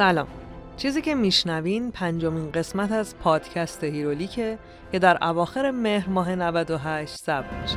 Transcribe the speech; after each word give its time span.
سلام 0.00 0.28
چیزی 0.76 1.02
که 1.02 1.14
میشنوین 1.14 1.90
پنجمین 1.90 2.52
قسمت 2.52 2.92
از 2.92 3.18
پادکست 3.18 3.84
هیرولیکه 3.84 4.58
که 4.92 4.98
در 4.98 5.24
اواخر 5.24 5.70
مهر 5.70 6.08
ماه 6.08 6.34
98 6.34 7.16
ثبت 7.16 7.52
میشه 7.52 7.76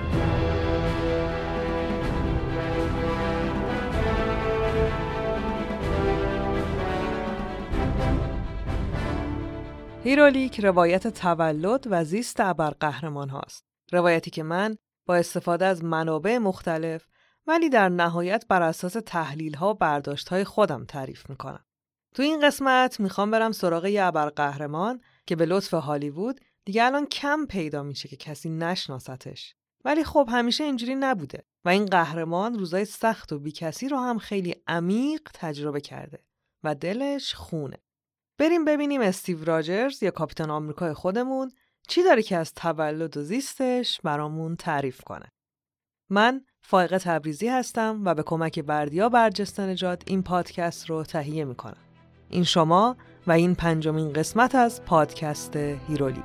هیرولیک 10.03 10.59
روایت 10.59 11.07
تولد 11.07 11.87
و 11.90 12.03
زیست 12.03 12.40
ابرقهرمان 12.40 13.29
هاست. 13.29 13.65
روایتی 13.91 14.31
که 14.31 14.43
من 14.43 14.77
با 15.05 15.15
استفاده 15.15 15.65
از 15.65 15.84
منابع 15.84 16.37
مختلف 16.37 17.07
ولی 17.48 17.70
در 17.70 17.90
نهایت 17.90 18.45
بر 18.49 18.62
اساس 18.62 18.98
تحلیل 19.05 19.53
ها 19.53 19.70
و 19.70 19.73
برداشت 19.73 20.29
های 20.29 20.43
خودم 20.43 20.85
تعریف 20.85 21.29
می‌کنم. 21.29 21.65
تو 22.13 22.23
این 22.23 22.48
قسمت 22.48 22.99
می‌خوام 22.99 23.31
برم 23.31 23.52
سراغ 23.52 23.85
یه 23.85 24.03
ابرقهرمان 24.03 25.02
که 25.27 25.35
به 25.35 25.45
لطف 25.45 25.73
هالیوود 25.73 26.40
دیگه 26.66 26.84
الان 26.84 27.05
کم 27.05 27.45
پیدا 27.45 27.84
میشه 27.84 28.09
که 28.09 28.16
کسی 28.16 28.49
نشناستش. 28.49 29.55
ولی 29.85 30.04
خب 30.04 30.30
همیشه 30.31 30.63
اینجوری 30.63 30.95
نبوده 30.95 31.44
و 31.66 31.70
این 31.70 31.85
قهرمان 31.85 32.59
روزای 32.59 32.85
سخت 32.85 33.34
و 33.34 33.40
بیکسی 33.40 33.90
رو 33.90 33.98
هم 33.98 34.18
خیلی 34.18 34.55
عمیق 34.68 35.21
تجربه 35.34 35.82
کرده 35.82 36.20
و 36.63 36.76
دلش 36.76 37.34
خونه. 37.34 37.77
بریم 38.37 38.65
ببینیم 38.65 39.02
استیو 39.02 39.46
راجرز 39.46 40.04
یا 40.04 40.12
کاپیتان 40.12 40.49
آمریکای 40.49 40.93
خودمون 40.93 41.52
چی 41.87 42.04
داره 42.04 42.24
که 42.24 42.37
از 42.37 42.54
تولد 42.54 43.18
و 43.18 43.24
زیستش 43.24 44.02
برامون 44.02 44.55
تعریف 44.55 45.02
کنه. 45.02 45.32
من 46.09 46.46
فائقه 46.62 46.99
تبریزی 46.99 47.48
هستم 47.48 48.02
و 48.05 48.13
به 48.13 48.24
کمک 48.24 48.59
بردیا 48.59 49.09
برجسته 49.09 49.63
نجات 49.63 50.04
این 50.07 50.24
پادکست 50.24 50.90
رو 50.90 51.04
تهیه 51.04 51.46
می‌کنم. 51.46 51.93
این 52.34 52.43
شما 52.43 52.98
و 53.27 53.31
این 53.31 53.55
پنجمین 53.55 54.13
قسمت 54.13 54.55
از 54.55 54.85
پادکست 54.85 55.55
هیرولیک. 55.55 56.23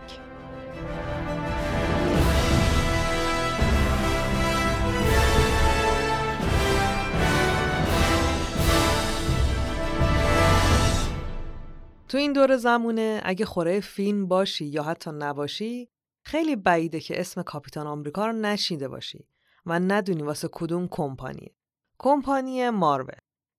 تو 12.08 12.18
این 12.18 12.32
دور 12.32 12.56
زمونه 12.56 13.20
اگه 13.24 13.44
خوره 13.44 13.80
فیلم 13.80 14.28
باشی 14.28 14.64
یا 14.64 14.82
حتی 14.82 15.10
نباشی 15.10 15.88
خیلی 16.24 16.56
بعیده 16.56 17.00
که 17.00 17.20
اسم 17.20 17.42
کاپیتان 17.42 17.86
آمریکا 17.86 18.26
رو 18.26 18.32
نشیده 18.32 18.88
باشی 18.88 19.28
و 19.66 19.78
ندونی 19.78 20.22
واسه 20.22 20.48
کدوم 20.52 20.88
کمپانیه. 20.90 21.54
کمپانی 21.98 22.70
مارول. 22.70 23.14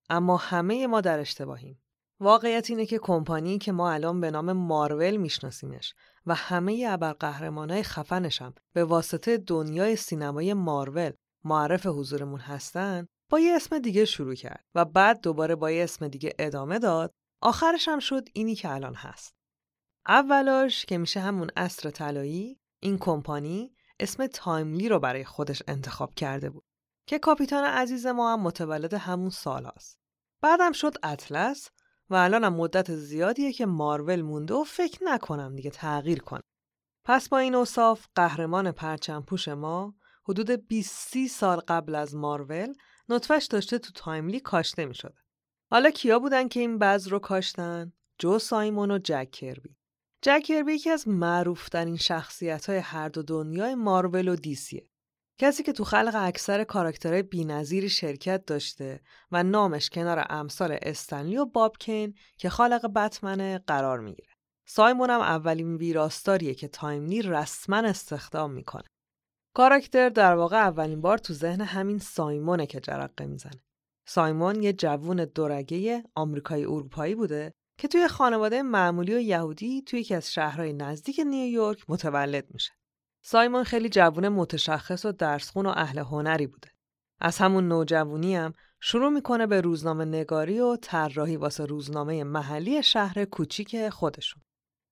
اما 0.09 0.37
همه 0.37 0.87
ما 0.87 1.01
در 1.01 1.19
اشتباهیم. 1.19 1.81
واقعیت 2.19 2.69
اینه 2.69 2.85
که 2.85 2.99
کمپانی 2.99 3.57
که 3.57 3.71
ما 3.71 3.91
الان 3.91 4.21
به 4.21 4.31
نام 4.31 4.51
مارول 4.51 5.15
میشناسیمش 5.15 5.93
و 6.25 6.35
همه 6.35 6.85
ابرقهرمانای 6.89 7.83
خفنش 7.83 8.41
هم 8.41 8.53
به 8.73 8.83
واسطه 8.83 9.37
دنیای 9.37 9.95
سینمای 9.95 10.53
مارول 10.53 11.11
معرف 11.43 11.85
حضورمون 11.85 12.39
هستن 12.39 13.07
با 13.29 13.39
یه 13.39 13.55
اسم 13.55 13.79
دیگه 13.79 14.05
شروع 14.05 14.35
کرد 14.35 14.65
و 14.75 14.85
بعد 14.85 15.21
دوباره 15.21 15.55
با 15.55 15.71
یه 15.71 15.83
اسم 15.83 16.07
دیگه 16.07 16.33
ادامه 16.39 16.79
داد 16.79 17.13
آخرش 17.41 17.87
هم 17.87 17.99
شد 17.99 18.29
اینی 18.33 18.55
که 18.55 18.71
الان 18.71 18.95
هست. 18.95 19.35
اولاش 20.07 20.85
که 20.85 20.97
میشه 20.97 21.19
همون 21.19 21.49
عصر 21.55 21.89
طلایی 21.89 22.59
این 22.79 22.97
کمپانی 22.97 23.75
اسم 23.99 24.27
Timely 24.27 24.89
رو 24.89 24.99
برای 24.99 25.25
خودش 25.25 25.63
انتخاب 25.67 26.13
کرده 26.13 26.49
بود 26.49 26.65
که 27.07 27.19
کاپیتان 27.19 27.63
عزیز 27.63 28.05
ما 28.05 28.33
هم 28.33 28.41
متولد 28.41 28.93
همون 28.93 29.29
سال 29.29 29.65
هست. 29.75 29.99
بعدم 30.41 30.71
شد 30.71 30.95
اطلس 31.03 31.69
و 32.09 32.15
الان 32.15 32.43
هم 32.43 32.53
مدت 32.53 32.95
زیادیه 32.95 33.53
که 33.53 33.65
مارول 33.65 34.21
مونده 34.21 34.53
و 34.53 34.63
فکر 34.63 35.03
نکنم 35.03 35.55
دیگه 35.55 35.69
تغییر 35.69 36.19
کنه. 36.19 36.41
پس 37.05 37.29
با 37.29 37.37
این 37.37 37.55
اوصاف 37.55 38.07
قهرمان 38.15 38.71
پرچم 38.71 39.21
پوش 39.21 39.47
ما 39.47 39.95
حدود 40.23 40.67
20 40.67 41.27
سال 41.27 41.59
قبل 41.59 41.95
از 41.95 42.15
مارول 42.15 42.73
نطفش 43.09 43.47
داشته 43.49 43.79
تو 43.79 43.91
Timely 43.95 44.39
کاشته 44.39 44.85
می 44.85 44.95
شده. 44.95 45.15
حالا 45.71 45.89
کیا 45.89 46.19
بودن 46.19 46.47
که 46.47 46.59
این 46.59 46.77
بذر 46.77 47.11
رو 47.11 47.19
کاشتن؟ 47.19 47.93
جو 48.17 48.39
سایمون 48.39 48.91
و 48.91 48.99
جک 49.03 49.31
کربی. 49.31 49.77
جک 50.21 50.43
کربی 50.43 50.73
یکی 50.73 50.89
از 50.89 51.07
معروفترین 51.07 51.97
شخصیت 51.97 52.69
های 52.69 52.77
هر 52.77 53.09
دو 53.09 53.23
دنیای 53.23 53.75
مارول 53.75 54.27
و 54.27 54.35
DC 54.35 54.62
ه. 54.62 54.88
کسی 55.41 55.63
که 55.63 55.73
تو 55.73 55.83
خلق 55.83 56.15
اکثر 56.15 56.63
کاراکترهای 56.63 57.23
بینظیری 57.23 57.89
شرکت 57.89 58.45
داشته 58.45 59.01
و 59.31 59.43
نامش 59.43 59.89
کنار 59.89 60.25
امثال 60.29 60.77
استن 60.81 61.15
لی 61.15 61.37
و 61.37 61.45
باب 61.45 61.68
کین 61.68 62.13
که 62.37 62.49
خالق 62.49 62.85
بتمنه 62.85 63.57
قرار 63.67 63.99
می‌گیره. 63.99 64.33
سایمون 64.67 65.09
هم 65.09 65.21
اولین 65.21 65.75
ویراستاریه 65.75 66.53
که 66.53 66.67
Timely 66.67 67.21
رسما 67.21 67.77
استخدام 67.77 68.51
می‌کنه. 68.51 68.83
کاراکتر 69.55 70.09
در 70.09 70.35
واقع 70.35 70.57
اولین 70.57 71.01
بار 71.01 71.17
تو 71.17 71.33
ذهن 71.33 71.61
همین 71.61 71.99
سایمونه 71.99 72.65
که 72.65 72.79
جرقه 72.79 73.25
می‌زنه. 73.25 73.61
سایمون 74.07 74.63
یه 74.63 74.73
جوون 74.73 75.25
دورگه 75.25 76.03
آمریکایی 76.15 76.65
اروپایی 76.65 77.15
بوده 77.15 77.51
که 77.79 77.87
توی 77.87 78.07
خانواده 78.07 78.61
معمولی 78.61 79.15
و 79.15 79.19
یهودی 79.19 79.81
توی 79.81 79.99
یکی 79.99 80.15
از 80.15 80.33
شهرهای 80.33 80.73
نزدیک 80.73 81.21
نیویورک 81.25 81.89
متولد 81.89 82.53
میشه. 82.53 82.78
سایمون 83.21 83.63
خیلی 83.63 83.89
جوون 83.89 84.29
متشخص 84.29 85.05
و 85.05 85.11
درسخون 85.11 85.65
و 85.65 85.73
اهل 85.75 85.99
هنری 85.99 86.47
بوده. 86.47 86.69
از 87.19 87.37
همون 87.37 87.67
نوجوونی 87.67 88.35
هم 88.35 88.53
شروع 88.79 89.09
می‌کنه 89.09 89.47
به 89.47 89.61
روزنامه 89.61 90.05
نگاری 90.05 90.59
و 90.59 90.75
طراحی 90.75 91.35
واسه 91.35 91.65
روزنامه 91.65 92.23
محلی 92.23 92.83
شهر 92.83 93.25
کوچیک 93.25 93.89
خودشون. 93.89 94.43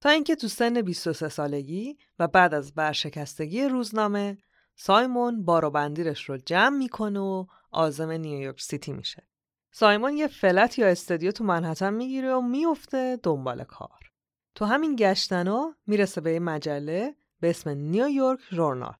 تا 0.01 0.09
اینکه 0.09 0.35
تو 0.35 0.47
سن 0.47 0.81
23 0.81 1.29
سالگی 1.29 1.97
و 2.19 2.27
بعد 2.27 2.53
از 2.53 2.73
برشکستگی 2.73 3.63
روزنامه 3.63 4.38
سایمون 4.75 5.45
بار 5.45 5.65
و 5.65 5.69
بندیلش 5.69 6.29
رو 6.29 6.38
جمع 6.38 6.77
می‌کنه 6.77 7.19
و 7.19 7.45
عازم 7.71 8.11
نیویورک 8.11 8.61
سیتی 8.61 8.94
میشه. 8.94 9.27
سایمون 9.71 10.17
یه 10.17 10.27
flat 10.27 10.79
یا 10.79 10.88
استودیو 10.88 11.31
تو 11.31 11.44
منهتن 11.43 11.93
می‌گیره 11.94 12.33
و 12.33 12.41
میفته 12.41 13.19
دنبال 13.23 13.63
کار. 13.63 14.11
تو 14.55 14.65
همین 14.65 14.95
گشتنا 14.95 15.75
می‌رسه 15.88 16.21
به 16.21 16.33
یه 16.33 16.39
مجله 16.39 17.15
به 17.39 17.49
اسم 17.49 17.69
نیویورک 17.69 18.39
ژورنال. 18.51 18.93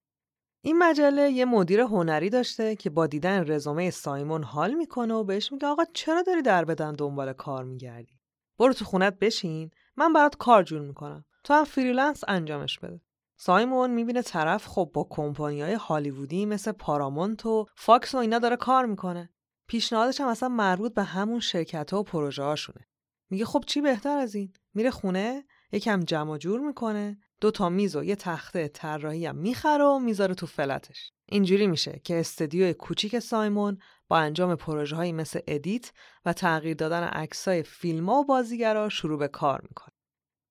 این 0.62 0.78
مجله 0.78 1.32
یه 1.32 1.46
مدیر 1.46 1.80
هنری 1.80 2.30
داشته 2.30 2.76
که 2.76 2.90
با 2.90 3.08
دیدن 3.08 3.52
رزومه 3.52 3.90
سایمون 3.90 4.44
حال 4.44 4.74
می‌کنه 4.74 5.14
و 5.14 5.24
بهش 5.24 5.52
میگه 5.52 5.68
آقا 5.68 5.84
چرا 5.94 6.22
داری 6.22 6.42
دربدر 6.42 6.94
دنبال 6.94 7.34
کار 7.34 7.64
میگردی؟ 7.64 8.20
برو 8.60 8.74
تو 8.74 8.86
خونت 8.86 9.20
بشین 9.20 9.72
من 9.98 10.14
برات 10.14 10.38
کار 10.38 10.64
جور 10.64 10.82
می‌کنم. 10.82 11.26
تو 11.44 11.54
هم 11.54 11.64
freelance 11.64 12.24
انجامش 12.28 12.80
بده. 12.80 13.02
سایمون 13.40 13.92
می‌بینه 13.92 14.22
طرف 14.22 14.68
خب 14.68 14.92
با 14.94 15.08
کمپانی 15.10 15.62
های 15.62 15.74
هالیوودی 15.74 16.46
مثل 16.46 16.72
پارامونت 16.72 17.46
و 17.46 17.66
فاکس 17.76 18.16
و 18.16 18.18
اینا 18.18 18.40
داره 18.40 18.56
کار 18.56 18.86
می‌کنه. 18.86 19.30
پیشنهادش 19.68 20.22
هم 20.22 20.28
اصلا 20.28 20.50
مربوط 20.50 20.94
به 20.94 21.04
همون 21.04 21.40
شرکت 21.40 21.94
ها 21.94 22.00
و 22.00 22.04
پروژه 22.04 22.44
هاشونه. 22.44 22.88
میگه 23.30 23.46
خب 23.46 23.64
چی 23.68 23.82
بهتر 23.82 24.18
از 24.18 24.36
این؟ 24.36 24.54
میره 24.74 24.92
خونه 24.92 25.46
یکم 25.72 26.00
جمع 26.00 26.38
جور 26.38 26.60
می‌کنه 26.60 27.18
دو 27.42 27.52
تا 27.52 27.70
میز 27.70 27.96
و 27.96 28.04
یه 28.04 28.16
تخته 28.16 28.68
طراحی 28.68 29.26
هم 29.26 29.36
می‌خره 29.36 29.84
و 29.84 30.00
می‌ذاره 30.00 30.36
تو 30.36 30.46
flat 30.46 30.84
ش. 30.84 31.12
اینجوری 31.26 31.68
میشه 31.68 32.02
که 32.04 32.20
استدیو 32.20 32.74
کوچیک 32.74 33.20
سایمون 33.20 33.78
با 34.08 34.18
انجام 34.18 34.56
پروژه 34.56 35.12
مثل 35.12 35.40
edit 35.48 35.92
و 36.26 36.34
تغییر 36.34 36.76
دادن 36.76 37.04
عکسای 37.04 37.64
فیلم 37.64 38.10
و 38.10 38.24
بازیگرا 38.24 38.90
شروع 38.90 39.20
به 39.20 39.28
کار 39.28 39.62
می‌کنه. 39.62 39.94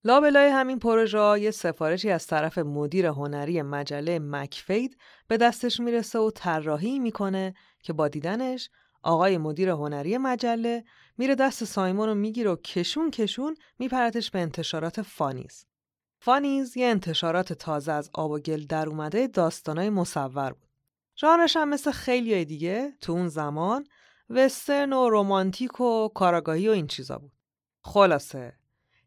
لابلای 0.03 0.49
همین 0.49 0.79
پروژه 0.79 1.39
یه 1.39 1.51
سفارشی 1.51 2.09
از 2.09 2.27
طرف 2.27 2.57
مدیر 2.57 3.05
هنری 3.05 3.61
مجله 3.61 4.19
مکفید 4.19 4.97
به 5.27 5.37
دستش 5.37 5.79
می‌رسه 5.79 6.19
و 6.19 6.31
طراحی 6.31 6.99
می‌کنه 6.99 7.53
که 7.83 7.93
با 7.93 8.07
دیدنش 8.07 8.69
آقای 9.03 9.37
مدیر 9.37 9.69
هنری 9.69 10.17
مجله 10.17 10.83
میره 11.17 11.35
دست 11.35 11.63
سایمون 11.63 12.07
رو 12.07 12.15
می‌گیره 12.15 12.51
و 12.51 12.55
کشون 12.55 13.11
کشون 13.11 13.55
میپرتش 13.79 14.31
به 14.31 14.39
انتشارات 14.39 15.01
فانیز. 15.01 15.65
فانیز 16.19 16.77
یه 16.77 16.87
انتشارات 16.87 17.53
تازه 17.53 17.91
از 17.91 18.09
آب 18.13 18.31
و 18.31 18.39
گل 18.39 18.65
در 18.65 18.89
اومده 18.89 19.27
داستانای 19.27 19.89
مصور 19.89 20.53
بود. 20.53 20.69
ژانرش 21.17 21.57
هم 21.57 21.69
مثل 21.69 21.91
خیلی 21.91 22.45
دیگه 22.45 22.93
تو 23.01 23.11
اون 23.11 23.27
زمان 23.27 23.87
وسترن 24.29 24.93
و 24.93 25.09
رومانتیک 25.09 25.81
و 25.81 26.07
کاراگاهی 26.07 26.69
و 26.69 26.71
این 26.71 26.87
چیزا 26.87 27.17
بود. 27.17 27.31
خلاصه 27.81 28.53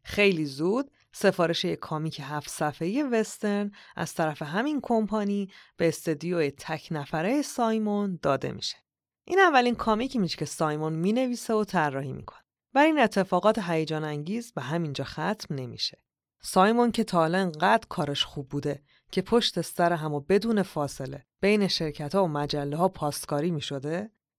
خیلی 0.03 0.45
زود 0.45 0.91
سفارش 1.11 1.65
یک 1.65 1.79
کامیک 1.79 2.21
هفت 2.23 2.49
صفحه 2.49 3.03
وسترن 3.03 3.71
از 3.95 4.13
طرف 4.13 4.41
همین 4.41 4.79
کمپانی 4.83 5.49
به 5.77 5.87
استدیو 5.87 6.49
تک 6.49 6.87
نفره 6.91 7.41
سایمون 7.41 8.19
داده 8.21 8.51
میشه. 8.51 8.77
این 9.25 9.39
اولین 9.39 9.75
کامیکی 9.75 10.19
میشه 10.19 10.37
که 10.37 10.45
سایمون 10.45 10.93
می‌نویسه 10.93 11.53
و 11.53 11.63
طراحی 11.63 12.13
می‌کنه. 12.13 12.39
و 12.73 12.79
این 12.79 12.99
اتفاقات 12.99 13.59
هیجان 13.59 14.03
انگیز 14.03 14.53
به 14.53 14.61
همینجا 14.61 15.03
ختم 15.03 15.55
نمیشه. 15.55 15.97
سایمون 16.43 16.91
که 16.91 17.03
تا 17.03 17.17
حالا 17.17 17.37
انقدر 17.37 17.87
کارش 17.89 18.25
خوب 18.25 18.49
بوده 18.49 18.83
که 19.11 19.21
پشت 19.21 19.61
سر 19.61 19.93
هم 19.93 20.13
و 20.13 20.19
بدون 20.19 20.63
فاصله 20.63 21.25
بین 21.41 21.67
شرکت 21.67 22.15
ها 22.15 22.25
و 22.25 22.27
مجله 22.27 22.77
ها 22.77 22.87
پاسکاری 22.87 23.51
می 23.51 23.61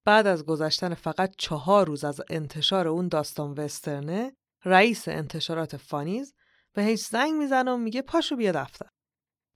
بعد 0.05 0.27
از 0.27 0.45
گذشتن 0.45 0.95
فقط 0.95 1.35
چهار 1.39 1.87
روز 1.87 2.05
از 2.05 2.21
انتشار 2.31 2.89
اون 2.89 3.09
داستان 3.09 3.51
وسترنه 3.53 4.37
رئیس 4.65 5.09
انتشارات 5.09 5.77
فانیز 5.77 6.35
به 6.73 6.83
هیچ 6.83 7.09
زنگ 7.09 7.33
می‌زنه 7.33 7.71
و 7.71 7.77
میگه 7.77 8.03
پاشو 8.03 8.37
بیا 8.37 8.53
دفتر. 8.53 8.87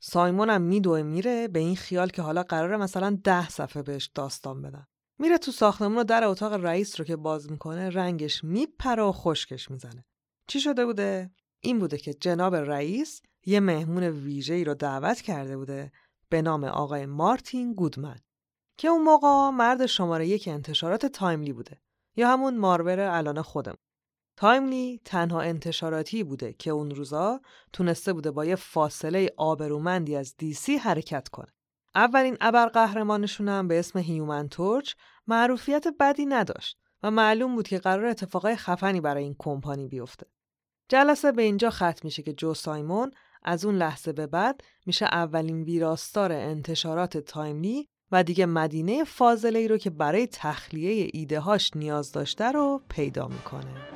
سایمون 0.01 0.51
هم 0.51 0.63
میدوه 0.63 1.03
میره 1.03 1.49
به 1.49 1.59
این 1.59 1.77
خیال 1.77 2.09
که 2.09 2.23
حالا 2.23 2.43
قراره 2.43 2.77
مثلا 2.77 3.19
ده 3.25 3.49
صفحه 3.49 3.83
بهش 3.83 4.11
داستان 4.15 4.63
بدن. 4.63 4.87
میره 5.19 5.39
تو 5.39 5.53
ساختمون 5.53 5.99
و 5.99 6.05
در 6.05 6.25
اتاق 6.25 6.53
رئیس 6.53 7.01
رو 7.01 7.07
که 7.07 7.17
باز 7.17 7.51
می‌کنه 7.51 7.91
رنگش 7.91 8.45
میپره 8.45 9.03
و 9.03 9.13
خشکش 9.13 9.71
می‌زنه. 9.71 10.05
چی 10.49 10.61
شده 10.61 10.87
بوده؟ 10.87 11.31
این 11.67 11.79
بوده 11.79 11.99
که 11.99 12.15
جناب 12.15 12.55
رئیس 12.55 13.23
یه 13.47 13.61
مهمون 13.61 14.03
ویژه 14.03 14.55
ای 14.55 14.65
رو 14.65 14.75
دعوت 14.75 15.21
کرده 15.21 15.57
بوده 15.57 15.93
به 16.29 16.43
نام 16.43 16.65
آقای 16.65 17.07
مارتین 17.07 17.73
گودمن 17.73 18.19
که 18.79 18.89
اون 18.89 19.03
موقع 19.03 19.51
مرد 19.51 19.87
شماره 19.87 20.27
یک 20.27 20.49
انتشارات 20.49 21.07
Timely 21.07 21.53
بوده 21.53 21.81
یا 22.17 22.29
همون 22.29 22.57
مارور 22.57 23.01
الان 23.01 23.43
خود 23.43 23.77
Timely 24.37 25.01
تنها 25.05 25.41
انتشاراتی 25.41 26.25
بوده 26.25 26.53
که 26.53 26.71
اون 26.71 26.91
روزا 26.91 27.41
تونسته 27.73 28.13
بوده 28.13 28.31
با 28.31 28.45
یه 28.45 28.57
فاصله 28.57 29.31
آبرومندی 29.37 30.17
از 30.17 30.37
DC 30.37 30.77
حرکت 30.77 31.29
کنه. 31.29 31.53
اولین 31.95 32.37
ابرقهرمانشون 32.41 33.49
هم 33.49 33.69
به 33.69 33.79
اسم 33.79 33.99
Human 33.99 34.49
Torch 34.49 34.95
معروفیت 35.27 35.85
بدی 36.01 36.27
نداشت 36.27 36.79
و 37.03 37.11
معلوم 37.11 37.55
بود 37.55 37.69
که 37.69 37.79
قراره 37.79 38.07
اتفاقای 38.07 38.57
خفنی 38.57 39.01
برای 39.01 39.25
این 39.25 39.37
کمپانی 39.39 39.89
بیفته. 39.89 40.27
جلسه 40.89 41.33
به 41.33 41.43
اینجا 41.43 41.71
ختم 41.71 42.01
میشه 42.05 42.23
که 42.23 42.33
جو 42.33 42.55
سایمون 42.55 43.11
از 43.43 43.65
اون 43.65 43.75
لحظه 43.75 44.13
به 44.13 44.27
بعد 44.27 44.61
میشه 44.87 45.05
اولین 45.05 45.63
ویراستار 45.63 46.33
انتشارات 46.33 47.19
تایملی 47.19 47.89
و 48.13 48.25
دیگه 48.25 48.47
مدینه 48.47 49.05
فاضله 49.05 49.59
ای 49.59 49.69
رو 49.69 49.79
که 49.79 49.91
برای 49.91 50.27
تخلیه 50.27 51.11
ایده 51.13 51.41
هاش 51.41 51.77
نیاز 51.77 52.13
داشته 52.13 52.53
رو 52.53 52.83
پیدا 52.89 53.29
می‌کنه. 53.29 53.87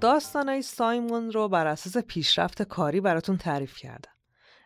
داستانای 0.00 0.62
سایمون 0.62 1.32
رو 1.32 1.48
بر 1.48 1.66
اساس 1.66 1.96
پیشرفت 1.96 2.62
کاری 2.62 3.00
براتون 3.00 3.36
تعریف 3.36 3.76
کردم. 3.76 4.12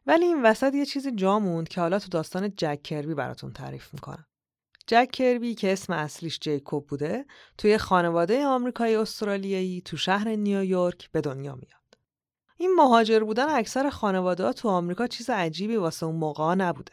ولی 0.06 0.24
این 0.24 0.42
وسط 0.42 0.74
یه 0.74 0.86
چیزی 0.86 1.12
جا 1.12 1.38
موند 1.38 1.68
که 1.68 1.80
حالا 1.80 1.98
تو 1.98 2.08
داستان 2.08 2.52
جک 2.56 2.82
کربی 2.82 3.14
براتون 3.14 3.52
تعریف 3.52 3.94
می‌کنم. 3.94 4.26
جک 4.86 5.10
کربی 5.12 5.54
که 5.54 5.72
اسم 5.72 5.92
اصلیش 5.92 6.38
جیکوب 6.38 6.86
بوده 6.86 7.24
توی 7.58 7.78
خانواده 7.78 8.46
آمریکایی 8.46 8.96
استرالیایی 8.96 9.80
تو 9.80 9.96
شهر 9.96 10.28
نیویورک 10.28 11.10
به 11.10 11.20
دنیا 11.20 11.54
میاد. 11.54 11.98
این 12.56 12.74
مهاجر 12.74 13.20
بودن 13.20 13.48
اکثر 13.48 13.90
خانواده 13.90 14.44
ها 14.44 14.52
تو 14.52 14.68
آمریکا 14.68 15.06
چیز 15.06 15.30
عجیبی 15.30 15.76
واسه 15.76 16.06
اون 16.06 16.16
موقع 16.16 16.54
نبوده. 16.54 16.92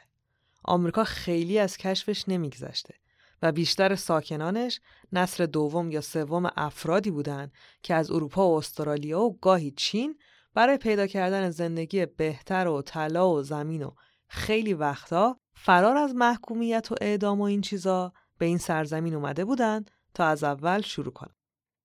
آمریکا 0.63 1.03
خیلی 1.03 1.59
از 1.59 1.77
کشفش 1.77 2.23
نمیگذشته 2.27 2.95
و 3.41 3.51
بیشتر 3.51 3.95
ساکنانش 3.95 4.81
نسل 5.13 5.45
دوم 5.45 5.91
یا 5.91 6.01
سوم 6.01 6.51
افرادی 6.57 7.11
بودند 7.11 7.51
که 7.83 7.93
از 7.93 8.11
اروپا 8.11 8.49
و 8.49 8.57
استرالیا 8.57 9.21
و 9.21 9.37
گاهی 9.41 9.71
چین 9.71 10.19
برای 10.53 10.77
پیدا 10.77 11.07
کردن 11.07 11.49
زندگی 11.49 12.05
بهتر 12.05 12.67
و 12.67 12.81
طلا 12.81 13.29
و 13.29 13.43
زمین 13.43 13.83
و 13.83 13.91
خیلی 14.27 14.73
وقتا 14.73 15.37
فرار 15.53 15.97
از 15.97 16.15
محکومیت 16.15 16.91
و 16.91 16.95
اعدام 17.01 17.41
و 17.41 17.43
این 17.43 17.61
چیزا 17.61 18.13
به 18.37 18.45
این 18.45 18.57
سرزمین 18.57 19.15
اومده 19.15 19.45
بودند 19.45 19.91
تا 20.13 20.25
از 20.25 20.43
اول 20.43 20.81
شروع 20.81 21.13
کنن. 21.13 21.35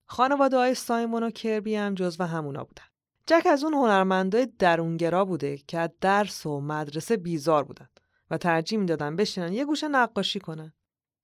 خانواده 0.07 0.57
های 0.57 0.75
سایمون 0.75 1.23
و 1.23 1.31
کربی 1.31 1.75
هم 1.75 1.95
جزو 1.95 2.25
همونا 2.25 2.65
بودن. 2.65 2.85
جک 3.27 3.47
از 3.47 3.65
اون 3.65 3.75
هنرمندای 3.75 4.49
درونگرا 4.59 5.25
بوده 5.25 5.57
که 5.57 5.79
از 5.79 5.91
درس 6.01 6.47
و 6.47 6.61
مدرسه 6.61 7.17
بیزار 7.17 7.65
بودن 7.65 7.89
و 8.31 8.39
ترجیح 8.39 8.79
می‌دادن 8.79 9.17
بشینن 9.17 9.53
یه 9.53 9.65
گوشه 9.65 9.89
نقاشی 9.89 10.41
کنن. 10.41 10.73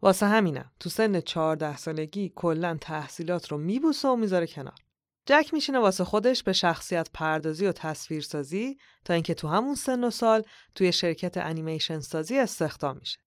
واسه 0.03 0.27
همینم 0.27 0.71
تو 0.81 0.91
سن 0.91 1.21
14 1.21 1.77
سالگی 1.77 2.33
کلا 2.35 2.79
تحصیلات 2.81 3.49
رو 3.49 3.59
میبوسه 3.59 4.09
و 4.09 4.17
می‌ذاره 4.17 4.47
کنار. 4.47 4.79
جک 5.27 5.55
میشینه 5.55 5.79
واسه 5.79 6.05
خودش 6.05 6.43
به 6.43 6.53
شخصیت 6.53 7.11
پردازی 7.15 7.67
و 7.67 7.73
تصویرسازی 7.73 8.79
تا 9.05 9.15
اینکه 9.15 9.35
تو 9.35 9.49
همون 9.49 9.75
سن 9.75 10.05
و 10.05 10.11
سال 10.11 10.43
توی 10.75 10.93
شرکت 10.93 11.37
انیمیشن 11.37 12.01
سازی 12.01 12.39
استخدام 12.39 12.97
میشه. 12.97 13.19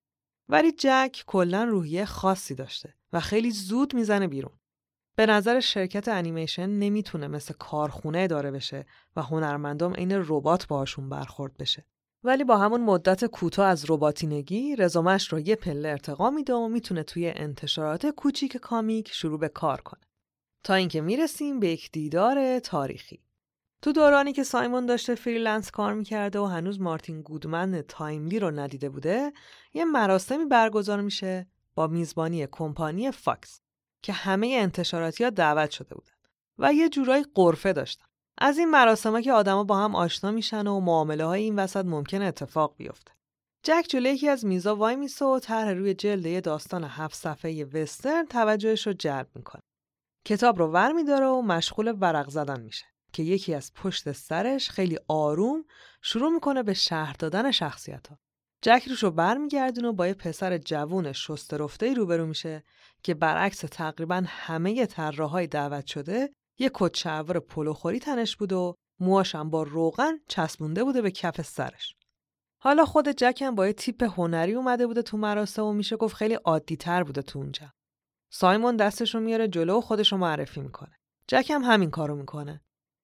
ولی 0.49 0.71
جک 0.71 1.23
کلا 1.27 1.63
روحیه 1.63 2.05
خاصی 2.05 2.55
داشته 2.55 2.93
و 3.13 3.19
خیلی 3.19 3.51
زود 3.51 3.95
می‌زنه 3.95 4.27
بیرون. 4.27 4.59
به 5.15 5.25
نظر 5.25 5.59
شرکت 5.59 6.07
انیمیشن 6.07 6.69
نمی‌تونه 6.69 7.27
مثل 7.27 7.53
کارخونه 7.53 8.27
داره 8.27 8.51
بشه 8.51 8.85
و 9.15 9.21
هنرمندم 9.21 9.93
عین 9.93 10.11
ربات 10.11 10.67
باهاشون 10.67 11.09
برخورد 11.09 11.57
بشه. 11.57 11.85
ولی 12.23 12.43
با 12.43 12.57
همون 12.57 12.81
مدت 12.81 13.25
کوتاه 13.25 13.67
از 13.67 13.91
رباتینگی 13.91 14.75
رزومش 14.75 15.33
رو 15.33 15.39
یه 15.39 15.55
پله 15.55 15.89
ارتقا 15.89 16.29
میده 16.29 16.53
و 16.53 16.67
می‌تونه 16.67 17.03
توی 17.03 17.29
انتشارات 17.29 18.05
کوچیک 18.05 18.57
comic 18.57 19.11
شروع 19.13 19.39
به 19.39 19.49
کار 19.49 19.81
کنه. 19.81 20.01
تا 20.63 20.73
اینکه 20.73 21.01
می‌رسیم 21.01 21.59
به 21.59 21.69
یک 21.69 21.91
دیدار 21.91 22.59
تاریخی. 22.59 23.23
تو 23.81 23.91
دورانی 23.91 24.33
که 24.33 24.43
سایمون 24.43 24.85
داشته 24.85 25.15
freelance 25.15 25.71
کار 25.71 25.93
می‌کرده 25.93 26.39
و 26.39 26.45
هنوز 26.45 26.81
مارتین 26.81 27.21
گودمن 27.21 27.81
Timely 27.81 28.39
رو 28.39 28.51
ندیده 28.51 28.89
بوده، 28.89 29.33
یه 29.73 29.85
مراسمی 29.85 30.45
برگزار 30.45 31.01
میشه 31.01 31.47
با 31.75 31.87
میزبانی 31.87 32.47
کمپانی 32.51 33.11
فاکس 33.11 33.61
که 34.01 34.13
همه 34.13 34.47
انتشاراتی 34.47 35.23
ها 35.23 35.29
دعوت 35.29 35.71
شده 35.71 35.95
بودن 35.95 36.13
و 36.57 36.73
یه 36.73 36.89
جورایی 36.89 37.25
قرفه 37.35 37.73
داشتن. 37.73 38.05
از 38.37 38.57
این 38.57 38.69
مراسم 38.69 39.21
که 39.21 39.33
آدما 39.33 39.63
با 39.63 39.77
هم 39.77 39.95
آشنا 39.95 40.31
میشن 40.31 40.67
و 40.67 40.79
معامله 40.79 41.25
های 41.25 41.43
این 41.43 41.59
وسط 41.59 41.85
ممکن 41.85 42.21
اتفاق 42.21 42.75
بیفته. 42.77 43.11
جک 43.63 43.85
جلوی 43.89 44.13
یکی 44.13 44.29
از 44.29 44.45
میزا 44.45 44.75
وای 44.75 44.95
میسه 44.95 45.25
و 45.25 45.39
طرح 45.39 45.69
روی 45.69 45.93
جلد 45.93 46.25
یه 46.25 46.41
داستان 46.41 46.83
هفت 46.83 47.15
صفحه 47.15 47.65
وسترن 47.65 48.25
توجهش 48.25 48.87
رو 48.87 48.93
جلب 48.93 49.27
می‌کنه. 49.35 49.61
کتاب 50.25 50.59
رو 50.59 50.67
ور 50.67 50.91
میداره 50.91 51.25
و 51.25 51.41
مشغول 51.41 51.97
ورق 51.99 52.29
زدن 52.29 52.61
میشه 52.61 52.85
که 53.13 53.23
یکی 53.23 53.53
از 53.53 53.73
پشت 53.73 54.11
سرش 54.11 54.69
خیلی 54.69 54.99
آروم 55.07 55.65
شروع 56.01 56.29
می‌کنه 56.29 56.63
به 56.63 56.73
شهر 56.73 57.15
دادن 57.19 57.51
شخصیت 57.51 58.07
ها. 58.07 58.17
جک 58.61 58.87
روشو 58.89 59.11
برمیگردونه 59.11 59.87
و 59.87 59.93
با 59.93 60.07
یه 60.07 60.13
پسر 60.13 60.57
جوون 60.57 61.11
شسته 61.11 61.57
رفته 61.57 61.93
روبرو 61.93 62.25
میشه 62.25 62.63
که 63.03 63.13
برعکس 63.13 63.59
تقریبا 63.59 64.23
همه 64.27 64.85
طراحهای 64.85 65.47
دعوت 65.47 65.85
شده 65.85 66.29
یه 66.59 66.71
شلوار 66.93 67.39
پلوخوری 67.39 67.99
تنش 67.99 68.37
بود 68.37 68.53
و 68.53 68.75
موهاشم 68.99 69.49
با 69.49 69.63
روغن 69.63 70.19
چسبونده 70.27 70.83
بوده 70.83 71.01
به 71.01 71.11
کف 71.11 71.41
سرش. 71.41 71.95
حالا 72.61 72.85
خود 72.85 73.09
جکم 73.09 73.55
با 73.55 73.67
یه 73.67 73.73
تیپ 73.73 74.03
هنری 74.03 74.53
اومده 74.53 74.87
بوده 74.87 75.01
تو 75.01 75.17
مراسم 75.17 75.63
و 75.63 75.73
میشه 75.73 75.95
گفت 75.95 76.15
خیلی 76.15 76.33
عادی 76.33 76.75
تر 76.75 77.03
بوده 77.03 77.21
تو 77.21 77.39
اونجا. 77.39 77.73
سایمون 78.31 78.77
دستش 78.77 79.15
رو 79.15 79.21
میاره 79.21 79.47
جلو 79.47 79.77
و 79.77 79.81
خودش 79.81 80.11
رو 80.11 80.17
معرفی 80.17 80.61
می‌کنه. 80.61 80.95
جک 81.27 81.51
هم 81.51 81.63
همین 81.63 81.89
کارو 81.89 82.15
می‌کنه. 82.15 82.61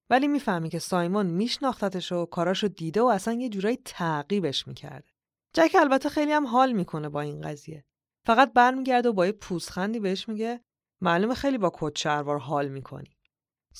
ولی 0.10 0.27
می‌فهمی 0.27 0.70
که 0.70 0.79
سایمون 0.79 1.25
میشناختتش 1.25 2.12
و 2.12 2.25
کاراشو 2.25 2.68
دیده 2.68 3.01
و 3.01 3.06
اصلا 3.06 3.34
یه 3.34 3.50
جورایی 3.50 3.77
تعقیبش 3.86 4.68
می‌کرده. 4.68 5.10
جک 5.53 5.75
البته 5.79 6.10
خیلی 6.10 6.32
هم 6.32 6.48
حال 6.48 6.72
می‌کنه 6.72 7.10
با 7.10 7.22
این 7.22 7.41
قضیه. 7.41 7.86
فقط 8.25 8.53
برمیگرده 8.53 9.10
و 9.10 9.13
با 9.13 9.25
یه 9.25 9.32
پوزخندی 9.32 10.00
بهش 10.00 10.29
میگه 10.29 10.62
معلومه 11.01 11.34
خیلی 11.34 11.58
با 11.58 11.72
کت 11.74 12.08
حال 12.08 12.68
می‌کنی. 12.68 13.19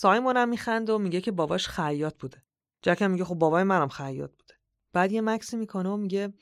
سایمون 0.02 0.38
هم 0.38 0.50
میخنده 0.50 0.94
و 0.94 0.98
میگه 0.98 1.22
که 1.22 1.32
باباش 1.32 1.68
خیاط 1.68 2.18
بوده. 2.20 2.44
جک 2.82 3.02
هم 3.02 3.12
میگه 3.12 3.24
خب 3.24 3.36
بابای 3.36 3.64
منم 3.64 3.88
خیاط 3.88 4.30
بوده. 4.30 4.54
بعد 4.94 5.12
یه 5.12 5.22
مکسی 5.22 5.58
می‌کنه 5.58 5.90
و 5.90 5.98
میگه 5.98 6.34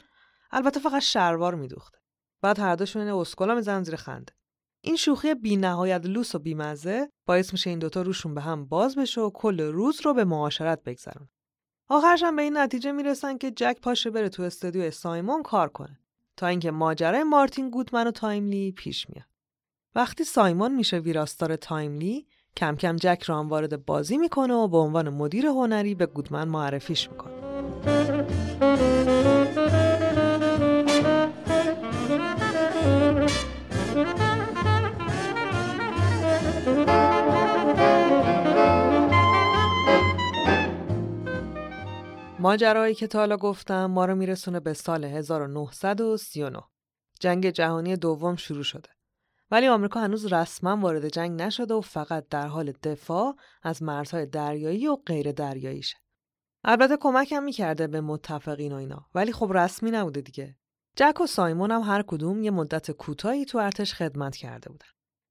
البته 0.51 0.79
فقط 0.79 1.01
شلوار 1.01 1.55
میدوخته. 1.55 1.97
بعد 2.41 2.59
هر 2.59 2.75
دوشون 2.75 3.01
این 3.01 3.11
اسکلا 3.11 3.55
می‌زنن 3.55 3.83
زیر 3.83 3.95
خنده. 3.95 4.33
این 4.81 4.95
شوخی 4.95 5.35
بی 5.35 5.57
نهایت 5.57 6.05
لوس 6.05 6.35
و 6.35 6.39
بیمزه 6.39 7.11
باعث 7.25 7.51
میشه 7.51 7.69
این 7.69 7.79
دوتا 7.79 8.01
روشون 8.01 8.35
به 8.35 8.41
هم 8.41 8.65
باز 8.65 8.95
بشه 8.95 9.21
و 9.21 9.29
کل 9.29 9.61
روز 9.61 10.01
رو 10.05 10.13
به 10.13 10.25
معاشرت 10.25 10.83
بگذرن. 10.83 11.29
آخرش 11.87 12.23
هم 12.23 12.35
به 12.35 12.41
این 12.41 12.57
نتیجه 12.57 12.91
می‌رسن 12.91 13.37
که 13.37 13.51
جک 13.51 13.77
پاشه 13.81 14.09
بره 14.09 14.29
تو 14.29 14.43
استودیو 14.43 14.91
سایمون 14.91 15.43
کار 15.43 15.69
کنه 15.69 15.99
تا 16.37 16.47
اینکه 16.47 16.71
ماجرای 16.71 17.23
مارتین 17.23 17.69
گودمن 17.69 18.07
و 18.07 18.11
Timely 18.11 18.71
پیش 18.71 19.09
میاد. 19.09 19.27
وقتی 19.95 20.23
سایمون 20.23 20.75
میشه 20.75 20.97
ویراستار 20.97 21.55
Timely 21.55 22.27
کم 22.57 22.75
کم 22.75 22.95
جک 22.95 23.25
هم 23.27 23.49
وارد 23.49 23.85
بازی 23.85 24.17
می‌کنه 24.17 24.53
و 24.53 24.67
به 24.67 24.77
عنوان 24.77 25.09
مدیر 25.09 25.45
هنری 25.45 25.95
به 25.95 26.05
گودمن 26.05 26.47
معرفیش 26.47 27.09
می‌کنه. 27.11 27.33
ماجرایی 42.39 42.95
که 42.95 43.07
تا 43.07 43.19
حالا 43.19 43.37
گفتم 43.37 43.85
ما 43.85 44.05
رو 44.05 44.15
میرسونه 44.15 44.59
به 44.59 44.73
سال 44.73 45.03
1939 45.03 46.63
جنگ 47.19 47.49
جهانی 47.49 47.95
دوم 47.95 48.35
شروع 48.35 48.63
شده 48.63 48.96
ولی 49.51 49.67
آمریکا 49.67 49.99
هنوز 49.99 50.33
رسما 50.33 50.77
وارد 50.77 51.07
جنگ 51.07 51.41
نشده 51.41 51.73
و 51.73 51.81
فقط 51.81 52.27
در 52.29 52.47
حال 52.47 52.71
دفاع 52.71 53.35
از 53.63 53.83
مرزهای 53.83 54.25
دریایی 54.25 54.87
و 54.87 54.95
غیر 54.95 55.31
دریاییشه. 55.31 55.97
البته 56.63 56.97
کمک 56.97 57.31
هم 57.31 57.43
می‌کرده 57.43 57.87
به 57.87 58.01
متفقین 58.01 58.71
و 58.71 58.75
اینا 58.75 59.05
ولی 59.15 59.31
خب 59.31 59.51
رسمی 59.53 59.91
نبوده 59.91 60.21
دیگه. 60.21 60.55
جک 60.95 61.21
و 61.21 61.27
سایمون 61.27 61.71
هم 61.71 61.81
هر 61.81 62.01
کدوم 62.01 62.43
یه 62.43 62.51
مدت 62.51 62.91
کوتاهی 62.91 63.45
تو 63.45 63.57
ارتش 63.57 63.93
خدمت 63.93 64.35
کرده 64.35 64.69
بودن. 64.69 64.87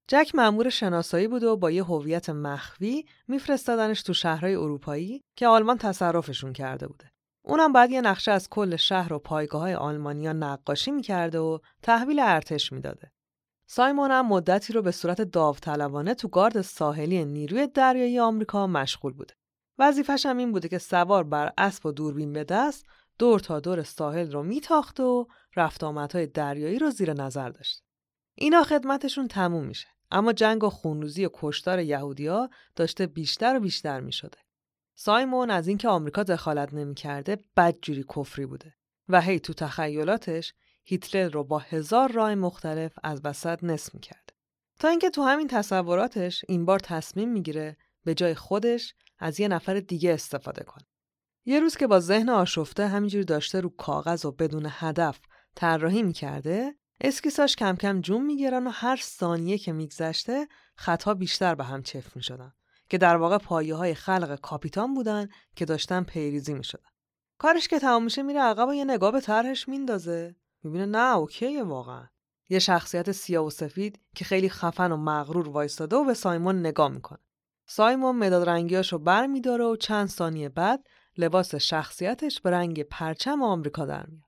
جک 0.07 0.35
مأمور 0.35 0.69
شناسایی 0.69 1.27
بود 1.27 1.43
و 1.43 1.57
با 1.57 1.71
یه 1.71 1.83
هویت 1.83 2.29
مخفی 2.29 3.05
میفرستادنش 3.27 4.03
تو 4.03 4.13
شهرهای 4.13 4.55
اروپایی 4.55 5.23
که 5.35 5.47
آلمان 5.47 5.77
تصرفشون 5.77 6.53
کرده 6.53 6.87
بوده. 6.87 7.11
اونم 7.45 7.73
بعد 7.73 7.91
یه 7.91 8.01
نقشه 8.01 8.31
از 8.31 8.49
کل 8.49 8.75
شهر 8.75 9.13
و 9.13 9.19
پایگاه 9.19 9.61
های 9.61 9.73
آلمانیا 9.73 10.33
نقاشی 10.33 10.91
می‌کرده 10.91 11.39
و 11.39 11.59
تحویل 11.83 12.19
ارتش 12.19 12.73
می‌داده. 12.73 13.11
سایمون 13.69 14.11
هم 14.11 14.27
مدتی 14.27 14.73
رو 14.73 14.81
به 14.81 14.91
صورت 14.91 15.21
داوطلبانه 15.21 16.13
تو 16.13 16.27
گارد 16.27 16.61
ساحلی 16.61 17.25
نیروی 17.25 17.67
دریایی 17.67 18.19
آمریکا 18.19 18.67
مشغول 18.67 19.13
بوده. 19.13 19.33
وظیفش 19.79 20.25
هم 20.25 20.37
این 20.37 20.51
بوده 20.51 20.67
که 20.67 20.77
سوار 20.77 21.23
بر 21.23 21.53
اسب 21.57 21.85
و 21.85 21.91
دوربین 21.91 22.33
به 22.33 22.43
دست 22.43 22.85
دور 23.19 23.39
تا 23.39 23.59
دور 23.59 23.83
ساحل 23.83 24.31
رو 24.31 24.43
میتاخته 24.43 25.03
و 25.03 25.25
رفت 25.55 25.83
آمدهای 25.83 26.27
دریایی 26.27 26.79
رو 26.79 26.89
زیر 26.89 27.13
نظر 27.13 27.49
داشت. 27.49 27.83
اینا 28.35 28.63
خدمتشون 28.63 29.27
تموم 29.27 29.65
میشه. 29.65 29.87
اما 30.11 30.33
جنگ 30.33 30.63
و 30.63 30.69
خونروزی 30.69 31.25
و 31.25 31.29
کشتار 31.33 31.79
یهودیا 31.79 32.49
داشته 32.75 33.07
بیشتر 33.07 33.57
و 33.57 33.59
بیشتر 33.59 33.99
می‌شده. 33.99 34.37
سایمون 34.95 35.51
از 35.51 35.67
اینکه 35.67 35.87
آمریکا 35.87 36.23
دخالت 36.23 36.73
نمی‌کرده 36.73 37.37
بدجوری 37.57 38.05
کفری 38.15 38.45
بوده 38.45 38.73
و 39.09 39.21
هی 39.21 39.39
تو 39.39 39.53
تخیلاتش 39.53 40.53
هیتلر 40.89 41.29
رو 41.29 41.43
با 41.43 41.59
هزار 41.59 42.11
راه 42.11 42.35
مختلف 42.35 42.99
از 43.03 43.21
وسط 43.23 43.63
نصف 43.63 43.93
می‌کرده. 43.93 44.33
تا 44.79 44.87
اینکه 44.87 45.09
تو 45.09 45.23
همین 45.23 45.47
تصوراتش 45.47 46.45
این 46.47 46.65
بار 46.65 46.79
تصمیم 46.79 47.29
می‌گیره 47.29 47.77
به 48.03 48.13
جای 48.13 48.35
خودش 48.35 48.93
از 49.19 49.39
یه 49.39 49.47
نفر 49.47 49.79
دیگه 49.79 50.13
استفاده 50.13 50.63
کنه. 50.63 50.85
یه 51.45 51.59
روز 51.59 51.75
که 51.75 51.87
با 51.87 51.99
ذهن 51.99 52.29
آشفته 52.29 52.87
همینجوری 52.87 53.25
داشته 53.25 53.61
رو 53.61 53.69
کاغذ 53.69 54.25
و 54.25 54.31
بدون 54.31 54.67
هدف 54.69 55.19
طراحی 55.55 56.03
می‌کرده 56.03 56.75
اسکیساش 57.01 57.55
کم 57.55 57.75
کم 57.75 58.01
جون 58.01 58.25
می‌گیرن 58.25 58.67
و 58.67 58.69
هر 58.69 58.95
ثانیه 58.95 59.57
که 59.57 59.71
میگذشته 59.71 60.47
خطها 60.75 61.13
بیشتر 61.13 61.55
به 61.55 61.63
هم 61.63 61.83
چفت 61.83 62.15
می‌شدن 62.15 62.53
که 62.89 62.97
در 62.97 63.15
واقع 63.15 63.37
پایه 63.37 63.75
های 63.75 63.95
خلق 63.95 64.39
کاپیتان 64.39 64.93
بودن 64.93 65.27
که 65.55 65.65
داشتن 65.65 66.03
پیریزی 66.03 66.53
می‌شدن 66.53 66.89
کارش 67.37 67.67
که 67.67 67.79
تمام 67.79 68.03
میشه 68.03 68.23
میره 68.23 68.41
عقب 68.41 68.67
و 68.67 68.73
یه 68.73 68.85
نگاه 68.85 69.11
به 69.11 69.21
طرحش 69.21 69.67
میندازه 69.67 70.35
می‌بینه 70.67 70.85
نه 70.85 71.15
اوکیه 71.15 71.63
واقعا 71.63 72.07
یه 72.49 72.59
شخصیت 72.59 73.11
سیاه 73.11 73.45
و 73.45 73.49
سفید 73.49 73.99
که 74.15 74.25
خیلی 74.25 74.49
خفن 74.49 74.91
و 74.91 74.97
مغرور 74.97 75.49
وایستاده 75.49 75.95
و 75.95 76.05
به 76.05 76.13
سایمون 76.13 76.59
نگاه 76.59 76.89
می‌کنه 76.89 77.19
سایمون 77.67 78.15
مداد 78.15 78.49
رنگیاشو 78.49 78.97
بر 78.97 79.27
میداره 79.27 79.65
و 79.65 79.75
چند 79.75 80.07
ثانیه 80.07 80.49
بعد 80.49 80.87
لباس 81.17 81.55
شخصیتش 81.55 82.41
به 82.41 82.51
رنگ 82.51 82.83
پرچم 82.83 83.43
آمریکا 83.43 83.85
در 83.85 84.05
میاد 84.05 84.27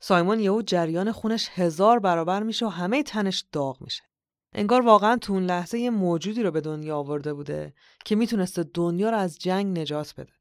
سایمون 0.00 0.40
یهو 0.40 0.62
جریان 0.62 1.12
خونش 1.12 1.48
هزار 1.52 1.98
برابر 1.98 2.42
میشه 2.42 2.66
و 2.66 2.68
همه 2.68 3.02
تنش 3.02 3.44
داغ 3.52 3.82
میشه. 3.82 4.02
انگار 4.52 4.86
واقعا 4.86 5.16
تو 5.16 5.32
اون 5.32 5.44
لحظه 5.44 5.78
یه 5.78 5.90
موجودی 5.90 6.42
رو 6.42 6.50
به 6.50 6.60
دنیا 6.60 6.96
آورده 6.96 7.34
بوده 7.34 7.74
که 8.04 8.16
می‌تونسته 8.16 8.62
دنیا 8.62 9.10
رو 9.10 9.16
از 9.16 9.38
جنگ 9.38 9.78
نجات 9.78 10.14
بده. 10.16 10.32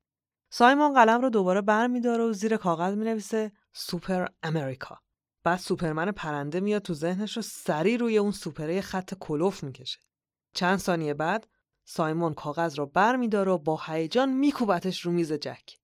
سایمون 0.49 0.93
قلم 0.93 1.21
رو 1.21 1.29
دوباره 1.29 1.61
برمیداره 1.61 2.23
و 2.23 2.33
زیر 2.33 2.57
کاغذ 2.57 2.93
می‌نویسه 2.93 3.51
سوپر 3.73 4.27
امریکا. 4.43 4.99
بعد 5.47 5.59
سوپرمن 5.59 6.11
پرنده 6.11 6.59
میاد 6.59 6.81
تو 6.81 6.93
ذهنش 6.93 7.37
و 7.37 7.41
سری 7.41 7.97
روی 7.97 8.17
اون 8.17 8.31
سوپره 8.31 8.81
خط 8.81 9.13
کلوف 9.19 9.63
می‌کشه. 9.63 9.99
چند 10.53 10.79
ثانیه 10.79 11.13
بعد 11.13 11.47
سایمون 11.85 12.33
کاغذ 12.33 12.79
رو 12.79 12.85
برمیداره 12.85 13.51
و 13.51 13.57
با 13.57 13.81
هیجان 13.85 14.33
میکوبتش 14.33 15.01
رو 15.01 15.11
میز 15.11 15.33
جک. 15.33 15.77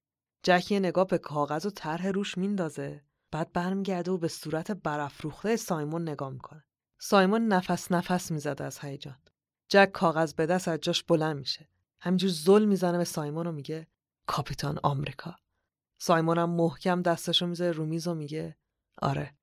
جک 0.43 0.71
یه 0.71 0.79
نگاه 0.79 1.07
به 1.07 1.17
کاغذ 1.17 1.65
و 1.65 1.69
طرح 1.69 2.07
روش 2.07 2.37
میندازه 2.37 3.03
بعد 3.31 3.53
برمیگرده 3.53 4.11
و 4.11 4.17
به 4.17 4.27
صورت 4.27 4.71
برافروخته 4.71 5.55
سایمون 5.55 6.09
نگاه 6.09 6.29
می‌کنه. 6.29 6.63
سایمون 6.99 7.47
نفس 7.47 7.91
نفس 7.91 8.31
می‌زد 8.31 8.61
از 8.61 8.79
هیجان. 8.79 9.19
جک 9.69 9.91
کاغذ 9.93 10.33
به 10.33 10.45
دست 10.45 10.67
از 10.67 10.79
جاش 10.79 11.03
بلند 11.03 11.37
میشه. 11.37 11.69
همینجور 12.01 12.29
زل 12.29 12.65
می‌زنه 12.65 12.97
به 12.97 13.03
سایمون 13.03 13.47
و 13.47 13.51
میگه 13.51 13.87
کاپیتان 14.27 14.79
آمریکا. 14.83 15.35
سایمون 15.97 16.37
هم 16.37 16.49
محکم 16.49 17.01
دستشو 17.01 17.47
می‌ذاره 17.47 17.71
رو 17.71 17.85
میز 17.85 18.07
و 18.07 18.13
میگه 18.13 18.57
آره 19.01 19.35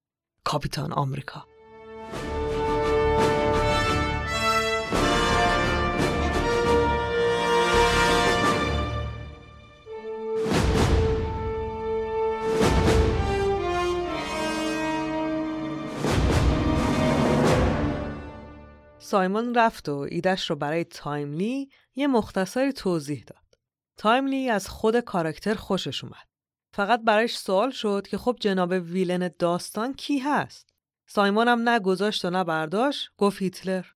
کاپیتان 0.44 0.92
آمریکا. 0.92 1.46
سایمون 18.98 19.54
رفت 19.54 19.88
و 19.88 20.06
ایدش 20.10 20.50
رو 20.50 20.56
برای 20.56 20.84
Timely 20.84 21.70
یه 21.94 22.06
مختصری 22.06 22.72
توضیح 22.72 23.24
داد. 23.26 23.58
Timely 23.96 24.50
از 24.50 24.68
خود 24.68 25.00
کاراکتر 25.00 25.54
خوشش 25.54 26.04
اومد. 26.04 26.29
فقط 26.72 27.00
برایش 27.04 27.36
سوال 27.36 27.70
شد 27.70 28.06
که 28.10 28.18
خب 28.18 28.36
جناب 28.40 28.70
villain 28.70 29.30
داستان 29.38 29.94
کی 29.94 30.18
هست؟ 30.18 30.74
سایمون 31.06 31.48
هم 31.48 31.68
نه 31.68 31.80
گذاشت 31.80 32.24
و 32.24 32.30
نه 32.30 32.44
برداشت 32.44 33.10
گفت 33.16 33.42
هیتلر. 33.42 33.86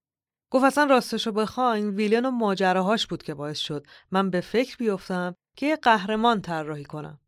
گفت 0.50 0.64
اصلا 0.64 0.85
راستشو 0.85 1.33
بخواین 1.33 1.88
villain 1.88 2.26
و 2.26 2.31
ماجراهاش 2.31 3.07
بود 3.07 3.23
که 3.23 3.35
باعث 3.35 3.59
شد 3.59 3.87
من 4.11 4.31
به 4.31 4.40
فکر 4.40 4.76
بیفتم 4.76 5.37
که 5.57 5.66
یه 5.66 5.76
قهرمان 5.76 6.40
طراحی 6.40 6.85
کنم. 6.85 7.21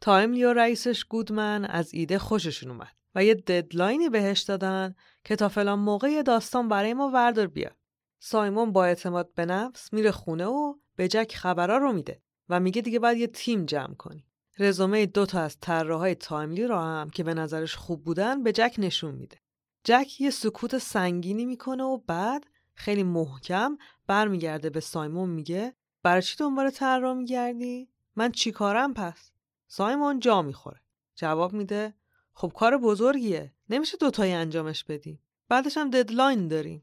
Timely 0.00 0.44
و 0.44 0.52
رئیسش 0.52 1.04
گودمن 1.04 1.64
از 1.64 1.94
ایده 1.94 2.18
خوششون 2.18 2.70
اومد. 2.70 2.92
و 3.14 3.24
یه 3.24 3.34
deadline 3.34 4.00
ی 4.00 4.08
بهش 4.08 4.40
دادن 4.40 4.94
که 5.24 5.36
تا 5.36 5.48
فلان 5.48 5.78
موقع 5.78 6.22
داستان 6.22 6.68
برای 6.68 6.94
ما 6.94 7.08
وردار 7.08 7.46
بیار. 7.46 7.76
سایمون 8.20 8.72
با 8.72 8.84
اعتماد 8.84 9.34
به 9.34 9.46
نفس 9.46 9.92
میره 9.92 10.10
خونه 10.10 10.46
و 10.46 10.74
به 10.96 11.08
جک 11.08 11.36
خبرها 11.36 11.76
رو 11.76 11.92
میده 11.92 12.22
و 12.48 12.60
میگه 12.60 12.82
دیگه 12.82 12.98
باید 12.98 13.18
یه 13.18 13.26
تیم 13.26 13.66
جمع 13.66 13.94
کنی. 13.94 14.27
رزومه 14.60 15.06
دو 15.06 15.26
تا 15.26 15.40
از 15.40 15.56
طراحهای 15.60 16.14
Timely 16.14 16.66
رو 16.66 16.76
هم 16.76 17.10
که 17.10 17.24
به 17.24 17.34
نظرش 17.34 17.76
خوب 17.76 18.04
بودن 18.04 18.42
به 18.42 18.52
جک 18.52 18.74
نشون 18.78 19.14
میده. 19.14 19.36
جک 19.84 20.20
یه 20.20 20.30
سکوت 20.30 20.78
سنگینی 20.78 21.44
می‌کنه 21.44 21.82
و 21.84 21.98
بعد 21.98 22.46
خیلی 22.74 23.02
محکم 23.02 23.78
برمیگرده 24.06 24.70
به 24.70 24.80
سایمون 24.80 25.30
میگه 25.30 25.74
برای 26.02 26.22
چی 26.22 26.36
دنبال 26.36 26.70
طراح 26.70 27.16
میگردی؟ 27.16 27.88
من 28.16 28.32
چیکارم 28.32 28.94
پس؟ 28.94 29.32
سایمون 29.68 30.20
جا 30.20 30.42
می‌خوره. 30.42 30.80
جواب 31.14 31.52
میده 31.52 31.94
خب 32.32 32.52
کار 32.56 32.78
بزرگیه 32.78 33.52
نمیشه 33.70 33.96
دوتایی 33.96 34.32
انجامش 34.32 34.84
بدیم 34.84 35.20
بعدش 35.48 35.76
هم 35.76 35.90
ددلاین 35.90 36.48
داریم 36.48 36.82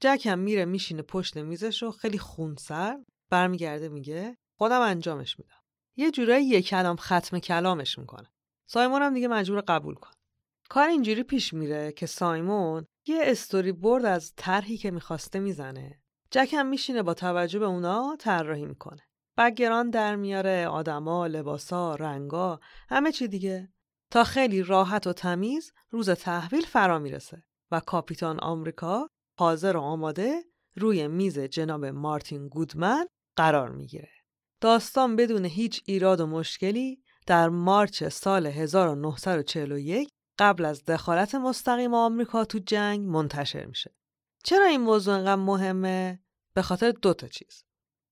جک 0.00 0.26
هم 0.26 0.38
میره 0.38 0.64
میشینه 0.64 1.02
پشت 1.02 1.36
میزش 1.36 1.82
و 1.82 1.90
خیلی 1.90 2.18
خونسر 2.18 2.98
برمیگرده 3.30 3.88
میگه 3.88 4.36
خودم 4.54 4.80
انجامش 4.80 5.38
میدم 5.38 5.65
یه 5.96 6.10
جورایی 6.10 6.46
یک 6.46 6.68
کلام 6.68 6.96
ختم 6.96 7.38
کلامش 7.38 7.98
می‌کنه. 7.98 8.32
سایمون 8.66 9.02
هم 9.02 9.14
دیگه 9.14 9.28
مجبور 9.28 9.60
قبول 9.60 9.94
کن. 9.94 10.10
کار 10.68 10.88
اینجوری 10.88 11.22
پیش 11.22 11.54
میره 11.54 11.92
که 11.92 12.06
سایمون 12.06 12.86
یه 13.06 13.18
استوری 13.22 13.72
برد 13.72 14.04
از 14.04 14.32
طرحی 14.36 14.76
که 14.76 14.90
می‌خواسته 14.90 15.38
می‌زنه. 15.38 16.02
جک 16.30 16.54
هم 16.54 16.66
میشینه 16.66 17.02
با 17.02 17.14
توجه 17.14 17.58
به 17.58 17.66
اونا 17.66 18.16
طراحی 18.18 18.64
می‌کنه. 18.64 19.02
بگران 19.38 19.90
در 19.90 20.16
میاره 20.16 20.66
آدما 20.68 21.26
لباسا 21.26 21.94
رنگا 21.94 22.60
همه 22.88 23.12
چی 23.12 23.28
دیگه. 23.28 23.72
تا 24.10 24.24
خیلی 24.24 24.62
راحت 24.62 25.06
و 25.06 25.12
تمیز 25.12 25.72
روز 25.90 26.10
تحویل 26.10 26.66
فرا 26.66 26.98
می‌رسه 26.98 27.42
و 27.70 27.80
کاپیتان 27.80 28.40
آمریکا 28.40 29.08
حاضر 29.38 29.76
و 29.76 29.80
آماده 29.80 30.44
روی 30.76 31.08
میز 31.08 31.38
جناب 31.38 31.84
مارتین 31.84 32.48
گودمن 32.48 33.06
قرار 33.36 33.68
می‌گیره. 33.70 34.15
داستان 34.60 35.16
بدون 35.16 35.44
هیچ 35.44 35.82
ایراد 35.84 36.20
و 36.20 36.26
مشکلی 36.26 37.02
در 37.26 37.48
مارچ 37.48 38.04
سال 38.04 38.46
1941 38.46 40.08
قبل 40.38 40.64
از 40.64 40.84
دخالت 40.84 41.34
مستقیم 41.34 41.94
آمریکا 41.94 42.44
تو 42.44 42.58
جنگ 42.58 43.00
منتشر 43.00 43.64
میشه. 43.64 43.94
چرا 44.44 44.66
این 44.66 44.80
موضوع 44.80 45.14
انقدر 45.14 45.42
مهمه؟ 45.42 46.20
به 46.54 46.62
خاطر 46.62 46.90
دو 46.90 47.14
تا 47.14 47.28
چیز. 47.28 47.64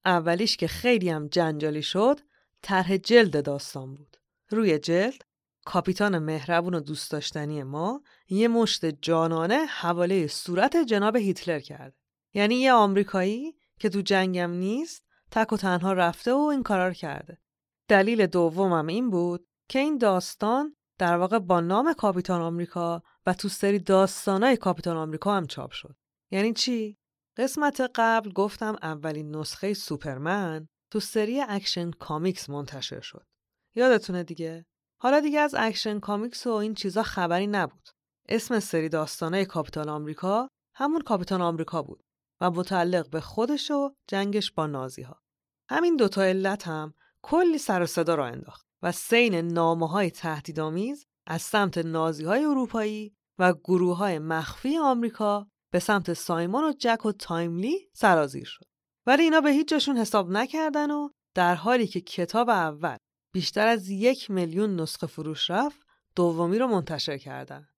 اولیش 0.05 0.57
که 0.57 0.69
خیلی 0.69 1.11
هم 1.11 1.29
جنجالی 1.29 1.83
شد، 1.83 2.21
طرح 2.63 2.97
جلد 2.97 3.45
داستان 3.45 3.95
بود. 3.95 4.17
روی 4.51 4.79
جلد 4.79 5.25
کاپیتان 5.65 6.19
مهربون 6.19 6.75
و 6.75 6.81
دوست 6.81 7.11
داشتنی 7.11 7.63
ما 7.63 8.03
یه 8.29 8.49
مشت 8.49 8.85
جانانه 8.87 9.65
حواله 9.65 10.27
صورت 10.27 10.77
جناب 10.77 11.17
هیتلر 11.17 11.61
کرده. 11.61 11.97
یعنی 12.35 12.55
یه 12.55 12.73
آمریکایی 12.73 13.55
که 13.79 13.89
تو 13.89 14.01
جنگم 14.01 14.51
نیست 14.51 15.04
تک 15.35 15.53
و 15.53 15.57
تنها 15.57 15.93
رفته 15.93 16.33
و 16.33 16.39
این 16.39 16.63
کارا 16.63 16.93
کرده. 16.93 17.39
دلیل 17.89 18.27
دومم 18.27 18.87
این 18.87 19.11
بود 19.11 19.47
که 19.69 19.79
این 19.79 19.99
داستان 19.99 20.77
در 20.99 21.17
واقع 21.17 21.39
با 21.39 21.61
نام 21.61 21.93
کاپیتان 21.93 22.41
آمریکا 22.41 23.03
و 23.27 23.35
تو 23.35 23.49
سری 23.49 23.79
داستانای 23.79 24.57
کاپیتان 24.57 24.97
آمریکا 24.97 25.35
هم 25.35 25.47
چاپ 25.47 25.71
شد. 25.71 25.97
یعنی 26.31 26.53
چی؟ 26.53 26.99
قسمت 27.37 27.91
قبل 27.95 28.33
گفتم 28.33 28.77
اولین 28.83 29.37
نسخه 29.37 29.75
سوپرمن 29.75 30.69
تو 30.91 31.01
سری 31.01 31.41
Action 31.41 31.91
Comics 31.91 32.51
منتشر 32.51 33.01
شد. 33.01 33.27
یادتونه 33.75 34.23
دیگه؟ 34.23 34.67
حالا 35.01 35.21
دیگه 35.21 35.41
از 35.41 35.55
Action 35.59 36.01
Comics 36.01 36.47
و 36.47 36.51
این 36.51 36.75
چیزا 36.75 37.03
خبری 37.03 37.47
نبود. 37.47 37.89
اسم 38.29 38.61
سری 38.61 38.89
داستانه 38.89 39.45
کاپیتان 39.45 39.89
آمریکا 39.89 40.49
همون 40.75 41.01
کاپیتان 41.01 41.43
آمریکا 41.43 41.83
بود 41.83 42.03
و 42.41 42.51
متعلق 42.51 43.11
به 43.11 43.21
خودش 43.21 43.71
و 43.71 43.95
جنگش 44.09 44.53
با 44.53 44.67
نازی 44.67 45.03
ها. 45.03 45.24
همین 45.69 45.97
دوتا 45.97 46.23
علت 46.23 46.69
هم 46.69 46.95
کلی 47.23 47.59
سر 47.59 47.83
و 47.83 47.87
صدا 47.87 48.15
راه 48.15 48.27
انداخت 48.27 48.67
و 48.83 48.93
سیل 48.93 49.35
نامه 49.35 49.89
های 49.89 50.11
تهدیدآمیز 50.11 51.07
از 51.27 51.43
سمت 51.43 51.79
نازی 51.79 52.25
های 52.25 52.45
اروپایی 52.45 53.15
و 53.39 53.53
گروه 53.53 53.97
های 53.97 54.19
مخفی 54.19 54.79
آمریکا 54.79 55.47
به 55.71 55.79
سمت 55.79 56.13
سایمون 56.13 56.65
و 56.65 56.73
جک 56.79 57.07
و 57.07 57.13
Timely 57.13 57.89
سرازیر 57.93 58.45
شد. 58.45 58.65
ولی 59.07 59.23
اینا 59.23 59.41
به 59.41 59.51
هیچ 59.51 59.69
جاشون 59.69 59.97
حساب 59.97 60.31
نکردن 60.31 60.91
و 60.91 61.09
در 61.35 61.55
حالی 61.55 61.87
که 61.87 62.01
کتاب 62.01 62.49
اول 62.49 62.97
بیشتر 63.33 63.67
از 63.67 63.89
یک 63.89 64.31
میلیون 64.31 64.81
نسخه 64.81 65.07
فروش 65.07 65.51
رفت 65.51 65.87
دومی 66.17 66.59
رو 66.59 66.67
منتشر 66.67 67.19
کردن 67.19 67.69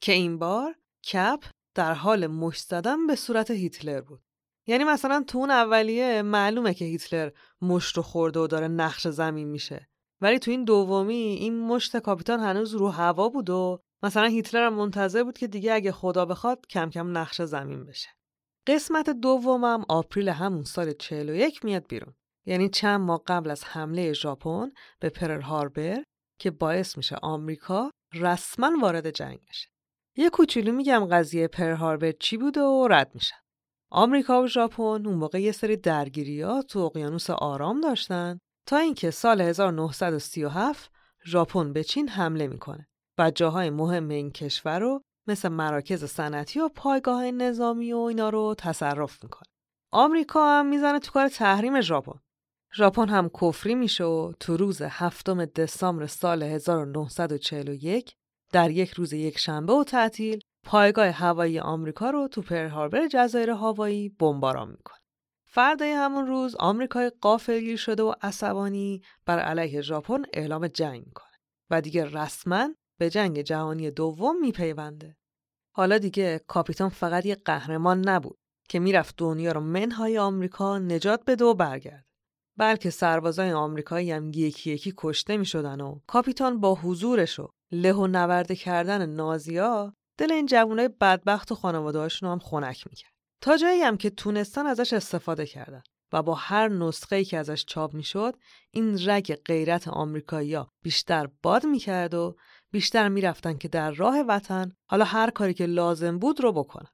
که 0.00 0.12
این 0.12 0.38
بار 0.38 0.76
کپ 1.04 1.44
در 1.74 1.94
حال 1.94 2.26
مشت 2.26 2.68
زدن 2.68 3.06
به 3.06 3.14
صورت 3.14 3.50
هیتلر 3.50 4.00
بود 4.00 4.23
یعنی 4.66 4.84
مثلا 4.84 5.24
تو 5.28 5.38
اون 5.38 5.50
اولیه 5.50 6.22
معلومه 6.22 6.74
که 6.74 6.84
هیتلر 6.84 7.30
مشت 7.62 7.96
رو 7.96 8.02
خورده 8.02 8.40
و 8.40 8.46
داره 8.46 8.68
نقش 8.68 9.08
زمین 9.08 9.48
میشه 9.48 9.88
ولی 10.20 10.38
تو 10.38 10.50
این 10.50 10.64
دومی 10.64 11.14
این 11.14 11.60
مشت 11.60 11.96
کاپیتان 11.96 12.40
هنوز 12.40 12.74
رو 12.74 12.88
هوا 12.88 13.28
بود 13.28 13.50
و 13.50 13.80
مثلا 14.02 14.26
هیتلر 14.26 14.66
هم 14.66 14.74
منتظر 14.74 15.24
بود 15.24 15.38
که 15.38 15.46
دیگه 15.46 15.72
اگه 15.72 15.92
خدا 15.92 16.24
بخواد 16.24 16.66
کم 16.66 16.90
کم 16.90 17.18
نقش 17.18 17.42
زمین 17.42 17.84
بشه 17.84 18.08
قسمت 18.66 19.10
دومم 19.10 19.84
آپریل 19.88 20.28
همون 20.28 20.62
سال 20.62 20.92
41 20.92 21.64
میاد 21.64 21.88
بیرون 21.88 22.14
یعنی 22.46 22.68
چند 22.68 23.00
ماه 23.00 23.22
قبل 23.26 23.50
از 23.50 23.64
حمله 23.64 24.12
ژاپن 24.12 24.72
به 25.00 25.08
پرل 25.08 25.40
هاربر 25.40 26.04
که 26.38 26.50
باعث 26.50 26.96
میشه 26.96 27.16
آمریکا 27.22 27.90
رسما 28.14 28.72
وارد 28.82 29.10
جنگ 29.10 29.38
بشه. 29.48 29.68
یه 30.16 30.30
کوچولو 30.30 30.72
میگم 30.72 31.06
قضیه 31.10 31.48
پرل 31.48 31.76
هاربر 31.76 32.12
چی 32.12 32.36
بوده 32.36 32.60
و 32.60 32.88
رد 32.90 33.14
میشن. 33.14 33.36
آمریکا 33.96 34.42
و 34.42 34.46
ژاپن 34.46 34.82
اون 34.82 35.14
موقع 35.14 35.40
یه 35.40 35.52
سری 35.52 35.76
درگیریات 35.76 36.66
تو 36.66 36.78
اقیانوس 36.78 37.30
آرام 37.30 37.80
داشتن 37.80 38.38
تا 38.66 38.76
اینکه 38.76 39.10
سال 39.10 39.40
1937 39.40 40.90
ژاپن 41.26 41.72
به 41.72 41.84
چین 41.84 42.08
حمله 42.08 42.46
می‌کنه 42.46 42.88
و 43.18 43.30
جاهای 43.30 43.70
مهم 43.70 44.08
این 44.08 44.30
کشور 44.30 44.78
رو 44.78 45.02
مثل 45.26 45.48
مراکز 45.48 46.04
صنعتی 46.04 46.60
و 46.60 46.68
پایگاه 46.68 47.30
نظامی 47.30 47.92
و 47.92 47.98
اینا 47.98 48.28
رو 48.28 48.54
تصرف 48.58 49.24
می‌کنه. 49.24 49.48
آمریکا 49.92 50.58
هم 50.58 50.66
می‌زنه 50.66 50.98
تو 50.98 51.12
کار 51.12 51.28
تحریم 51.28 51.80
ژاپن. 51.80 52.18
ژاپن 52.76 53.08
هم 53.08 53.30
کفری 53.40 53.74
میشه 53.74 54.04
و 54.04 54.32
تو 54.40 54.56
روز 54.56 54.82
هفتم 54.82 55.44
دسامبر 55.44 56.06
سال 56.06 56.42
1941 56.42 58.14
در 58.52 58.70
یک 58.70 58.90
روز 58.90 59.12
یک 59.12 59.38
شنبه 59.38 59.72
و 59.72 59.84
تعطیل 59.84 60.40
پایگاه 60.64 61.06
هوایی 61.06 61.58
آمریکا 61.58 62.10
رو 62.10 62.28
تو 62.28 62.42
پرل 62.42 62.68
هاربر 62.68 63.08
جزایر 63.08 63.50
هاوایی 63.50 64.08
بمباران 64.08 64.70
می‌کنه. 64.70 64.98
فردای 65.46 65.90
همون 65.90 66.26
روز 66.26 66.56
آمریکای 66.58 67.12
قافلگیر 67.20 67.76
شده 67.76 68.02
و 68.02 68.14
عصبانی 68.22 69.02
بر 69.26 69.38
علیه 69.38 69.80
ژاپن 69.80 70.22
اعلام 70.32 70.68
جنگ 70.68 71.06
می‌کنه 71.06 71.38
و 71.70 71.80
دیگه 71.80 72.04
رسما 72.04 72.68
به 72.98 73.10
جنگ 73.10 73.40
جهانی 73.40 73.90
دوم 73.90 74.40
میپیونده. 74.40 75.16
حالا 75.74 75.98
دیگه 75.98 76.40
کاپیتان 76.46 76.88
فقط 76.88 77.26
یه 77.26 77.34
قهرمان 77.34 78.08
نبود 78.08 78.38
که 78.68 78.78
می‌رفت 78.78 79.14
دنیا 79.16 79.52
رو 79.52 79.60
منهای 79.60 80.18
آمریکا 80.18 80.78
نجات 80.78 81.24
بده 81.26 81.44
و 81.44 81.54
برگرد. 81.54 82.04
بلکه 82.56 82.90
سربازای 82.90 83.52
آمریکایی 83.52 84.10
هم 84.10 84.30
یکی 84.34 84.70
یکی 84.70 84.94
کشته 84.96 85.36
می 85.36 85.46
شدن 85.46 85.80
و 85.80 86.00
کاپیتان 86.06 86.60
با 86.60 86.74
حضورش 86.74 87.38
و 87.38 87.48
له 87.72 87.92
و 87.92 88.06
نورده 88.06 88.56
کردن 88.56 89.06
نازیا 89.06 89.94
دل 90.18 90.32
این 90.32 90.46
جوانای 90.46 90.88
بدبخت 90.88 91.52
و 91.52 91.54
خانواده‌هاشون 91.54 92.30
هم 92.30 92.38
خنک 92.38 92.86
می‌کرد. 92.90 93.12
تا 93.40 93.56
جایی 93.56 93.80
هم 93.80 93.96
که 93.96 94.10
تونستن 94.10 94.66
ازش 94.66 94.92
استفاده 94.92 95.46
کردن 95.46 95.82
و 96.12 96.22
با 96.22 96.34
هر 96.34 96.68
نسخه‌ای 96.68 97.24
که 97.24 97.38
ازش 97.38 97.64
چاپ 97.64 97.94
می‌شد 97.94 98.36
این 98.70 99.08
رگ 99.08 99.34
غیرت 99.34 99.88
آمریکایی‌ها 99.88 100.70
بیشتر 100.82 101.28
باد 101.42 101.66
می‌کرد 101.66 102.14
و 102.14 102.36
بیشتر 102.70 103.08
می‌رفتن 103.08 103.58
که 103.58 103.68
در 103.68 103.90
راه 103.90 104.20
وطن 104.20 104.72
حالا 104.90 105.04
هر 105.04 105.30
کاری 105.30 105.54
که 105.54 105.66
لازم 105.66 106.18
بود 106.18 106.40
رو 106.40 106.52
بکنن. 106.52 106.90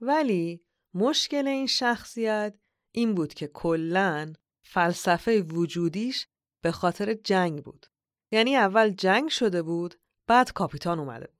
ولی 0.00 0.64
مشکل 0.94 1.48
این 1.48 1.66
شخصیت 1.66 2.54
این 2.92 3.14
بود 3.14 3.34
که 3.34 3.46
کلاً 3.46 4.32
فلسفه 4.66 5.42
وجودیش 5.42 6.26
به 6.62 6.72
خاطر 6.72 7.14
جنگ 7.14 7.64
بود. 7.64 7.86
یعنی 8.32 8.56
اول 8.56 8.90
جنگ 8.90 9.28
شده 9.28 9.62
بود 9.62 9.94
بعد 10.26 10.52
کاپیتان 10.52 10.98
اومده. 10.98 11.33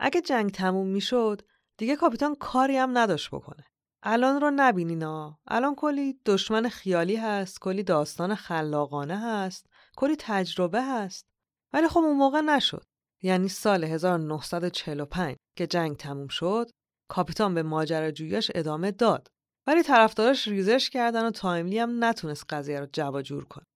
اگه 0.00 0.20
جنگ 0.20 0.50
تموم 0.50 0.86
می‌شد 0.86 1.42
دیگه 1.78 1.96
کاپیتان 1.96 2.34
کاری 2.34 2.76
هم 2.76 2.98
نداشت 2.98 3.30
بکنه. 3.30 3.64
الان 4.02 4.40
رو 4.40 4.50
نبینینا. 4.54 5.38
الان 5.46 5.74
کلی 5.74 6.20
دشمن 6.26 6.68
خیالی 6.68 7.16
هست، 7.16 7.60
کلی 7.60 7.82
داستان 7.82 8.34
خلاقانه 8.34 9.18
هست، 9.18 9.66
کلی 9.96 10.16
تجربه 10.18 10.82
هست. 10.82 11.26
ولی 11.72 11.88
خب 11.88 12.00
اون 12.00 12.16
موقع 12.16 12.40
نشد. 12.40 12.84
یعنی 13.22 13.48
سال 13.48 13.84
1945 13.84 15.36
که 15.56 15.66
جنگ 15.66 15.96
تموم 15.96 16.28
شد، 16.28 16.70
کاپیتان 17.08 17.54
به 17.54 17.62
ماجراجوییش 17.62 18.50
ادامه 18.54 18.90
داد. 18.90 19.28
ولی 19.66 19.82
طرفداراش 19.82 20.48
ریزش 20.48 20.90
کردن 20.90 21.26
و 21.26 21.30
Timely 21.30 21.78
هم 21.78 22.04
نتونست 22.04 22.44
قضیه 22.48 22.80
رو 22.80 22.86
جمع 22.92 23.14
و 23.14 23.22
جور 23.22 23.44
کنه. 23.44 23.66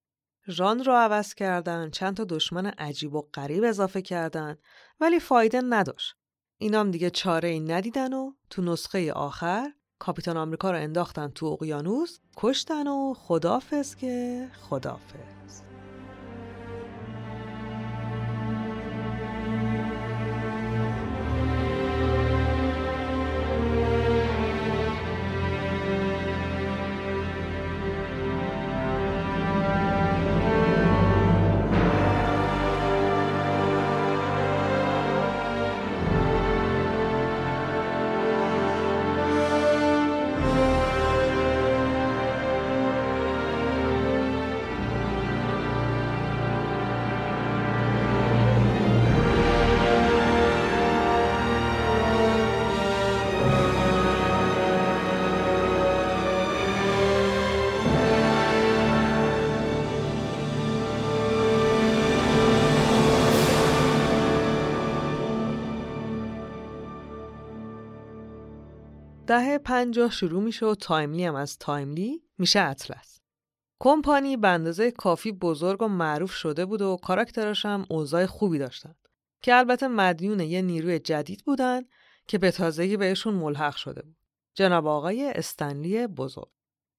ژانر 0.49 0.85
رو 0.85 0.93
عوض 0.93 1.35
کردن، 1.35 1.91
چند 1.91 2.17
تا 2.17 2.25
دشمن 2.25 2.67
عجیب 2.67 3.15
و 3.15 3.23
غریب 3.35 3.65
اضافه 3.65 4.03
کردن 4.03 4.57
ولی 5.01 5.21
فایده 5.21 5.61
نداشت. 5.61 6.15
اینام 6.59 6.91
دیگه 6.91 7.11
چاره 7.11 7.49
ای 7.49 7.61
ندیدن 7.61 8.13
و 8.13 8.33
تو 8.51 8.63
نسخه 8.63 9.13
آخر 9.13 9.73
کاپیتان 9.99 10.37
آمریکا 10.37 10.71
رو 10.71 10.77
انداختن 10.77 11.29
تو 11.29 11.47
اقیانوس، 11.47 12.19
کشتن 12.37 12.87
و 12.87 13.15
خدافظ 13.15 13.95
که 13.95 14.47
خدافظ. 14.61 15.64
دهه 69.27 69.59
پنجاه 69.59 70.11
شروع 70.11 70.43
میشه 70.43 70.67
و 70.67 70.75
Timely 70.75 71.25
هم 71.25 71.35
از 71.35 71.59
Timely 71.59 72.23
میشه 72.39 72.61
اطلس. 72.61 73.21
کمپانی 73.81 74.37
به 74.37 74.49
اندازه 74.49 74.91
کافی 74.91 75.33
بزرگ 75.33 75.83
و 75.83 75.89
معروف 75.89 76.33
شده 76.33 76.67
بود 76.67 76.83
و 76.83 76.97
کاراکتراش 76.97 77.67
هم 77.67 77.87
اوضاع 77.91 78.27
خوبی 78.27 78.59
داشتن 78.59 78.95
که 79.43 79.55
البته 79.55 79.89
مدیون 79.89 80.41
یه 80.41 80.63
نیروی 80.63 80.99
جدید 80.99 81.45
بودن 81.45 81.83
که 82.27 82.39
به 82.39 82.51
تازگی 82.51 82.97
بهشون 82.97 83.35
ملحق 83.35 83.77
شده 83.77 84.03
بود. 84.03 84.17
جناب 84.55 84.87
آقای 84.87 85.33
استن 85.35 85.78
لی 85.78 86.07
بزرگ. 86.07 86.51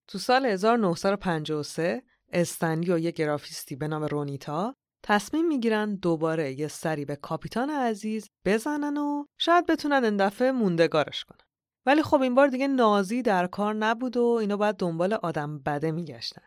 تو 0.07 0.17
سال 0.17 0.45
1953 0.45 2.03
استن 2.33 2.68
لی 2.68 2.91
و 2.91 2.99
یه 2.99 3.11
گرافیستی 3.11 3.75
به 3.75 3.88
نام 3.88 4.03
رومیتا 4.03 4.75
تصمیم 5.03 5.47
می‌گیرن 5.47 5.95
دوباره 5.95 6.59
یه 6.59 6.67
سری 6.67 7.05
به 7.05 7.15
کاپیتان 7.15 7.69
عزیز 7.69 8.29
بزنن 8.45 8.97
و 8.97 9.25
شاید 9.38 9.65
بتونن 9.65 10.03
این 10.03 10.17
دفعه 10.17 10.51
موندگارش 10.51 11.23
کنن. 11.23 11.44
ولی 11.85 12.03
خب 12.03 12.21
این 12.21 12.35
بار 12.35 12.47
دیگه 12.47 12.67
نازی 12.67 13.21
در 13.21 13.47
کار 13.47 13.73
نبود 13.73 14.17
و 14.17 14.23
اینا 14.23 14.57
باید 14.57 14.75
دنبال 14.75 15.13
آدم 15.13 15.59
بده 15.59 15.91
میگشتن. 15.91 16.41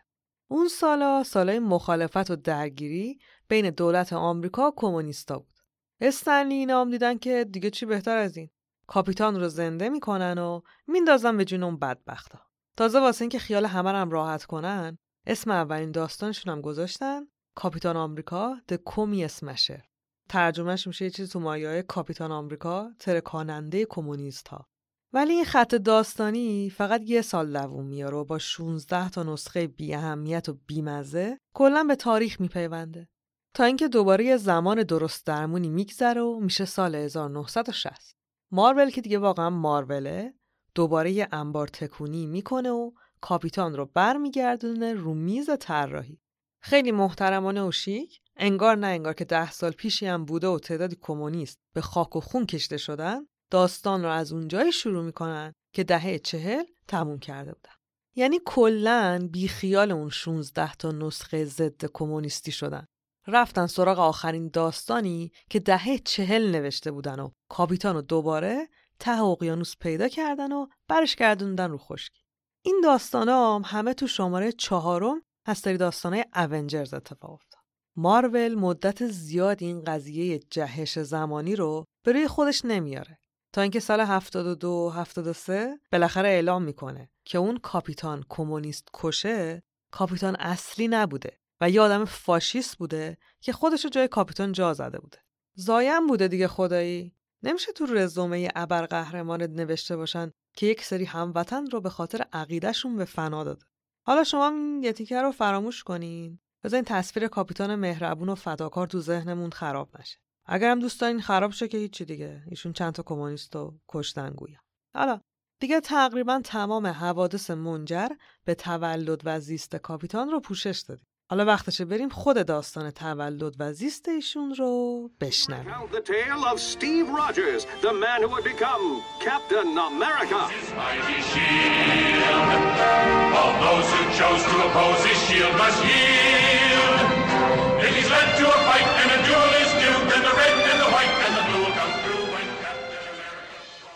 اون 0.47 0.67
سالا 0.67 1.23
سالای 1.23 1.59
مخالفت 1.59 2.31
و 2.31 2.35
درگیری 2.35 3.19
بین 3.47 3.69
دولت 3.69 4.13
آمریکا 4.13 4.67
و 4.67 4.73
کمونیستا 4.75 5.39
بود. 5.39 5.59
استنلی 6.01 6.55
اینا 6.55 6.81
هم 6.81 6.91
دیدن 6.91 7.17
که 7.17 7.45
دیگه 7.51 7.69
چی 7.69 7.85
بهتر 7.85 8.17
از 8.17 8.37
این. 8.37 8.49
کاپیتان 8.89 9.39
رو 9.39 9.49
زنده 9.49 9.89
می‌کنن 9.89 10.37
و 10.37 10.61
میندازن 10.87 11.37
به 11.37 11.45
جون 11.45 11.63
اون 11.63 11.79
بدبختا 11.79 12.39
تازه 12.77 12.99
واسه 12.99 13.21
اینکه 13.21 13.39
خیال 13.39 13.65
همه 13.65 13.89
هم 13.89 14.11
راحت 14.11 14.45
کنن 14.45 14.97
اسم 15.27 15.51
اولین 15.51 15.91
داستانشون 15.91 16.53
هم 16.53 16.61
گذاشتن 16.61 17.21
کاپیتان 17.55 17.97
آمریکا 17.97 18.55
د 18.67 18.73
کومی 18.73 19.25
اسمشه 19.25 19.83
ترجمهش 20.29 20.87
میشه 20.87 21.05
یه 21.05 21.11
چیزی 21.11 21.31
تو 21.31 21.39
مایه 21.39 21.81
کاپیتان 21.81 22.31
آمریکا 22.31 22.91
ترکاننده 22.99 23.85
کمونیست 23.85 24.47
ها 24.47 24.67
ولی 25.13 25.33
این 25.33 25.45
خط 25.45 25.75
داستانی 25.75 26.69
فقط 26.69 27.01
یه 27.05 27.21
سال 27.21 27.53
دووم 27.53 27.85
میاره 27.85 28.17
و 28.17 28.25
با 28.25 28.37
16 28.39 29.09
تا 29.09 29.23
نسخه 29.23 29.67
بی 29.67 29.93
اهمیت 29.93 30.49
و 30.49 30.57
بیمزه 30.67 31.39
کلا 31.53 31.83
به 31.83 31.95
تاریخ 31.95 32.41
میپیونده. 32.41 33.07
تا 33.53 33.63
اینکه 33.63 33.87
دوباره 33.87 34.25
یه 34.25 34.37
زمان 34.37 34.83
درست 34.83 35.25
درمونی 35.25 35.69
میگذره 35.69 36.21
و 36.21 36.39
میشه 36.39 36.65
سال 36.65 36.95
1960 36.95 38.15
مارول 38.51 38.89
که 38.89 39.01
دیگه 39.01 39.19
واقعا 39.19 39.49
ماروله 39.49 40.33
دوباره 40.75 41.11
یه 41.11 41.27
انبار 41.31 41.67
تکونی 41.67 42.25
می‌کنه 42.25 42.69
و 42.69 42.91
کاپیتان 43.21 43.75
رو 43.75 43.85
برمیگردونه 43.93 44.93
رو 44.93 45.13
میز 45.13 45.49
طراحی. 45.59 46.19
خیلی 46.61 46.91
محترمانه 46.91 47.63
و 47.63 47.71
شیک 47.71 48.21
انگار 48.35 48.75
نه 48.75 48.87
انگار 48.87 49.13
که 49.13 49.25
ده 49.25 49.51
سال 49.51 49.71
پیشی 49.71 50.05
هم 50.05 50.25
بوده 50.25 50.47
و 50.47 50.59
تعدادی 50.59 50.97
کمونیست 51.01 51.59
به 51.73 51.81
خاک 51.81 52.15
و 52.15 52.19
خون 52.19 52.45
کشته 52.45 52.77
شدن. 52.77 53.27
داستان 53.49 54.03
رو 54.03 54.09
از 54.09 54.31
اونجایی 54.33 54.71
شروع 54.71 55.03
می‌کنن 55.03 55.53
که 55.73 55.83
دهه 55.83 56.19
چهل 56.19 56.63
تموم 56.87 57.19
کرده 57.19 57.53
بودن. 57.53 57.73
یعنی 58.15 58.39
کلا 58.45 59.29
بیخیال 59.31 59.91
اون 59.91 60.09
16 60.09 60.73
تا 60.73 60.91
نسخه 60.91 61.45
ضد 61.45 61.85
کمونیستی 61.85 62.51
شدن. 62.51 62.85
رفتن 63.27 63.67
سراغ 63.67 63.99
آخرین 63.99 64.47
داستانی 64.47 65.31
که 65.49 65.59
دهه 65.59 65.97
چهل 65.97 66.51
نوشته 66.51 66.91
بودن 66.91 67.19
و 67.19 67.29
کاپیتان 67.49 67.95
رو 67.95 68.01
دوباره 68.01 68.67
ته 68.99 69.21
اقیانوس 69.21 69.75
پیدا 69.77 70.07
کردن 70.07 70.51
و 70.51 70.67
برش 70.87 71.15
گردوندن 71.15 71.71
رو 71.71 71.77
خشکی. 71.77 72.21
این 72.65 72.81
داستان 72.83 73.29
هم 73.29 73.61
همه 73.65 73.93
تو 73.93 74.07
شماره 74.07 74.51
چهارم 74.51 75.21
از 75.45 75.57
سری 75.57 75.77
داستانهای 75.77 76.25
اونجرز 76.35 76.93
اتفاق 76.93 77.31
افتاد. 77.31 77.59
مارول 77.95 78.55
مدت 78.55 79.07
زیاد 79.07 79.63
این 79.63 79.83
قضیه 79.83 80.39
جهش 80.39 80.99
زمانی 80.99 81.55
رو 81.55 81.85
به 82.05 82.11
روی 82.11 82.27
خودش 82.27 82.65
نمیاره. 82.65 83.18
تا 83.53 83.61
اینکه 83.61 83.79
سال 83.79 84.01
72 84.01 84.89
73 84.89 85.79
بالاخره 85.91 86.29
اعلام 86.29 86.63
می‌کنه 86.63 87.09
که 87.25 87.37
اون 87.37 87.57
کاپیتان 87.57 88.25
کمونیست 88.29 88.87
کشه 88.93 89.63
کاپیتان 89.91 90.35
اصلی 90.35 90.87
نبوده 90.87 91.39
و 91.61 91.69
یه 91.69 91.81
آدم 91.81 92.05
فاشیست 92.05 92.77
بوده 92.77 93.17
که 93.41 93.53
خودش 93.53 93.85
جای 93.85 94.07
کاپیتان 94.07 94.51
جا 94.51 94.73
زده 94.73 94.99
بوده. 94.99 95.17
زایم 95.55 96.07
بوده 96.07 96.27
دیگه 96.27 96.47
خدایی. 96.47 97.15
نمیشه 97.43 97.71
تو 97.71 97.85
رزومه 97.85 98.49
ابرقهرمانت 98.55 99.49
نوشته 99.49 99.97
باشن 99.97 100.31
که 100.53 100.65
یک 100.65 100.83
سری 100.83 101.05
هموطن 101.05 101.65
رو 101.65 101.81
به 101.81 101.89
خاطر 101.89 102.25
عقیدهشون 102.33 102.97
به 102.97 103.05
فنا 103.05 103.43
داده. 103.43 103.65
حالا 104.05 104.23
شما 104.23 104.47
این 104.47 104.83
یه 105.09 105.21
رو 105.21 105.31
فراموش 105.31 105.83
کنین. 105.83 106.39
بذارین 106.63 106.85
تصویر 106.85 107.27
کاپیتان 107.27 107.75
مهربون 107.75 108.29
و 108.29 108.35
فداکار 108.35 108.87
تو 108.87 108.99
ذهنمون 108.99 109.49
خراب 109.49 109.89
نشه. 109.99 110.17
اگرم 110.51 110.79
دوست 110.79 111.01
دارین 111.01 111.21
خراب 111.21 111.51
شه 111.51 111.67
که 111.67 111.77
هیچی 111.77 112.05
دیگه. 112.05 112.43
ایشون 112.49 112.73
چند 112.73 112.93
تا 112.93 113.03
کمونیست 113.03 113.55
و 113.55 113.73
کشتن 113.89 114.29
گویا. 114.29 114.59
حالا 114.95 115.21
دیگه 115.59 115.79
تقریبا 115.79 116.41
تمام 116.43 116.87
حوادث 116.87 117.51
منجر 117.51 118.07
به 118.45 118.55
تولد 118.55 119.21
و 119.25 119.39
زیست 119.39 119.75
کاپیتان 119.75 120.29
رو 120.29 120.39
پوشش 120.39 120.83
دادیم. 120.87 121.05
حالا 121.29 121.45
وقتشه 121.45 121.85
بریم 121.85 122.09
خود 122.09 122.45
داستان 122.45 122.91
تولد 122.91 123.55
و 123.59 123.73
زیست 123.73 124.07
ایشون 124.07 124.55
رو 124.55 125.11
بشنویم. 125.19 125.73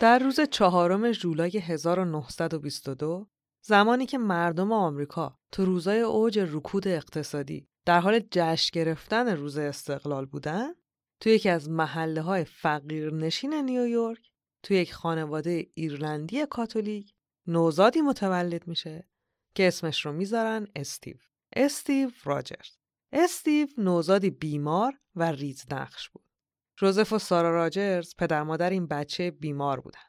در 0.04 0.18
روز 0.18 0.40
چهارم 0.40 1.12
ژولای 1.12 1.58
1922 1.58 3.28
زمانی 3.62 4.06
که 4.06 4.18
مردم 4.18 4.72
آمریکا 4.72 5.38
تو 5.52 5.64
روزای 5.64 6.00
اوج 6.00 6.38
رکود 6.38 6.88
اقتصادی 6.88 7.68
در 7.86 8.00
حال 8.00 8.20
جشن 8.30 8.70
گرفتن 8.72 9.36
روز 9.36 9.58
استقلال 9.58 10.26
بودن 10.26 10.68
تو 11.20 11.30
یکی 11.30 11.48
از 11.48 11.70
محله 11.70 12.20
های 12.20 12.44
فقیر 12.44 13.14
نشین 13.14 13.54
نیویورک 13.54 14.30
تو 14.62 14.74
یک 14.74 14.94
خانواده 14.94 15.66
ایرلندی 15.74 16.46
کاتولیک 16.46 17.14
نوزادی 17.46 18.00
متولد 18.00 18.68
میشه 18.68 19.08
که 19.54 19.68
اسمش 19.68 20.06
رو 20.06 20.12
می‌ذارن 20.12 20.66
استیو. 20.76 21.16
استیو 21.56 22.10
راجرز. 22.24 22.76
استیو 23.12 23.68
نوزادی 23.78 24.30
بیمار 24.30 24.98
و 25.16 25.32
ریز 25.32 25.64
نقش 25.70 26.08
بود. 26.10 26.33
جوزف 26.76 27.12
و 27.12 27.18
سارا 27.18 27.50
راجرز 27.50 28.14
پدر 28.18 28.42
مادر 28.42 28.70
این 28.70 28.86
بچه 28.86 29.30
بیمار 29.30 29.80
بودن 29.80 30.00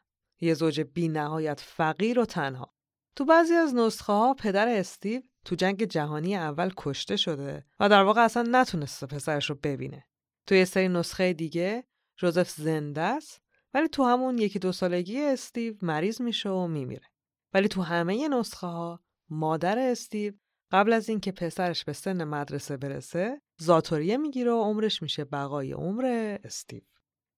یه 0.42 0.54
زوج 0.54 0.82
بی 0.82 1.08
نهایت 1.08 1.60
فقیر 1.60 2.20
و 2.20 2.26
تنها 2.26 2.76
تو 3.16 3.26
بعضی 3.26 3.54
از 3.54 3.76
نسخه 3.76 4.14
ها 4.14 4.34
پدر 4.34 4.68
استیو 4.68 5.22
تو 5.46 5.56
جنگ 5.56 5.84
جهانی 5.84 6.36
اول 6.36 6.72
کشته 6.78 7.16
شده 7.16 7.66
و 7.80 7.90
در 7.90 8.04
واقع 8.04 8.22
اصلا 8.22 8.48
نتونسته 8.52 9.06
پسرش 9.06 9.50
رو 9.50 9.56
ببینه. 9.64 10.06
تو 10.48 10.56
یه 10.56 10.66
سری 10.66 10.88
نسخه 10.88 11.34
دیگه 11.34 11.84
جوزف 12.18 12.50
زنده 12.50 13.02
است 13.02 13.42
ولی 13.74 13.88
تو 13.88 14.04
همون 14.04 14.38
یکی 14.38 14.60
دو 14.60 14.72
سالگی 14.72 15.22
استیو 15.22 15.76
مریض 15.82 16.22
میشه 16.22 16.50
و 16.50 16.68
میمیره. 16.68 17.08
ولی 17.54 17.68
تو 17.68 17.82
همه 17.82 18.28
نسخه 18.28 18.68
ها 18.68 19.04
مادر 19.30 19.80
استیو 19.80 20.34
قبل 20.72 20.94
از 20.94 21.10
اینکه 21.10 21.32
پسرش 21.32 21.84
به 21.84 21.94
سن 21.94 22.24
مدرسه 22.24 22.78
برسه 22.78 23.42
زاتوریه 23.58 24.18
می‌گیره 24.18 24.52
و 24.52 24.62
عمرش 24.62 25.02
میشه 25.02 25.26
بقای 25.26 25.72
عمر 25.72 26.38
استیو. 26.44 26.82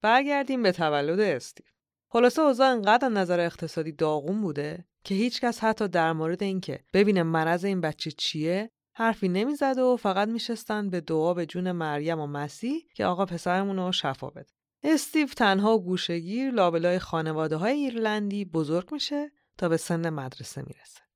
برگردیم 0.01 0.63
به 0.63 0.71
تولد 0.71 1.19
استیو. 1.19 1.65
خلاصه 2.09 2.41
اوضاع 2.41 2.71
انقدر 2.71 3.09
نظر 3.09 3.39
اقتصادی 3.39 3.91
داغون 3.91 4.41
بوده 4.41 4.85
که 5.03 5.15
هیچکس 5.15 5.63
حتی 5.63 5.87
در 5.87 6.13
مورد 6.13 6.43
اینکه 6.43 6.83
ببینه 6.93 7.23
مرض 7.23 7.65
این 7.65 7.81
بچه 7.81 8.11
چیه 8.11 8.71
حرفی 8.93 9.29
نمی‌زد 9.29 9.77
و 9.77 9.97
فقط 9.97 10.27
میشستن 10.27 10.89
به 10.89 11.01
دعا 11.01 11.33
به 11.33 11.45
جون 11.45 11.71
مریم 11.71 12.19
و 12.19 12.27
مسیح 12.27 12.87
که 12.95 13.05
آقا 13.05 13.25
پسرمون 13.25 13.77
رو 13.77 13.91
شفا 13.91 14.29
بده. 14.29 14.51
استیو 14.83 15.27
تنها 15.27 15.77
گوشگیر 15.77 16.51
لابلای 16.51 16.99
خانواده 16.99 17.55
های 17.55 17.73
ایرلندی 17.73 18.45
بزرگ 18.45 18.91
میشه 18.91 19.31
تا 19.57 19.69
به 19.69 19.77
سن 19.77 20.09
مدرسه 20.09 20.61
می‌رسه. 20.61 21.06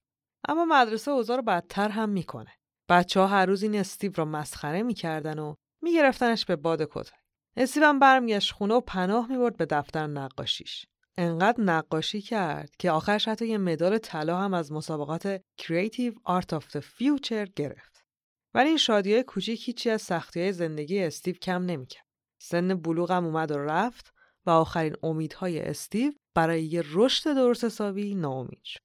اما 0.50 0.66
مدرسه 0.66 1.12
اوضاع 1.12 1.38
رو 1.38 1.44
بدتر 1.44 1.90
هم 1.90 2.10
می‌کنه. 2.10 2.52
بچه 2.90 3.20
ها 3.20 3.28
هر 3.28 3.46
روز 3.46 3.64
این 3.64 3.76
استیو 3.76 4.12
رو 4.16 4.26
مسخره 4.26 4.84
می‌کردن 4.84 5.40
و 5.40 5.56
میگرفتنش 5.82 6.46
به 6.46 6.56
باد 6.56 6.82
کتک. 6.92 7.14
استیو 7.58 7.84
هم 7.84 8.00
برمیگشت 8.00 8.52
خونه 8.52 8.74
و 8.74 8.82
پناه 8.82 9.32
می‌برد 9.32 9.58
به 9.58 9.66
دفتر 9.66 10.08
نقاشیش. 10.08 10.86
انقدر 11.18 11.64
نقاشی 11.64 12.22
کرد 12.22 12.76
که 12.80 12.92
آخرش 12.92 13.28
حتی 13.28 13.48
یه 13.48 13.58
مدال 13.58 13.98
طلا 13.98 14.38
هم 14.38 14.54
از 14.54 14.72
مسابقات 14.72 15.38
Creative 15.38 16.14
Art 16.28 16.60
of 16.60 16.64
the 16.64 16.82
Future 16.82 17.50
گرفت. 17.56 18.06
ولی 18.54 18.68
این 18.68 18.78
شادی 18.78 19.14
های 19.14 19.24
کوچیک 19.24 19.68
هیچی 19.68 19.90
از 19.90 20.02
سختی 20.02 20.42
های 20.42 20.54
زندگی 20.54 21.04
استیو 21.04 21.36
کم 21.36 21.66
نمی‌کرد. 21.66 22.06
سن 22.42 22.76
بلوغ 22.76 23.12
هم 23.12 23.26
اومد 23.26 23.52
و 23.52 23.58
رفت 23.58 24.14
و 24.46 24.50
آخرین 24.50 24.96
امیدهای 25.04 25.60
استیو 25.60 26.12
برای 26.36 26.64
یه 26.64 26.84
رشد 26.92 27.34
درست 27.34 27.64
حسابی 27.64 28.16
ناامید 28.16 28.64
شد. 28.64 28.80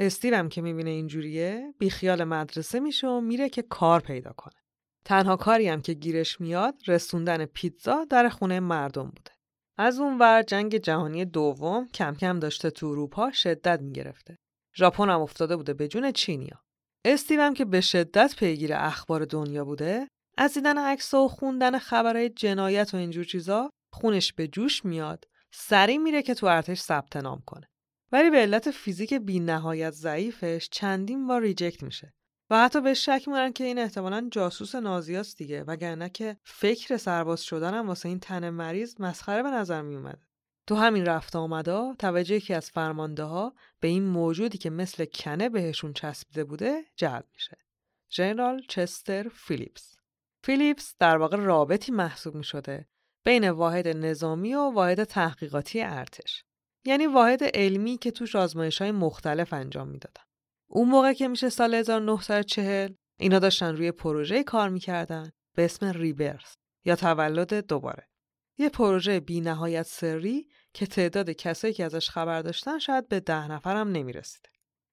استیو 0.00 0.34
هم 0.34 0.48
که 0.48 0.62
می‌بینه 0.62 0.90
اینجوریه 0.90 1.74
بیخیال 1.78 2.24
مدرسه 2.24 2.80
میشه 2.80 3.06
و 3.06 3.20
میره 3.20 3.48
که 3.48 3.62
کار 3.62 4.00
پیدا 4.00 4.32
کنه. 4.32 4.54
تنها 5.04 5.36
کاری 5.36 5.68
هم 5.68 5.82
که 5.82 5.94
گیرش 5.94 6.40
میاد 6.40 6.74
رسوندن 6.86 7.44
پیتزا 7.44 8.04
در 8.04 8.28
خونه 8.28 8.60
مردم 8.60 9.02
بوده. 9.02 9.30
از 9.78 10.00
اون 10.00 10.18
ور 10.18 10.42
جنگ 10.42 10.76
جهانی 10.76 11.24
دوم 11.24 11.88
کم 11.88 12.14
کم 12.14 12.38
داشته 12.38 12.70
تو 12.70 12.86
اروپا 12.86 13.30
شدت 13.32 13.80
می‌گرفته. 13.80 14.36
ژاپن 14.76 15.10
هم 15.10 15.20
افتاده 15.20 15.56
بوده 15.56 15.74
به 15.74 15.88
جون 15.88 16.12
چینیا. 16.12 16.60
استیو 17.04 17.52
که 17.52 17.64
به 17.64 17.80
شدت 17.80 18.34
پیگیر 18.38 18.74
اخبار 18.74 19.24
دنیا 19.24 19.64
بوده 19.64 20.08
از 20.38 20.54
دیدن 20.54 20.78
عکس 20.78 21.14
و 21.14 21.28
خوندن 21.28 21.78
خبرهای 21.78 22.28
جنایت 22.28 22.94
و 22.94 22.96
اینجور 22.96 23.24
چیزا 23.24 23.70
خونش 23.92 24.32
به 24.32 24.48
جوش 24.48 24.84
میاد 24.84 25.24
سریع 25.52 25.98
میره 25.98 26.22
که 26.22 26.34
تو 26.34 26.46
ارتش 26.46 26.80
ثبت 26.80 27.16
نام 27.16 27.42
کنه 27.46 27.69
ولی 28.12 28.30
به 28.30 28.36
علت 28.36 28.70
فیزیک 28.70 29.14
بی 29.14 29.40
نهایت 29.40 29.90
ضعیفش 29.90 30.68
چندین 30.70 31.26
بار 31.26 31.42
reject 31.42 31.82
میشه 31.82 32.14
و 32.50 32.64
حتی 32.64 32.80
به 32.80 32.94
شک 32.94 33.24
میرن 33.26 33.52
که 33.52 33.64
این 33.64 33.78
احتمالا 33.78 34.28
جاسوس 34.30 34.74
نازیاست 34.74 35.38
دیگه 35.38 35.64
وگرنه 35.64 36.08
که 36.08 36.36
فکر 36.44 36.96
سرباز 36.96 37.42
شدنم 37.42 37.88
واسه 37.88 38.08
این 38.08 38.20
تن 38.20 38.50
مریض 38.50 39.00
مسخره 39.00 39.42
به 39.42 39.50
نظر 39.50 39.82
می 39.82 39.94
اومده. 39.94 40.26
تو 40.66 40.74
همین 40.74 41.06
رفت 41.06 41.36
آمدا 41.36 41.94
توجه 41.98 42.34
یکی 42.34 42.54
از 42.54 42.70
فرمانده 42.70 43.22
ها 43.22 43.54
به 43.80 43.88
این 43.88 44.02
موجودی 44.02 44.58
که 44.58 44.70
مثل 44.70 45.04
کنه 45.14 45.48
بهشون 45.48 45.92
چسبیده 45.92 46.44
بوده 46.44 46.84
جلب 46.96 47.26
میشه. 47.34 47.58
ژنرال 48.10 48.62
چستر 48.68 49.28
فیلیپس. 49.28 49.96
فیلیپس 50.44 50.94
در 50.98 51.16
واقع 51.16 51.36
رابطی 51.36 51.92
محسوب 51.92 52.34
می 52.34 52.44
شده 52.44 52.88
بین 53.24 53.50
واحد 53.50 53.88
نظامی 53.88 54.54
و 54.54 54.60
واحد 54.60 55.04
تحقیقاتی 55.04 55.82
ارتش. 55.82 56.44
یعنی 56.84 57.06
واحد 57.06 57.44
علمی 57.44 57.96
که 57.98 58.10
توش 58.10 58.36
آزمایش 58.36 58.82
های 58.82 58.90
مختلف 58.90 59.52
انجام 59.52 59.88
می‌دادن. 59.88 60.22
اون 60.70 60.88
موقع 60.88 61.12
که 61.12 61.28
میشه 61.28 61.48
سال 61.48 61.74
1940 61.74 62.92
اینا 63.20 63.38
داشتن 63.38 63.76
روی 63.76 63.92
پروژه 63.92 64.42
کار 64.44 64.68
می‌کردن 64.68 65.30
به 65.56 65.64
اسم 65.64 65.86
ریبرس 65.86 66.54
یا 66.84 66.96
تولد 66.96 67.54
دوباره. 67.54 68.06
یه 68.58 68.68
پروژه 68.68 69.20
بی 69.20 69.40
نهایت 69.40 69.86
سری 69.86 70.48
که 70.74 70.86
تعداد 70.86 71.30
کسایی 71.30 71.74
که 71.74 71.84
ازش 71.84 72.10
خبر 72.10 72.42
داشتن 72.42 72.78
شاید 72.78 73.08
به 73.08 73.20
ده 73.20 73.48
نفر 73.48 73.76
هم 73.76 73.88
نمی‌رسیده. 73.88 74.48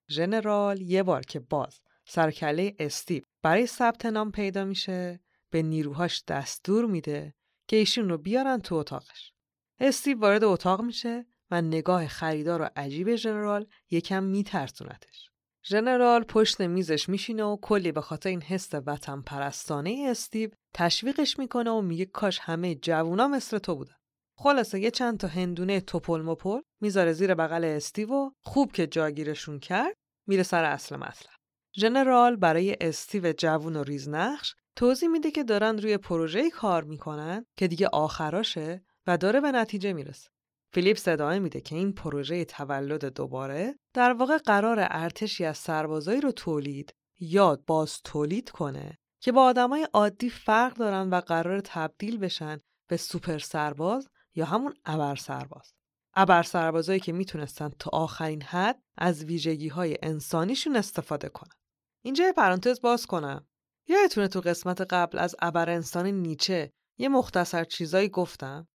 ژنرال 0.09 0.81
یه 0.81 1.03
بار 1.03 1.21
که 1.21 1.39
باز 1.39 1.81
سرکله 2.07 2.75
استیو 2.79 3.23
برای 3.43 3.67
ثبت 3.67 4.05
نام 4.05 4.31
پیدا 4.31 4.65
میشه 4.65 5.19
به 5.51 5.61
نیروهاش 5.61 6.23
دستور 6.27 6.85
میده 6.85 7.33
که 7.67 7.75
ایشون 7.75 8.09
رو 8.09 8.17
بیارن 8.17 8.59
تو 8.59 8.75
اتاقش. 8.75 9.33
استیو 9.79 10.19
وارد 10.19 10.43
اتاق 10.43 10.81
میشه 10.81 11.25
و 11.51 11.61
نگاه 11.61 12.07
خریدار 12.07 12.61
و 12.61 12.69
عجیب 12.75 13.15
ژنرال 13.15 13.65
یکم 13.91 14.23
میترسونتش. 14.23 15.29
ژنرال 15.65 16.23
پشت 16.23 16.61
میزش 16.61 17.09
میشینه 17.09 17.43
و 17.43 17.57
کلی 17.61 17.91
به 17.91 18.01
خاطر 18.01 18.29
این 18.29 18.41
حس 18.41 18.69
وطن 18.73 19.21
پرستانه 19.21 20.07
استیو 20.09 20.49
تشویقش 20.73 21.39
می‌کنه 21.39 21.71
و 21.71 21.81
میگه 21.81 22.05
کاش 22.05 22.39
همه 22.39 22.75
جوونا 22.75 23.27
مثل 23.27 23.57
تو 23.57 23.75
بودن. 23.75 23.95
خلاصه 24.37 24.79
یه 24.79 24.91
چند 24.91 25.19
تا 25.19 25.27
هندونه 25.27 25.81
تپل 25.81 26.21
مپل 26.21 26.59
می‌ذاره 26.81 27.13
زیر 27.13 27.35
بغل 27.35 27.63
استیو 27.63 28.13
و 28.13 28.29
خوب 28.43 28.71
که 28.71 28.87
جاگیرشون 28.87 29.59
کرد 29.59 29.95
میره 30.27 30.43
سر 30.43 30.63
اصل 30.63 30.95
مطلب. 30.95 31.33
ژنرال 31.75 32.35
برای 32.35 32.77
استیو 32.81 33.33
جوون 33.37 33.75
و 33.75 33.83
ریزنقش 33.83 34.55
توضیح 34.75 35.09
میده 35.09 35.31
که 35.31 35.43
دارن 35.43 35.77
روی 35.77 35.97
پروژه 35.97 36.49
کار 36.49 36.83
می‌کنن 36.83 37.45
که 37.57 37.67
دیگه 37.67 37.87
آخراشه 37.87 38.83
و 39.07 39.17
داره 39.17 39.41
به 39.41 39.51
نتیجه 39.51 39.93
می‌رسه. 39.93 40.29
فیلیپ 40.73 40.97
صدای 40.97 41.39
میده 41.39 41.61
که 41.61 41.75
این 41.75 41.93
پروژه 41.93 42.45
تولد 42.45 43.05
دوباره 43.05 43.79
در 43.93 44.13
واقع 44.13 44.37
قرار 44.37 44.77
ارتشی 44.79 45.45
از 45.45 45.57
سربازایی 45.57 46.21
رو 46.21 46.31
تولید 46.31 46.93
یا 47.19 47.63
باز 47.67 48.01
تولید 48.03 48.49
کنه 48.49 48.97
که 49.19 49.31
با 49.31 49.43
آدمای 49.43 49.87
عادی 49.93 50.29
فرق 50.29 50.73
دارن 50.73 51.09
و 51.09 51.21
قرار 51.21 51.61
تبدیل 51.61 52.17
بشن 52.17 52.59
به 52.87 52.97
سوپر 52.97 53.37
سرباز 53.37 54.09
یا 54.35 54.45
همون 54.45 54.73
ابر 54.85 55.15
سرباز. 55.15 55.73
ابر 56.13 56.43
سربازایی 56.43 56.99
که 56.99 57.11
می‌تونستن 57.11 57.69
تا 57.79 57.89
آخرین 57.93 58.41
حد 58.41 58.81
از 58.97 59.23
ویژگی 59.23 59.67
های 59.67 59.97
انسانیشون 60.03 60.75
استفاده 60.75 61.29
کنن. 61.29 61.55
اینجا 62.03 62.33
پرانتز 62.37 62.81
باز 62.81 63.05
کنم. 63.05 63.47
یادتونه 63.87 64.27
تو 64.27 64.41
قسمت 64.41 64.81
قبل 64.81 65.17
از 65.17 65.35
ابر 65.39 65.69
انسان 65.69 66.07
نیچه 66.07 66.71
یه 66.97 67.09
مختصر 67.09 67.63
چیزایی 67.63 68.09
گفتم 68.09 68.67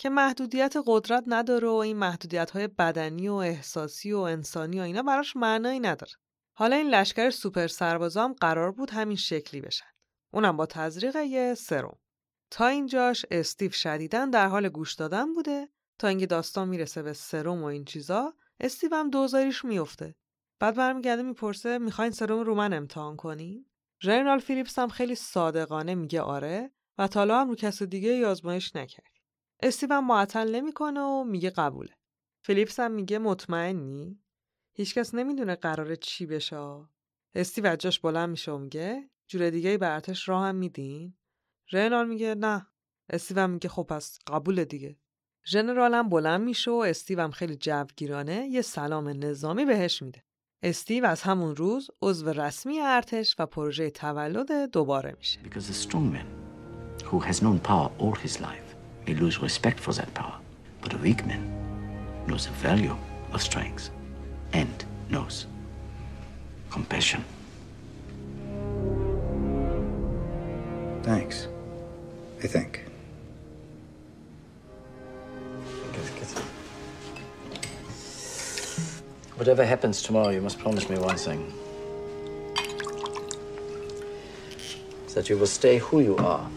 که 0.00 0.10
محدودیت 0.10 0.74
قدرت 0.86 1.24
نداره 1.26 1.68
و 1.68 1.72
این 1.72 1.96
محدودیت 1.96 2.50
های 2.50 2.68
بدنی 2.68 3.28
و 3.28 3.34
احساسی 3.34 4.12
و 4.12 4.18
انسانی 4.18 4.80
و 4.80 4.82
اینا 4.82 5.02
براش 5.02 5.36
معنایی 5.36 5.80
نداره. 5.80 6.12
حالا 6.52 6.76
این 6.76 6.90
لشکر 6.90 7.30
سوپر 7.30 7.66
سربازام 7.66 8.32
قرار 8.32 8.72
بود 8.72 8.90
همین 8.90 9.16
شکلی 9.16 9.60
بشن. 9.60 9.86
اونم 10.32 10.56
با 10.56 10.66
تزریق 10.66 11.16
یه 11.16 11.54
سرم. 11.54 11.98
تا 12.50 12.66
اینجاش 12.66 13.26
استیو 13.30 13.70
شدیدن 13.70 14.30
در 14.30 14.48
حال 14.48 14.68
گوش 14.68 14.94
دادن 14.94 15.32
بوده 15.32 15.68
تا 15.98 16.08
اینکه 16.08 16.26
داستان 16.26 16.68
می‌رسه 16.68 17.02
به 17.02 17.12
سرم 17.12 17.62
و 17.62 17.64
این 17.64 17.84
چیزا 17.84 18.34
استیو 18.60 18.94
هم 18.94 19.10
دوزاریش 19.10 19.64
میفته. 19.64 20.14
بعد 20.60 20.74
برمیگرده 20.74 21.22
می‌پرسه 21.22 21.78
می‌خواین 21.78 22.12
سرم 22.12 22.40
رو 22.40 22.54
من 22.54 22.72
امتحان 22.72 23.16
کنین؟ 23.16 23.66
ژنرال 24.02 24.38
فیلیپس 24.38 24.78
هم 24.78 24.88
خیلی 24.88 25.14
صادقانه 25.14 25.94
میگه 25.94 26.20
آره 26.20 26.70
و 26.98 27.06
تا 27.06 27.17
حالا 27.17 27.40
هم 27.40 27.48
رو 27.48 27.54
کس 27.54 27.82
دیگه 27.82 28.26
آزمایش 28.26 28.76
نکردن. 28.76 29.09
استیو 29.62 29.92
هم 29.92 30.06
معطل 30.06 30.54
نمی‌کنه 30.54 31.00
و 31.00 31.24
میگه 31.24 31.50
قبوله. 31.50 31.94
فیلیپس 32.42 32.80
هم 32.80 32.90
میگه 32.90 33.18
مطمئنی؟ 33.18 34.20
هیچکس 34.72 35.14
نمی‌دونه 35.14 35.54
قراره 35.54 35.96
چی 35.96 36.26
بشه. 36.26 36.88
استیو 37.34 37.66
از 37.66 37.78
جاش 37.78 38.00
بلند 38.00 38.28
میشه 38.28 38.52
و 38.52 38.58
میگه 38.58 39.10
جور 39.28 39.50
دیگه 39.50 39.78
به 39.78 39.94
ارتش 39.94 40.28
راه 40.28 40.44
هم 40.44 40.54
میدین؟ 40.54 41.14
ژنرال 41.70 42.08
میگه 42.08 42.34
نه. 42.34 42.66
استیو 43.10 43.38
هم 43.38 43.50
میگه 43.50 43.68
خب 43.68 43.82
پس 43.82 44.18
قبوله 44.26 44.64
دیگه. 44.64 44.96
ژنرال 45.46 45.94
هم 45.94 46.08
بلند 46.08 46.40
میشه 46.40 46.70
و 46.70 46.74
استیو 46.74 47.20
هم 47.20 47.30
خیلی 47.30 47.56
جوگیرانه 47.56 48.46
یه 48.46 48.62
سلام 48.62 49.08
نظامی 49.08 49.64
بهش 49.64 50.02
میده. 50.02 50.24
استیو 50.62 51.06
از 51.06 51.22
همون 51.22 51.56
روز 51.56 51.90
عضو 52.02 52.28
رسمی 52.28 52.80
ارتش 52.80 53.36
و 53.38 53.46
پروژه 53.46 53.90
تولد 53.90 54.70
دوباره 54.70 55.14
میشه. 55.18 55.40
May 59.10 59.20
lose 59.20 59.42
respect 59.42 59.80
for 59.80 59.92
that 59.92 60.12
power. 60.14 60.38
But 60.80 60.94
a 60.94 60.98
weak 60.98 61.26
man 61.26 61.42
knows 62.26 62.46
the 62.46 62.52
value 62.52 62.96
of 63.32 63.42
strength 63.42 63.90
and 64.52 64.84
knows 65.08 65.46
compassion. 66.70 67.24
Thanks. 71.02 71.48
I 72.42 72.46
think. 72.46 72.84
Whatever 79.36 79.64
happens 79.64 80.02
tomorrow, 80.02 80.28
you 80.28 80.42
must 80.42 80.58
promise 80.58 80.88
me 80.90 80.98
one 80.98 81.16
thing. 81.16 81.50
That 85.14 85.30
you 85.30 85.38
will 85.38 85.46
stay 85.46 85.78
who 85.78 86.00
you 86.00 86.16
are. 86.18 86.48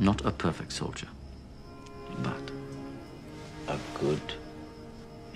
Not 0.00 0.26
a 0.26 0.30
perfect 0.30 0.72
soldier, 0.72 1.08
but 2.22 2.50
a 3.68 3.78
good 4.00 4.32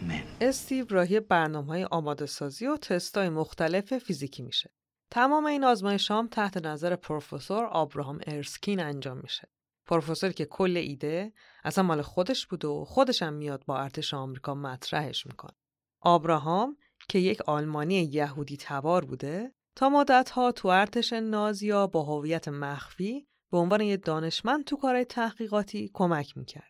man. 0.09 0.25
استیو 0.41 0.87
راهی 0.91 1.21
برنامه 1.21 1.69
های 1.69 1.85
آماده 1.85 2.27
سازی 2.27 2.67
و 2.67 2.77
تستای 2.77 3.29
مختلف 3.29 3.99
فیزیکی 3.99 4.43
میشه. 4.43 4.75
تمام 5.11 5.47
این 5.47 5.65
آزمایش 5.65 6.11
هم 6.11 6.29
تحت 6.29 6.67
نظر 6.67 6.97
پروفسور 6.97 7.65
آبراهام 7.65 8.21
ارسکین 8.27 8.81
انجام 8.81 9.19
میشه. 9.23 9.49
پروفسور 9.87 10.33
که 10.33 10.45
کل 10.45 10.77
ایده 10.77 11.33
اصلا 11.65 11.85
مال 11.85 12.03
خودش 12.03 12.47
بود 12.47 12.65
و 12.65 12.85
خودش 12.85 13.23
هم 13.23 13.33
میاد 13.33 13.65
با 13.67 13.79
ارتش 13.79 14.15
آمریکا 14.15 14.55
مطرحش 14.55 15.27
می‌کنه. 15.27 15.57
آبراهام 16.01 16.77
که 17.09 17.19
یک 17.19 17.43
آلمانی 17.43 17.95
یهودی 17.95 18.57
تبار 18.57 19.05
بوده 19.05 19.53
تا 19.77 19.89
مدتها 19.89 20.53
تو 20.53 20.69
ارتش 20.69 21.13
نازیا 21.13 21.87
با 21.87 22.03
هویت 22.03 22.49
مخفی 22.49 23.30
به 23.51 23.59
عنوان 23.59 23.81
یه 23.81 23.97
دانشمند 23.97 24.65
تو 24.65 24.77
کارهای 24.77 25.05
تحقیقاتی 25.05 25.91
کمک 25.95 26.37
می‌کرده. 26.37 26.67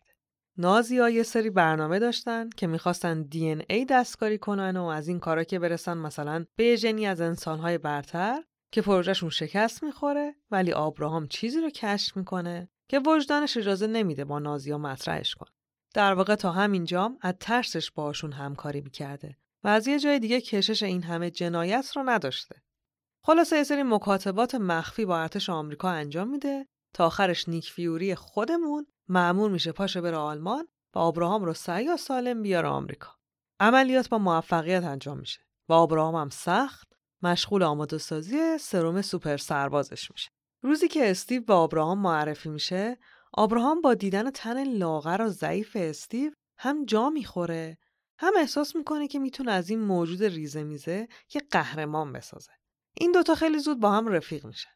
نازیا 0.57 1.09
یه 1.09 1.23
سری 1.23 1.49
برنامه 1.49 1.99
داشتن 1.99 2.49
که 2.49 2.67
می‌خواستن 2.67 3.21
دی 3.21 3.45
این 3.45 3.63
ای 3.69 3.85
دستکاری 3.85 4.37
کنن 4.37 4.77
و 4.77 4.83
از 4.83 5.07
این 5.07 5.19
کارا 5.19 5.43
که 5.43 5.59
برسن 5.59 5.97
مثلا 5.97 6.45
به 6.55 6.75
ژنی 6.75 7.07
از 7.07 7.21
انسانهای 7.21 7.77
برتر 7.77 8.43
که 8.71 8.81
پروژهشون 8.81 9.29
شکست 9.29 9.83
می‌خوره 9.83 10.35
ولی 10.51 10.71
آبراهام 10.71 11.27
چیزی 11.27 11.61
رو 11.61 11.69
کشف 11.69 12.17
می‌کنه 12.17 12.69
که 12.89 12.99
وجدانش 12.99 13.57
اجازه 13.57 13.87
نمیده 13.87 14.25
با 14.25 14.39
نازیا 14.39 14.77
مطرحش 14.77 15.35
کنه. 15.35 15.51
در 15.93 16.13
واقع 16.13 16.35
تا 16.35 16.51
همینجام 16.51 17.17
از 17.21 17.33
ترسش 17.39 17.91
باشون 17.91 18.31
همکاری 18.31 18.81
می‌کرده 18.81 19.37
و 19.63 19.67
از 19.67 19.87
یه 19.87 19.99
جای 19.99 20.19
دیگه 20.19 20.41
کشش 20.41 20.83
این 20.83 21.03
همه 21.03 21.31
جنایت 21.31 21.91
رو 21.95 22.03
نداشته. 22.09 22.61
خلاصه 23.23 23.57
یه 23.57 23.63
سری 23.63 23.83
مکاتبات 23.83 24.55
مخفی 24.55 25.05
با 25.05 25.19
ارتش 25.19 25.49
آمریکا 25.49 25.89
انجام 25.89 26.27
میده 26.27 26.67
تا 26.93 27.05
آخرش 27.05 27.49
نیک 27.49 27.71
فیوری 27.71 28.15
خودمون 28.15 28.87
معمول 29.07 29.51
میشه 29.51 29.71
پاشه 29.71 30.01
بره 30.01 30.17
آلمان 30.17 30.67
و 30.95 30.99
آبراهام 30.99 31.45
رو 31.45 31.53
سعی 31.53 31.97
سالم 31.97 32.41
بیاره 32.41 32.67
آمریکا. 32.67 33.15
عملیات 33.59 34.09
با 34.09 34.17
موفقیت 34.17 34.83
انجام 34.83 35.19
میشه 35.19 35.39
و 35.69 35.73
آبراهام 35.73 36.15
هم 36.15 36.29
سخت 36.29 36.93
مشغول 37.21 37.63
آماده 37.63 37.97
سازی 37.97 38.57
سروم 38.57 39.01
سوپر 39.01 39.37
سربازش 39.37 40.11
میشه. 40.11 40.29
روزی 40.61 40.87
که 40.87 41.11
استیو 41.11 41.43
به 41.43 41.53
آبراهام 41.53 41.99
معرفی 41.99 42.49
میشه، 42.49 42.97
آبراهام 43.33 43.81
با 43.81 43.93
دیدن 43.93 44.31
تن 44.31 44.63
لاغر 44.63 45.21
و 45.21 45.27
ضعیف 45.29 45.77
استیو 45.79 46.31
هم 46.57 46.85
جا 46.85 47.09
می‌خوره، 47.09 47.77
هم 48.17 48.33
احساس 48.37 48.75
می‌کنه 48.75 49.07
که 49.07 49.19
می‌تونه 49.19 49.51
از 49.51 49.69
این 49.69 49.79
موجود 49.79 50.23
ریزه 50.23 50.63
میزه 50.63 51.07
یه 51.35 51.41
قهرمان 51.51 52.13
بسازه. 52.13 52.51
این 52.97 53.11
دوتا 53.11 53.35
خیلی 53.35 53.59
زود 53.59 53.79
با 53.79 53.91
هم 53.91 54.07
رفیق 54.07 54.45
میشن. 54.45 54.71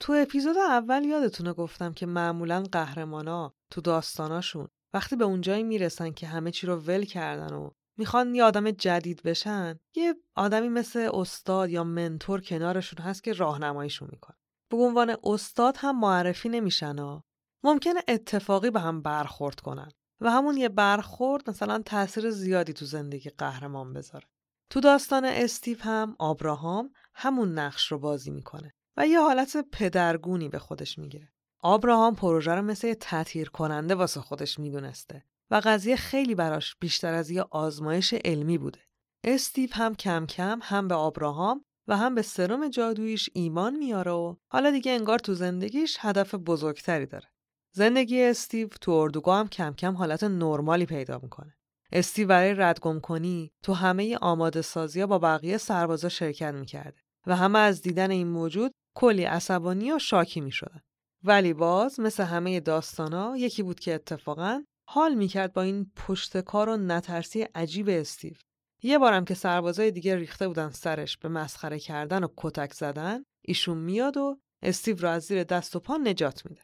تو 0.00 0.12
اپیزود 0.12 0.56
اول 0.58 1.04
یادتونه 1.04 1.52
گفتم 1.52 1.92
که 1.92 2.06
معمولا 2.06 2.62
قهرمانا 2.72 3.54
تو 3.70 3.80
داستاناشون 3.80 4.68
وقتی 4.94 5.16
به 5.16 5.24
اونجایی 5.24 5.62
می‌رسن 5.62 6.10
که 6.10 6.26
همه 6.26 6.50
چی 6.50 6.66
رو 6.66 6.76
ول 6.76 7.04
کردن 7.04 7.54
و 7.54 7.70
می‌خوان 7.98 8.34
یه 8.34 8.44
آدم 8.44 8.70
جدید 8.70 9.22
بشن 9.22 9.78
یه 9.96 10.14
آدمی 10.36 10.68
مثل 10.68 11.10
استاد 11.14 11.70
یا 11.70 11.84
منتور 11.84 12.40
کنارشون 12.40 13.04
هست 13.04 13.24
که 13.24 13.32
راهنماییشون 13.32 14.08
می‌کنه 14.12 14.36
به 14.70 14.76
عنوان 14.76 15.16
استاد 15.24 15.74
هم 15.78 16.00
معرفی 16.00 16.48
نمیشن 16.48 16.98
و 16.98 17.20
ممکنه 17.64 18.00
اتفاقی 18.08 18.70
به 18.70 18.80
هم 18.80 19.02
برخورد 19.02 19.60
کنن 19.60 19.90
و 20.20 20.30
همون 20.30 20.56
یه 20.56 20.68
برخورد 20.68 21.50
مثلا 21.50 21.82
تاثیر 21.86 22.30
زیادی 22.30 22.72
تو 22.72 22.84
زندگی 22.84 23.30
قهرمان 23.30 23.92
بذاره 23.92 24.26
تو 24.70 24.80
داستان 24.80 25.24
استیو 25.24 25.82
هم 25.82 26.16
آبراهام 26.18 26.92
همون 27.14 27.58
نقش 27.58 27.92
رو 27.92 27.98
بازی 27.98 28.30
می‌کنه 28.30 28.72
و 28.96 29.06
یه 29.06 29.20
حالت 29.20 29.56
پدرگونی 29.72 30.48
به 30.48 30.58
خودش 30.58 30.98
می‌گیره. 30.98 31.32
آبراهام 31.62 32.14
پروژه 32.14 32.54
رو 32.54 32.62
مثل 32.62 32.94
تطهیر 33.00 33.50
کننده 33.50 33.94
واسه 33.94 34.20
خودش 34.20 34.58
می‌دونسته 34.58 35.24
و 35.50 35.60
قضیه 35.64 35.96
خیلی 35.96 36.34
براش 36.34 36.76
بیشتر 36.76 37.14
از 37.14 37.30
یه 37.30 37.44
آزمایش 37.50 38.14
علمی 38.24 38.58
بوده. 38.58 38.80
استیو 39.24 39.70
هم 39.72 39.94
کم 39.94 40.26
کم 40.26 40.58
هم 40.62 40.88
به 40.88 40.94
آبراهام 40.94 41.64
و 41.88 41.96
هم 41.96 42.14
به 42.14 42.22
سرم 42.22 42.68
جادویش 42.68 43.30
ایمان 43.32 43.76
میاره 43.76 44.12
و 44.12 44.36
حالا 44.48 44.70
دیگه 44.70 44.92
انگار 44.92 45.18
تو 45.18 45.34
زندگیش 45.34 45.96
هدف 46.00 46.34
بزرگتری 46.34 47.06
داره. 47.06 47.28
زندگی 47.72 48.22
استیو 48.22 48.68
تو 48.68 48.92
اردوگاه 48.92 49.38
هم 49.38 49.48
کم 49.48 49.74
کم 49.74 49.94
حالت 49.94 50.24
نرمالی 50.24 50.86
پیدا 50.86 51.20
می‌کنه. 51.22 51.56
استیو 51.92 52.28
برای 52.28 52.54
ردگم 52.54 53.00
کنی 53.00 53.52
تو 53.62 53.72
همه 53.72 54.16
آماده 54.16 54.62
سازی 54.62 55.06
با 55.06 55.18
بقیه 55.18 55.58
سربازا 55.58 56.08
شرکت 56.08 56.54
می‌کرده 56.54 57.00
و 57.26 57.36
همه 57.36 57.58
از 57.58 57.82
دیدن 57.82 58.10
این 58.10 58.28
موجود 58.28 58.72
کلی 58.96 59.24
عصبانی 59.24 59.92
و 59.92 59.98
شاکی 59.98 60.40
می‌شدن. 60.40 60.80
ولی 61.24 61.52
باز 61.52 62.00
مثل 62.00 62.22
همه 62.22 62.60
داستانا 62.60 63.36
یکی 63.36 63.62
بود 63.62 63.80
که 63.80 63.94
اتفاقا 63.94 64.62
حال 64.88 65.14
می‌کرد 65.14 65.52
با 65.52 65.62
این 65.62 65.92
پشتکار 65.96 66.68
و 66.68 66.76
نترسی 66.76 67.42
عجیب 67.42 67.88
استیو. 67.88 68.34
یه 68.82 68.98
بارم 68.98 69.24
که 69.24 69.34
سربازای 69.34 69.90
دیگه 69.90 70.16
ریخته 70.16 70.48
بودن 70.48 70.70
سرش 70.70 71.16
به 71.16 71.28
مسخره 71.28 71.78
کردن 71.78 72.24
و 72.24 72.28
کتک 72.36 72.72
زدن 72.72 73.24
ایشون 73.44 73.78
میاد 73.78 74.16
و 74.16 74.40
استیو 74.62 74.98
رو 74.98 75.08
از 75.08 75.22
زیر 75.22 75.44
دست 75.44 75.76
و 75.76 75.80
پا 75.80 75.96
نجات 75.96 76.46
میده. 76.46 76.62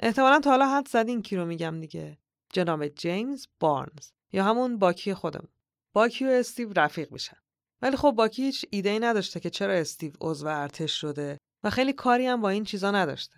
احتمالا 0.00 0.40
تا 0.40 0.50
حالا 0.50 0.68
حدس 0.68 0.88
زدین 0.88 1.22
کی 1.22 1.36
رو 1.36 1.44
میگم 1.44 1.80
دیگه. 1.80 2.18
جناب 2.52 2.88
جیمز 2.88 3.46
بارنز 3.60 4.10
یا 4.34 4.44
همون 4.44 4.78
باکی 4.78 5.14
خودمون. 5.14 5.48
باکی 5.92 6.24
و 6.24 6.28
استیو 6.28 6.72
رفیق 6.76 7.12
میشن. 7.12 7.36
ولی 7.82 7.96
خب 7.96 8.10
باکی 8.10 8.42
هیچ 8.42 8.66
ایده 8.70 8.90
ای 8.90 8.98
نداشته 8.98 9.40
که 9.40 9.50
چرا 9.50 9.72
استیو 9.72 10.12
عضو 10.20 10.46
ارتش 10.46 11.00
شده 11.00 11.38
و 11.64 11.70
خیلی 11.70 11.92
کاری 11.92 12.26
هم 12.26 12.40
با 12.40 12.48
این 12.48 12.64
چیزا 12.64 12.90
نداشته. 12.90 13.36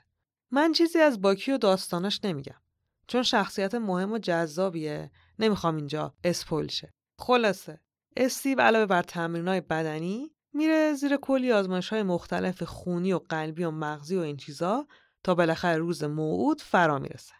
من 0.50 0.72
چیزی 0.72 0.98
از 0.98 1.20
باکی 1.20 1.52
و 1.52 1.59
داستاناش 1.59 2.20
نمیگم. 2.24 2.61
چون 3.06 3.22
شخصیت 3.22 3.74
مهم 3.74 4.12
و 4.12 4.18
جذابیه 4.18 5.11
نمی‌خوام 5.38 5.76
اینجا 5.76 6.14
اسپویل 6.24 6.68
شه. 6.68 6.90
خلاصه 7.18 7.80
استیو 8.16 8.61
علاوه 8.61 8.87
بر 8.87 9.02
تمرینای 9.02 9.61
بدنی 9.61 10.30
میره 10.52 10.92
زیر 10.92 11.16
کلی 11.16 11.52
آزمایش 11.52 11.88
های 11.88 12.02
مختلف 12.02 12.62
خونی 12.62 13.12
و 13.12 13.18
قلبی 13.18 13.64
و 13.64 13.70
مغزی 13.70 14.16
و 14.16 14.20
این 14.20 14.37
چیزا 14.37 14.87
تا 15.24 15.35
بالاخره 15.35 15.78
روز 15.78 16.04
موعود 16.04 16.61
فرا 16.61 16.98
می‌رسه. 16.98 17.36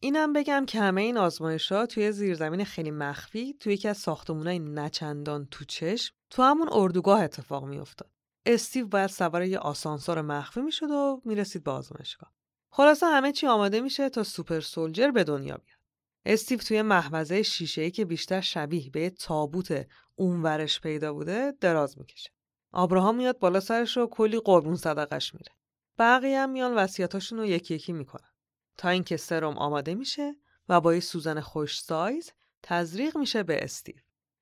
اینم 0.00 0.32
بگم 0.32 0.66
که 0.66 0.80
همه 0.80 1.00
این 1.00 1.16
آزمایش 1.16 1.72
ها 1.72 1.86
توی 1.86 2.12
زیرزمین 2.12 2.64
خیلی 2.64 2.90
مخفی 2.90 3.56
توی 3.60 3.72
یکی 3.72 3.88
از 3.88 3.98
ساختمونای 3.98 4.58
نچندان 4.58 5.48
تو 5.50 5.64
چشم 5.64 6.14
تو 6.30 6.42
همون 6.42 6.68
اردوگاه 6.72 7.22
اتفاق 7.22 7.64
میافتاد. 7.64 8.10
استیو 8.46 8.86
باید 8.86 9.10
سوار 9.10 9.42
یه 9.42 9.58
آسانسور 9.58 10.22
مخفی 10.22 10.60
می‌شد 10.60 10.90
و 10.90 11.22
می‌رسید 11.24 11.64
به 11.64 11.70
آزمایشگاه. 11.70 12.32
خلاصه 12.70 13.06
همه 13.06 13.32
چی 13.32 13.46
آماده 13.46 13.80
میشه 13.80 14.08
تا 14.08 14.22
super 14.22 14.60
soldier 14.60 15.10
به 15.10 15.24
دنیا 15.24 15.56
بیاد. 15.56 15.78
استیو 16.26 16.58
توی 16.58 16.82
محفظه 16.82 17.42
شیشه‌ای 17.42 17.90
که 17.90 18.04
بیشتر 18.04 18.40
شبیه 18.40 18.90
به 18.90 19.10
تابوت 19.10 19.86
اونورش 20.14 20.80
پیدا 20.80 21.12
بوده 21.12 21.52
دراز 21.60 21.98
می‌کشه. 21.98 22.30
آبراهام 22.72 23.16
میاد 23.16 23.38
بالا 23.38 23.60
سرش 23.60 23.96
و 23.96 24.06
کلی 24.06 24.40
قربون 24.40 24.76
صدقش 24.76 25.34
میره. 25.34 25.52
بقیه 25.98 26.40
هم 26.40 26.50
میان 26.50 26.74
وصیتاشون 26.74 27.38
رو 27.38 27.46
یکی 27.46 27.74
یکی 27.74 27.92
می‌کنن. 27.92 28.27
تا 28.78 28.88
اینکه 28.88 29.16
سرم 29.16 29.58
آماده 29.58 29.94
میشه 29.94 30.36
و 30.68 30.80
با 30.80 30.94
یه 30.94 31.00
سوزن 31.00 31.40
خوش 31.40 31.80
سایز 31.80 32.32
تزریق 32.62 33.16
میشه 33.16 33.42
به 33.42 33.64
استیو. 33.64 33.94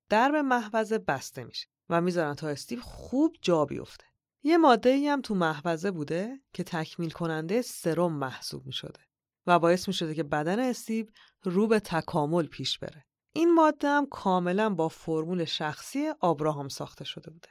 درب 0.09 0.35
محوزه 0.35 0.99
بسته 0.99 1.45
میشه 1.45 1.67
و 1.89 2.01
می‌ذارن 2.01 2.35
تا 2.35 2.49
استیو 2.49 2.81
خوب 2.81 3.37
جا 3.43 3.65
بیفته. 3.65 4.05
یه 4.43 4.57
ماده 4.57 4.91
ای 4.91 5.09
هم 5.09 5.21
تو 5.21 5.35
محوزه 5.35 5.91
بوده 5.91 6.41
که 6.53 6.65
تکمیل 6.65 7.11
کننده 7.11 7.63
سرم 7.63 8.13
محسوب 8.13 8.67
می‌شده 8.67 9.01
و 9.47 9.59
باعث 9.59 9.89
می‌شده 9.89 10.15
که 10.15 10.23
بدن 10.23 10.61
استیو 10.61 11.07
رو 11.43 11.67
به 11.67 11.81
تکامل 11.81 12.47
پیش 12.47 12.79
بره. 12.79 13.05
این 13.33 13.55
ماده 13.55 13.89
هم 13.89 14.07
کاملا 14.07 14.71
با 14.71 14.89
فرمول 14.89 15.45
شخصی 15.45 16.09
آبراهام 16.21 16.69
ساخته 16.69 17.05
شده 17.05 17.31
بوده. 17.31 17.49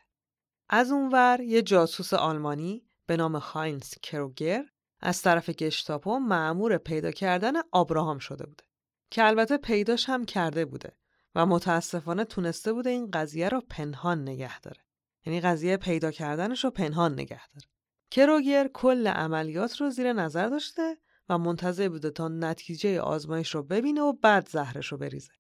از 0.70 0.92
اونور 0.92 1.42
یه 1.42 1.62
جاسوس 1.62 2.14
آلمانی 2.14 2.86
به 3.06 3.18
نام 3.18 3.36
هاینز 3.36 3.94
کروگر 4.04 4.66
از 5.06 5.22
طرف 5.22 5.50
گشتاپو 5.50 6.20
معمور 6.20 6.78
پیدا 6.78 7.12
کردن 7.12 7.54
آبراهام 7.72 8.20
شده 8.20 8.46
بوده. 8.46 8.64
که 9.12 9.26
البته 9.26 9.58
پیداش 9.58 10.10
هم 10.10 10.26
کرده 10.26 10.66
بوده 10.66 10.98
و 11.36 11.46
متاسفانه 11.46 12.24
تونسته 12.24 12.74
بوده 12.74 12.90
این 12.90 13.12
قضیه 13.12 13.50
رو 13.50 13.62
پنهان 13.70 14.22
نگه 14.22 14.60
داره. 14.60 14.82
یعنی 15.26 15.42
قضیه 15.42 15.78
پیدا 15.78 16.12
کردنش 16.12 16.64
رو 16.64 16.70
پنهان 16.70 17.14
نگه 17.14 17.48
داره. 17.48 17.68
کروگر 18.12 18.68
کل 18.74 19.08
عملیات 19.08 19.82
رو 19.82 19.90
زیر 19.90 20.14
نظر 20.14 20.50
داشته 20.50 20.98
و 21.30 21.38
منتظر 21.38 21.90
بوده 21.90 22.10
تا 22.12 22.28
نتیجه 22.28 23.02
آزمایش 23.02 23.56
رو 23.56 23.64
ببینه 23.64 24.02
و 24.02 24.14
بعد 24.14 24.50
زهرش 24.50 24.88
رو 24.88 24.98
بریزه. 24.98 25.34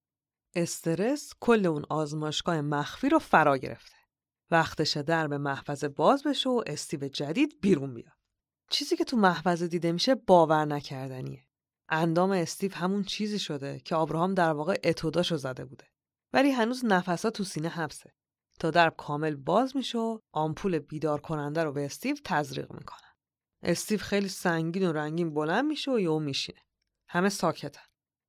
استرس 0.56 1.34
کل 1.40 1.66
اون 1.66 1.86
آزمایشگاه 1.90 2.62
مخفی 2.62 3.10
رو 3.10 3.20
فرا 3.20 3.58
گرفته. 3.58 3.96
وقتشه 4.52 5.04
در 5.04 5.28
به 5.28 5.38
محفظه 5.38 5.88
باز 5.88 6.24
بشه 6.24 6.50
و 6.50 6.64
استیو 6.68 7.08
جدید 7.08 7.62
بیرون 7.62 7.94
بیاد. 7.94 8.15
چیزی 8.70 8.96
که 8.96 9.04
تو 9.04 9.18
محفظه 9.18 9.68
دیده 9.68 9.92
میشه 9.92 10.16
باور 10.16 10.66
نکردنیه. 10.66 11.48
اندام 11.90 12.32
استیو 12.32 12.76
همون 12.76 13.04
چیزی 13.04 13.40
شده 13.40 13.80
که 13.80 13.96
آبراهام 13.96 14.34
در 14.34 14.52
واقع 14.52 14.80
اتوداشو 14.84 15.38
زده 15.38 15.66
بوده. 15.66 15.88
ولی 16.34 16.52
هنوز 16.52 16.86
نفسا 16.86 17.30
تو 17.30 17.44
سینه 17.44 17.70
حبسه. 17.70 18.14
تا 18.60 18.72
در 18.72 18.90
کامل 18.90 19.36
باز 19.36 19.76
میشه 19.76 19.98
و 19.98 20.20
آمپول 20.32 20.80
بیدار 20.80 21.22
کننده 21.22 21.64
رو 21.64 21.72
به 21.72 21.86
استیو 21.86 22.16
تزریق 22.24 22.74
می‌کنن. 22.74 23.14
استیو 23.64 24.00
خیلی 24.00 24.28
سنگین 24.28 24.88
و 24.88 24.92
رنگین 24.92 25.34
بلند 25.34 25.66
میشه 25.66 25.92
و 25.92 26.00
یهو 26.00 26.20
میشینه. 26.20 26.62
همه 27.10 27.30
ساکتن. 27.30 27.86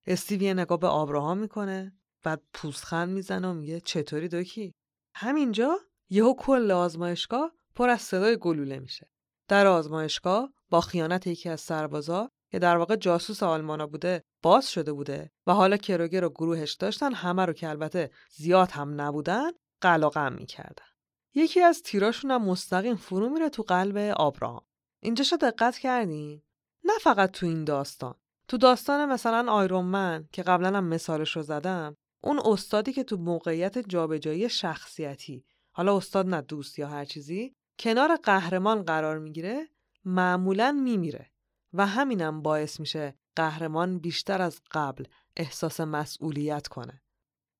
استیو 0.06 0.42
یه 0.42 0.54
نگاه 0.54 0.78
به 0.78 0.86
آبراهام 0.86 1.38
می‌کنه 1.38 1.98
بعد 2.22 2.42
پوزخند 2.54 3.08
می‌زنه 3.08 3.48
و 3.48 3.54
میگه 3.54 3.80
چطوری 3.80 4.28
دوکی؟ 4.28 4.74
همینجا 5.14 5.78
یهو 6.10 6.34
کل 6.34 6.70
آزمایشگاه 6.70 7.52
پر 7.74 7.88
از 7.88 8.02
صدای 8.02 8.36
گلوله 8.36 8.78
میشه. 8.78 9.10
در 9.48 9.66
آزمایشگاه 9.66 10.52
با 10.70 10.80
خیانت 10.80 11.26
یکی 11.26 11.48
از 11.48 11.60
سربازا 11.60 12.30
که 12.50 12.58
در 12.58 12.76
واقع 12.76 12.96
جاسوس 12.96 13.42
آلمانا 13.42 13.86
بوده 13.86 14.24
باز 14.42 14.70
شده 14.70 14.92
بوده 14.92 15.30
و 15.46 15.52
حالا 15.52 15.76
کروگر 15.76 16.24
و 16.24 16.30
گروهش 16.30 16.72
داشتن 16.72 17.12
همه 17.12 17.44
رو 17.44 17.52
که 17.52 17.68
البته 17.68 18.10
زیاد 18.36 18.70
هم 18.70 19.00
نبودن 19.00 19.50
قلقم 19.80 20.32
می‌کردن. 20.32 20.86
یکی 21.34 21.60
از 21.60 21.82
تیراشون 21.82 22.30
هم 22.30 22.44
مستقیم 22.44 22.96
فرو 22.96 23.28
میره 23.28 23.48
تو 23.48 23.62
قلب 23.62 23.96
آبراهام 23.96 24.66
اینجاشو 25.02 25.36
دقت 25.36 25.78
کردین 25.78 26.42
نه 26.84 26.92
فقط 27.00 27.30
تو 27.30 27.46
این 27.46 27.64
داستان. 27.64 28.14
تو 28.48 28.56
داستان 28.56 29.12
مثلا 29.12 29.52
آیرون 29.52 29.84
من 29.84 30.28
که 30.32 30.42
قبلا 30.42 30.76
هم 30.76 30.84
مثالش 30.84 31.36
رو 31.36 31.42
زدم 31.42 31.96
اون 32.22 32.40
استادی 32.44 32.92
که 32.92 33.04
تو 33.04 33.16
موقعیت 33.16 33.78
جابجایی 33.78 34.48
شخصیتی 34.48 35.44
حالا 35.72 35.96
استاد 35.96 36.26
نه 36.26 36.40
دوست 36.40 36.78
یا 36.78 36.88
هر 36.88 37.04
چیزی 37.04 37.56
کنار 37.78 38.16
قهرمان 38.16 38.82
قرار 38.82 39.18
می‌گیره 39.18 39.68
معمولا 40.04 40.72
میمیره 40.72 41.30
و 41.72 41.86
همینم 41.86 42.42
باعث 42.42 42.80
میشه 42.80 43.18
قهرمان 43.36 43.98
بیشتر 43.98 44.42
از 44.42 44.60
قبل 44.70 45.04
احساس 45.36 45.80
مسئولیت 45.80 46.68
کنه. 46.68 47.02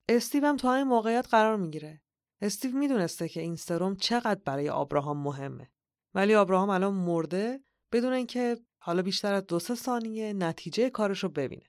استیو 0.08 0.46
هم 0.46 0.56
تو 0.56 0.68
همین 0.68 0.84
موقعیت 0.84 1.28
قرار 1.30 1.56
می‌گیره. 1.56 2.02
استیو 2.40 2.76
می‌دونسته 2.76 3.28
که 3.28 3.40
این 3.40 3.56
سرم 3.56 3.96
چقدر 3.96 4.40
برای 4.44 4.68
آبراهام 4.68 5.22
مهمه. 5.22 5.70
ولی 6.14 6.34
آبراهام 6.34 6.70
الان 6.70 6.94
مرده 6.94 7.60
بدون 7.92 8.12
اینکه 8.12 8.56
حالا 8.78 9.02
بیشتر 9.02 9.34
از 9.34 9.46
دو 9.46 9.58
سه 9.58 9.74
ثانیه 9.74 10.32
نتیجه 10.32 10.90
کارش 10.90 11.22
رو 11.22 11.28
ببینه. 11.28 11.66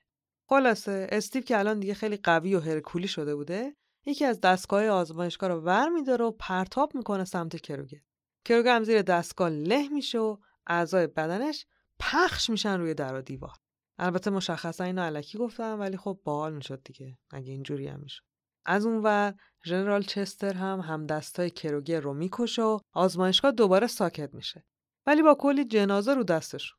خلاصه 0.48 1.06
استیو 1.12 1.42
که 1.42 1.58
الان 1.58 1.80
دیگه 1.80 1.94
خیلی 1.94 2.16
قوی 2.16 2.54
و 2.54 2.60
هرکولی 2.60 3.08
شده 3.08 3.34
بوده 3.34 3.76
یکی 4.06 4.24
از 4.24 4.40
دستگاه 4.40 4.86
آزمایشگاه 4.86 5.48
رو 5.48 5.60
ور 5.60 6.22
و 6.22 6.30
پرتاب 6.30 6.94
می‌کنه 6.94 7.24
سمت 7.24 7.56
کروگه. 7.56 8.02
کروگه 8.44 8.72
هم 8.72 8.84
زیر 8.84 9.02
دستگاه 9.02 9.48
له 9.48 9.88
میشه 9.88 10.18
و 10.18 10.36
اعضای 10.66 11.06
بدنش 11.06 11.66
پخش 11.98 12.50
میشن 12.50 12.80
روی 12.80 12.94
در 12.94 13.14
و 13.14 13.22
دیوار. 13.22 13.56
البته 13.98 14.30
مشخصا 14.30 14.84
اینو 14.84 15.02
علکی 15.02 15.38
گفتم 15.38 15.80
ولی 15.80 15.96
خب 15.96 16.20
باحال 16.24 16.54
می‌شد 16.54 16.82
دیگه. 16.84 17.18
اگه 17.30 17.52
اینجوری 17.52 17.88
هم 17.88 18.00
می‌شد. 18.00 18.22
از 18.66 18.86
اونور 18.86 19.34
ژنرال 19.64 20.02
چستر 20.02 20.52
هم 20.54 20.80
هم 20.80 21.06
دستای 21.06 21.50
کروگه 21.50 22.00
رو 22.00 22.14
می‌کشه 22.14 22.62
و 22.62 22.78
آزمایشگاه 22.92 23.52
دوباره 23.52 23.86
ساکت 23.86 24.34
میشه. 24.34 24.64
ولی 25.06 25.22
با 25.22 25.34
کلی 25.34 25.64
جنازه 25.64 26.14
رو 26.14 26.24
دستش. 26.24 26.74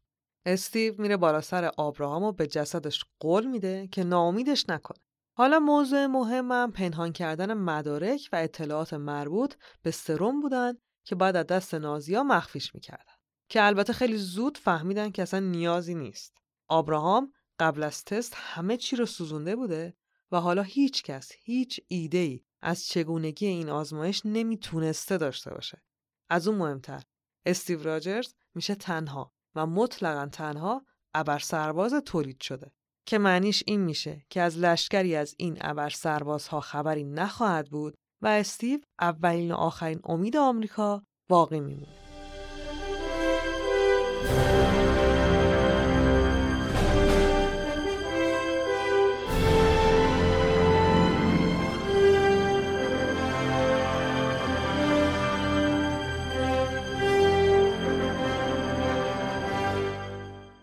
استیو 0.45 1.01
میره 1.01 1.18
بالا 1.18 1.41
سر 1.41 1.72
آبراهام 1.78 2.24
و 2.24 2.32
به 2.32 2.47
جسدش 2.47 3.05
قول 3.20 3.45
میده 3.45 3.88
که 3.88 4.03
ناامیدش 4.03 4.70
نکنه. 4.70 4.97
حالا 5.38 5.60
موضوع 5.60 6.05
مهمم 6.05 6.72
پنهان 6.72 7.12
کردن 7.12 7.53
مدارک 7.53 8.30
و 8.32 8.36
اطلاعات 8.36 8.93
مربوط 8.93 9.53
به 9.84 9.91
سرم 9.91 10.41
بودن 10.41 10.74
که 11.03 11.15
بعد 11.15 11.35
از 11.35 11.47
دست 11.47 11.73
نازیا 11.73 12.23
مخفیش 12.23 12.75
می‌کردن. 12.75 13.13
که 13.49 13.63
البته 13.63 13.93
خیلی 13.93 14.17
زود 14.17 14.57
فهمیدن 14.57 15.11
که 15.11 15.21
اصلا 15.21 15.39
نیازی 15.39 15.95
نیست. 15.95 16.37
آبراهام 16.67 17.33
قبل 17.59 17.83
از 17.83 18.03
تست 18.03 18.33
همه 18.35 18.77
چی 18.77 18.95
رو 18.95 19.05
سوزونده 19.05 19.55
بوده 19.55 19.97
و 20.31 20.39
حالا 20.39 20.61
هیچ 20.61 21.03
کس 21.03 21.31
هیچ 21.43 21.79
ایده 21.87 22.17
ای 22.17 22.41
از 22.61 22.87
چگونگی 22.87 23.45
این 23.45 23.69
آزمایش 23.69 24.21
نمی‌تونسته 24.25 25.17
داشته 25.17 25.53
باشه. 25.53 25.83
از 26.29 26.47
اون 26.47 26.57
مهمتر 26.57 27.03
استیو 27.45 27.83
راجرز 27.83 28.33
میشه 28.55 28.75
تنها 28.75 29.33
و 29.55 29.65
مطلقا 29.65 30.25
تنها 30.25 30.85
ابر 31.13 31.39
سرباز 31.39 31.93
تولید 31.93 32.41
شده. 32.41 32.71
که 33.05 33.17
معنیش 33.17 33.63
این 33.67 33.81
میشه 33.81 34.25
که 34.29 34.41
از 34.41 34.57
لشکری 34.57 35.15
از 35.15 35.35
این 35.37 35.57
ابر 35.61 35.89
سربازها 35.89 36.59
خبری 36.59 37.03
نخواهد 37.03 37.69
بود 37.69 37.97
و 38.22 38.28
استیو 38.28 38.80
اولین 39.01 39.51
و 39.51 39.55
آخرین 39.55 39.99
امید 40.03 40.38
آمریکا 40.38 41.03
باقی 41.30 41.59
میمونه. 41.59 41.88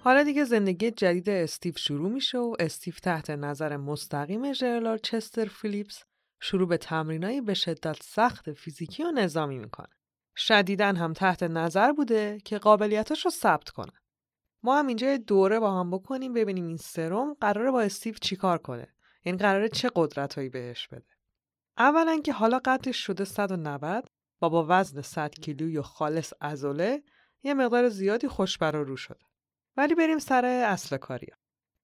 حالا 0.06 0.22
دیگه 0.22 0.44
زندگی 0.44 0.90
جدید 0.90 1.30
استیو 1.30 1.74
شروع 1.76 2.10
میشه 2.10 2.38
و 2.38 2.54
استیو 2.58 2.94
تحت 3.02 3.30
نظر 3.30 3.76
مستقیم 3.76 4.52
ژنرال 4.52 4.98
چستر 4.98 5.44
فیلیپس 5.44 6.02
شروع 6.40 6.68
به 6.68 6.76
تمرینایی 6.76 7.40
به 7.40 7.54
شدت 7.54 8.02
سخت 8.02 8.52
فیزیکی 8.52 9.04
و 9.04 9.10
نظامی 9.10 9.58
می‌کنه. 9.58 9.88
شدیدن 10.36 10.96
هم 10.96 11.12
تحت 11.12 11.42
نظر 11.42 11.92
بوده 11.92 12.38
که 12.44 12.58
قابلیتاش 12.58 13.24
رو 13.24 13.30
ثبت 13.30 13.70
کنه. 13.70 13.92
ما 14.62 14.78
هم 14.78 14.86
اینجا 14.86 15.16
دوره 15.16 15.60
با 15.60 15.80
هم 15.80 15.90
بکنیم 15.90 16.32
ببینیم 16.32 16.66
این 16.66 16.76
سرم 16.76 17.34
قراره 17.34 17.70
با 17.70 17.80
استیو 17.80 18.14
چیکار 18.14 18.58
کنه. 18.58 18.88
این 19.22 19.36
قراره 19.36 19.68
چه 19.68 19.90
قدرتهایی 19.94 20.48
بهش 20.48 20.88
بده. 20.88 21.06
اولا 21.78 22.20
که 22.24 22.32
حالا 22.32 22.60
قدش 22.64 22.96
شده 22.96 23.24
190 23.24 24.10
و 24.42 24.48
با 24.48 24.66
وزن 24.68 25.00
100 25.00 25.34
کیلویی 25.34 25.78
و 25.78 25.82
خالص 25.82 26.32
ازوله 26.40 27.02
یه 27.42 27.54
مقدار 27.54 27.88
زیادی 27.88 28.28
خوشبر 28.28 28.72
رو 28.72 28.96
شده. 28.96 29.24
ولی 29.76 29.94
بریم 29.94 30.18
سر 30.18 30.44
اصل 30.44 30.96
کاری. 30.96 31.26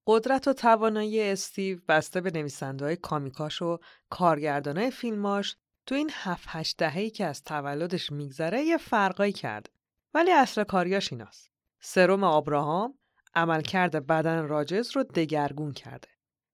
قدرت 0.07 0.49
و 0.49 0.53
توانایی 0.53 1.23
استیو 1.23 1.79
بسته 1.89 2.21
به 2.21 2.31
نویسنده 2.31 2.85
های 2.85 2.97
کامیکاش 2.97 3.63
و 3.63 3.79
کارگردانای 4.11 4.91
فیلماش 4.91 5.57
تو 5.87 5.95
این 5.95 6.11
هفت 6.13 6.45
هشت 6.49 6.77
دههی 6.77 7.11
که 7.11 7.25
از 7.25 7.43
تولدش 7.43 8.13
میگذره 8.13 8.63
یه 8.63 8.77
فرقایی 8.77 9.33
کرده. 9.33 9.71
ولی 10.15 10.31
اصل 10.31 10.65
کاریاش 10.65 11.13
ایناست. 11.13 11.51
سروم 11.81 12.25
آبراهام 12.25 12.99
عملکرد 13.35 14.07
بدن 14.07 14.49
راجز 14.49 14.97
رو 14.97 15.03
دگرگون 15.03 15.73
کرده 15.73 16.09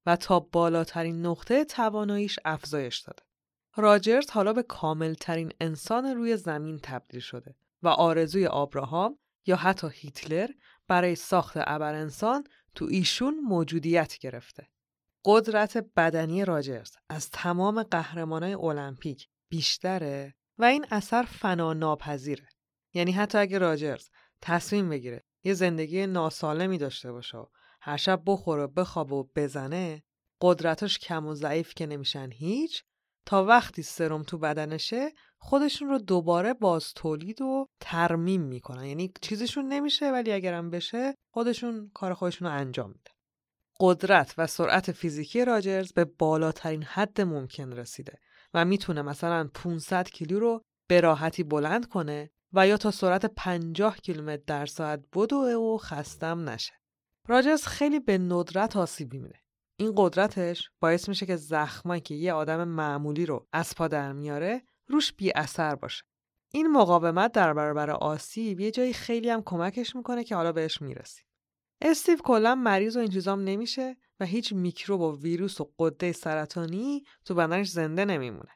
و 0.06 0.16
تا 0.16 0.40
بالاترین 0.40 1.26
نقطه 1.26 1.64
تواناییش 1.64 2.38
افزایش 2.44 2.98
داده. 2.98 3.22
راجرز 3.76 4.30
حالا 4.30 4.52
به 4.52 4.62
کاملترین 4.62 5.52
انسان 5.60 6.06
روی 6.06 6.36
زمین 6.36 6.80
تبدیل 6.82 7.20
شده 7.20 7.54
و 7.82 7.88
آرزوی 7.88 8.46
آبراهام 8.46 9.18
یا 9.46 9.56
حتی 9.56 9.88
هیتلر 9.92 10.48
برای 10.88 11.14
ساخت 11.14 11.56
ابر 11.56 11.94
انسان 11.94 12.44
تو 12.78 12.84
ایشون 12.84 13.40
موجودیت 13.40 14.18
گرفته. 14.18 14.68
قدرت 15.24 15.76
بدنی 15.96 16.44
راجرز 16.44 16.90
از 17.08 17.30
تمام 17.30 17.82
قهرمانای 17.82 18.54
المپیک 18.54 19.28
بیشتره 19.48 20.34
و 20.58 20.64
این 20.64 20.86
اثر 20.90 21.22
فنا 21.22 21.72
ناپذیره. 21.72 22.48
یعنی 22.94 23.12
حتی 23.12 23.38
اگه 23.38 23.58
راجرز 23.58 24.08
تصمیم 24.42 24.88
بگیره 24.88 25.24
یه 25.44 25.54
زندگی 25.54 26.06
ناسالمی 26.06 26.78
داشته 26.78 27.12
باشه 27.12 27.38
و 27.38 27.46
هر 27.80 27.96
شب 27.96 28.22
بخوره 28.26 28.66
بخواب 28.66 29.12
و 29.12 29.30
بزنه 29.36 30.02
قدرتش 30.40 30.98
کم 30.98 31.26
و 31.26 31.34
ضعیف 31.34 31.74
که 31.74 31.86
نمیشن 31.86 32.30
هیچ 32.30 32.84
تا 33.26 33.44
وقتی 33.44 33.82
سرم 33.82 34.22
تو 34.22 34.38
بدنشه 34.38 35.12
خودشون 35.40 35.88
رو 35.88 35.98
دوباره 35.98 36.54
باز 36.54 36.92
تولید 36.94 37.40
و 37.40 37.66
ترمیم 37.80 38.42
می‌کنن 38.42 38.84
یعنی 38.84 39.12
چیزشون 39.20 39.68
نمیشه 39.68 40.12
ولی 40.12 40.32
اگرم 40.32 40.70
بشه 40.70 41.14
خودشون 41.32 41.90
کار 41.94 42.14
خودشون 42.14 42.48
رو 42.48 42.54
انجام 42.54 42.88
میده 42.88 43.10
قدرت 43.80 44.34
و 44.38 44.46
سرعت 44.46 44.92
فیزیکی 44.92 45.44
راجرز 45.44 45.92
به 45.92 46.04
بالاترین 46.04 46.82
حد 46.82 47.20
ممکن 47.20 47.72
رسیده 47.72 48.18
و 48.54 48.64
می‌تونه 48.64 49.02
مثلا 49.02 49.50
500 49.54 50.08
کیلو 50.08 50.40
رو 50.40 50.62
به 50.88 51.00
راحتی 51.00 51.42
بلند 51.42 51.88
کنه 51.88 52.30
و 52.52 52.66
یا 52.66 52.76
تا 52.76 52.90
سرعت 52.90 53.26
50 53.26 53.96
کیلومتر 53.96 54.42
در 54.46 54.66
ساعت 54.66 55.04
بدوه 55.12 55.52
و 55.54 55.78
خستم 55.78 56.48
نشه. 56.48 56.72
راجرز 57.28 57.66
خیلی 57.66 58.00
به 58.00 58.18
ندرت 58.18 58.76
آسیب 58.76 59.12
می‌بینه. 59.12 59.42
این 59.76 59.92
قدرتش 59.96 60.70
باعث 60.80 61.08
میشه 61.08 61.26
که 61.26 61.36
زخمایی 61.36 62.00
که 62.00 62.14
یه 62.14 62.32
آدم 62.32 62.68
معمولی 62.68 63.26
رو 63.26 63.46
از 63.52 63.74
پا 63.74 63.88
در 63.88 64.12
میاره 64.12 64.62
روش 64.88 65.12
بی 65.12 65.32
اثر 65.34 65.74
باشه. 65.74 66.04
این 66.52 66.66
مقاومت 66.66 67.32
در 67.32 67.54
برابر 67.54 67.90
آسیب 67.90 68.60
یه 68.60 68.70
جایی 68.70 68.92
خیلی 68.92 69.30
هم 69.30 69.42
کمکش 69.42 69.96
می‌کنه 69.96 70.24
که 70.24 70.36
حالا 70.36 70.52
بهش 70.52 70.82
می‌رسیم. 70.82 71.24
استیو 71.82 72.16
کلا 72.16 72.54
مریض 72.54 72.96
و 72.96 73.00
این 73.00 73.10
چیزام 73.10 73.40
نمیشه 73.40 73.96
و 74.20 74.24
هیچ 74.24 74.52
میکروب 74.52 75.00
و 75.00 75.20
ویروس 75.20 75.60
و 75.60 75.70
قده 75.78 76.12
سرطانی 76.12 77.02
تو 77.24 77.34
بدنش 77.34 77.68
زنده 77.68 78.04
نمیمونه. 78.04 78.50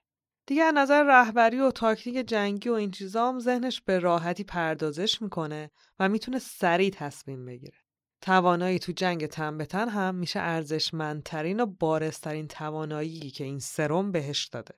دیگه 0.47 0.63
از 0.63 0.75
نظر 0.75 1.03
رهبری 1.03 1.61
و 1.61 1.71
تاکتیک 1.71 2.17
جنگی 2.17 2.69
و 2.69 2.73
این 2.73 2.91
چیزام 2.91 3.39
ذهنش 3.39 3.81
به 3.81 3.99
راحتی 3.99 4.45
پردازش 4.45 5.23
می‌کنه 5.23 5.71
و 5.99 6.09
می‌تونه 6.09 6.39
سریع 6.39 6.91
تصمیم 6.91 7.45
بگیره. 7.45 7.79
توانایی 8.21 8.79
تو 8.79 8.93
جنگ 8.93 9.27
تن 9.27 9.59
به 9.59 9.67
تن 9.67 9.89
هم 9.89 10.15
میشه 10.15 10.41
ارزشمندترین 10.41 11.61
و 11.61 11.67
بارسترین 11.67 12.49
توانایی 12.49 13.31
که 13.31 13.45
این 13.45 13.59
سرم 13.59 14.13
بهش 14.13 14.47
داده. 14.47 14.75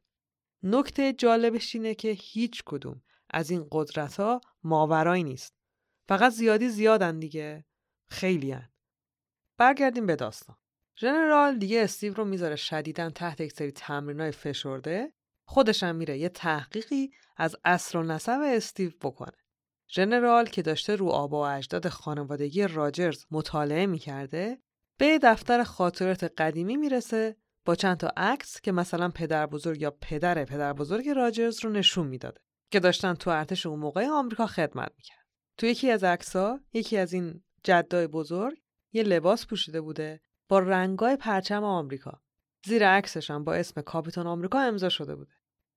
نکته 0.66 1.12
جالبش 1.12 1.74
اینه 1.74 1.94
که 1.94 2.08
هیچ 2.10 2.62
کدوم 2.66 3.02
از 3.30 3.50
این 3.50 3.68
قدرت 3.72 4.20
ها 4.20 4.40
ماورایی 4.62 5.24
نیست. 5.24 5.54
فقط 6.08 6.32
زیادی 6.32 6.68
زیادن 6.68 7.18
دیگه. 7.18 7.64
خیلی 8.08 8.52
هن. 8.52 8.68
برگردیم 9.58 10.06
به 10.06 10.16
داستان. 10.16 10.56
ژنرال 11.00 11.58
دیگه 11.58 11.82
استیو 11.82 12.14
رو 12.14 12.24
می‌ذاره 12.24 12.56
شدیدن 12.56 13.10
تحت 13.10 13.40
یک 13.40 13.52
سری 13.52 13.72
تمرینای 13.72 14.30
فشرده 14.30 15.12
خودش 15.44 15.82
هم 15.82 15.96
میره 15.96 16.18
یه 16.18 16.28
تحقیقی 16.28 17.10
از 17.36 17.56
اصل 17.64 17.98
و 17.98 18.02
نسب 18.02 18.40
استیو 18.44 18.90
بکنه. 19.00 19.36
ژنرال 19.88 20.46
که 20.46 20.62
داشته 20.62 20.96
رو 20.96 21.08
آبا 21.08 21.42
و 21.42 21.46
اجداد 21.46 21.88
خانوادگی 21.88 22.66
راجرز 22.66 23.24
مطالعه 23.30 23.86
می‌کرده 23.86 24.58
به 24.98 25.18
دفتر 25.22 25.64
خاطرات 25.64 26.24
قدیمی 26.24 26.76
می‌رسه 26.76 27.36
با 27.64 27.74
چند 27.74 27.96
تا 27.96 28.12
عکس 28.16 28.60
که 28.60 28.72
مثلا 28.72 29.08
پدر 29.08 29.46
بزرگ 29.46 29.82
یا 29.82 29.90
پدر 29.90 30.44
پدر 30.44 30.72
بزرگ 30.72 31.08
راجرز 31.08 31.64
رو 31.64 31.70
نشون 31.70 32.06
می‌داده 32.06 32.40
که 32.70 32.80
داشتن 32.80 33.14
تو 33.14 33.30
ارتش 33.30 33.66
اون 33.66 33.78
موقع 33.78 34.06
آمریکا 34.06 34.46
خدمت 34.46 34.92
می‌کرد. 34.96 35.24
تو 35.58 35.66
یکی 35.66 35.90
از 35.90 36.04
عکس‌ها 36.04 36.60
یکی 36.72 36.96
از 36.96 37.12
این 37.12 37.42
جدای 37.64 38.06
بزرگ 38.06 38.58
یه 38.92 39.02
لباس 39.02 39.46
پوشیده 39.46 39.80
بوده 39.80 40.20
با 40.48 40.58
رنگای 40.58 41.16
پرچم 41.16 41.64
آمریکا. 41.64 42.20
زیر 42.66 42.88
عکسش 42.88 43.30
هم 43.30 43.44
با 43.44 43.54
اسم 43.54 43.80
کاپیتان 43.80 44.26
آمریکا 44.26 44.60
امضا 44.60 44.88
شده 44.88 45.16
بوده. 45.16 45.32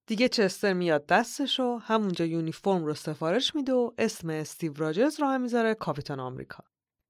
دیگه 0.07 0.29
چستر 0.29 0.73
میاد 0.73 1.05
دستش 1.05 1.59
و 1.59 1.77
همونجا 1.77 2.25
یونیفرم 2.25 2.85
رو 2.85 2.93
سفارش 2.93 3.55
میده 3.55 3.73
و 3.73 3.91
اسم 3.97 4.29
استیو 4.29 4.73
راجرز 4.77 5.19
رو 5.19 5.27
هم 5.27 5.41
می‌ذاره 5.41 5.73
کاپیتان 5.73 6.19
آمریکا. 6.19 6.63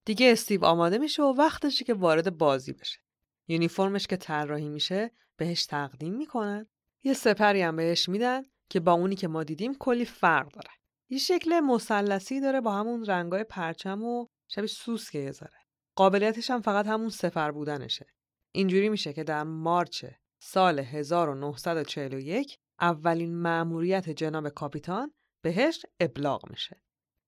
دیگه 0.05 0.32
استیو 0.32 0.65
آماده 0.65 0.97
میشه 0.97 1.23
و 1.23 1.34
وقتشه 1.38 1.86
که 1.86 1.93
وارد 1.93 2.38
بازی 2.38 2.73
بشه. 2.73 2.99
یونیفرمش 3.48 4.08
که 4.08 4.18
طراحی 4.18 4.70
میشه 4.70 5.12
بهش 5.38 5.66
تقدیم 5.66 6.14
می‌کنن. 6.14 6.68
یه 7.04 7.14
سپری 7.14 7.62
هم 7.62 7.76
بهش 7.76 8.10
میدن 8.10 8.43
که 8.70 8.80
با 8.80 8.91
اونی 8.91 9.16
که 9.16 9.28
ما 9.28 9.43
دیدیم 9.43 9.74
کلی 9.74 10.06
فرق 10.06 10.52
داره. 10.52 10.70
یه 11.10 11.18
شکل 11.18 11.60
مثلثی 11.60 12.41
داره 12.41 12.62
با 12.62 12.72
همون 12.72 13.06
رنگای 13.06 13.43
پرچم 13.43 14.04
و 14.04 14.28
شبیه 14.48 14.68
سوسکه 14.68 15.20
یه. 15.20 15.58
قابلیتش 15.95 16.52
هم 16.52 16.62
فقط 16.62 16.88
همون 16.88 17.10
سفر 17.10 17.52
بودنشه. 17.52 18.06
اینجوری 18.52 18.89
میشه 18.89 19.14
که 19.14 19.24
در 19.24 19.43
مارچ 19.43 20.06
سال 20.39 20.80
1941 20.80 22.60
اولین 22.80 23.36
مأموریت 23.36 24.10
جناب 24.10 24.50
کاپیتان 24.50 25.14
بهش 25.41 25.86
ابلاغ 26.00 26.50
میشه. 26.50 26.82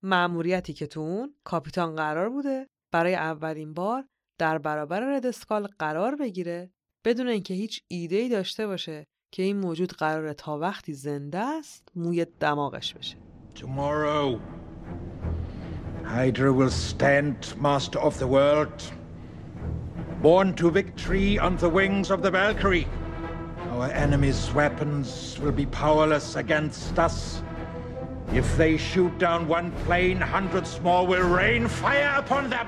مأموریتی 0.03 0.73
که 0.73 0.87
تو 0.87 0.99
اون 0.99 1.35
کاپیتان 1.43 1.95
قرار 1.95 2.29
بوده 2.29 2.69
برای 2.91 3.15
اولین 3.15 3.73
بار 3.73 4.07
در 4.39 4.57
برابر 4.57 4.99
ردسکال 4.99 5.67
قرار 5.79 6.15
بگیره 6.15 6.71
بدون 7.05 7.27
اینکه 7.27 7.53
هیچ 7.53 7.83
ایده 7.87 8.15
ای 8.15 8.29
داشته 8.29 8.67
باشه 8.67 9.07
که 9.31 9.43
این 9.43 9.57
موجود 9.57 9.91
قراره 9.91 10.33
تا 10.33 10.57
وقتی 10.57 10.93
زنده 10.93 11.39
است 11.39 11.87
موی 11.95 12.25
دماغش 12.39 12.93
بشه. 12.93 13.17
Tomorrow, 13.55 14.39
Hydra 16.05 16.51
will 16.53 16.69
stand 16.69 17.53
master 17.61 17.99
of 17.99 18.17
the 18.19 18.27
world, 18.27 18.79
born 20.21 20.53
to 20.55 20.71
victory 20.71 21.37
on 21.37 21.57
the 21.57 21.69
wings 21.69 22.09
of 22.09 22.21
the 22.21 22.31
Valkyrie. 22.31 22.87
Our 23.71 23.87
enemy's 24.05 24.53
weapons 24.53 25.37
will 25.41 25.57
be 25.63 25.67
powerless 25.83 26.35
against 26.35 26.97
us. 27.07 27.43
If 28.33 28.47
they 28.57 28.77
shoot 28.77 29.13
down 29.19 29.47
one 29.47 29.71
plane, 29.85 30.21
hundreds 30.37 30.79
more 30.81 31.05
will 31.11 31.27
rain 31.41 31.67
fire 31.67 32.13
upon 32.23 32.49
them. 32.49 32.67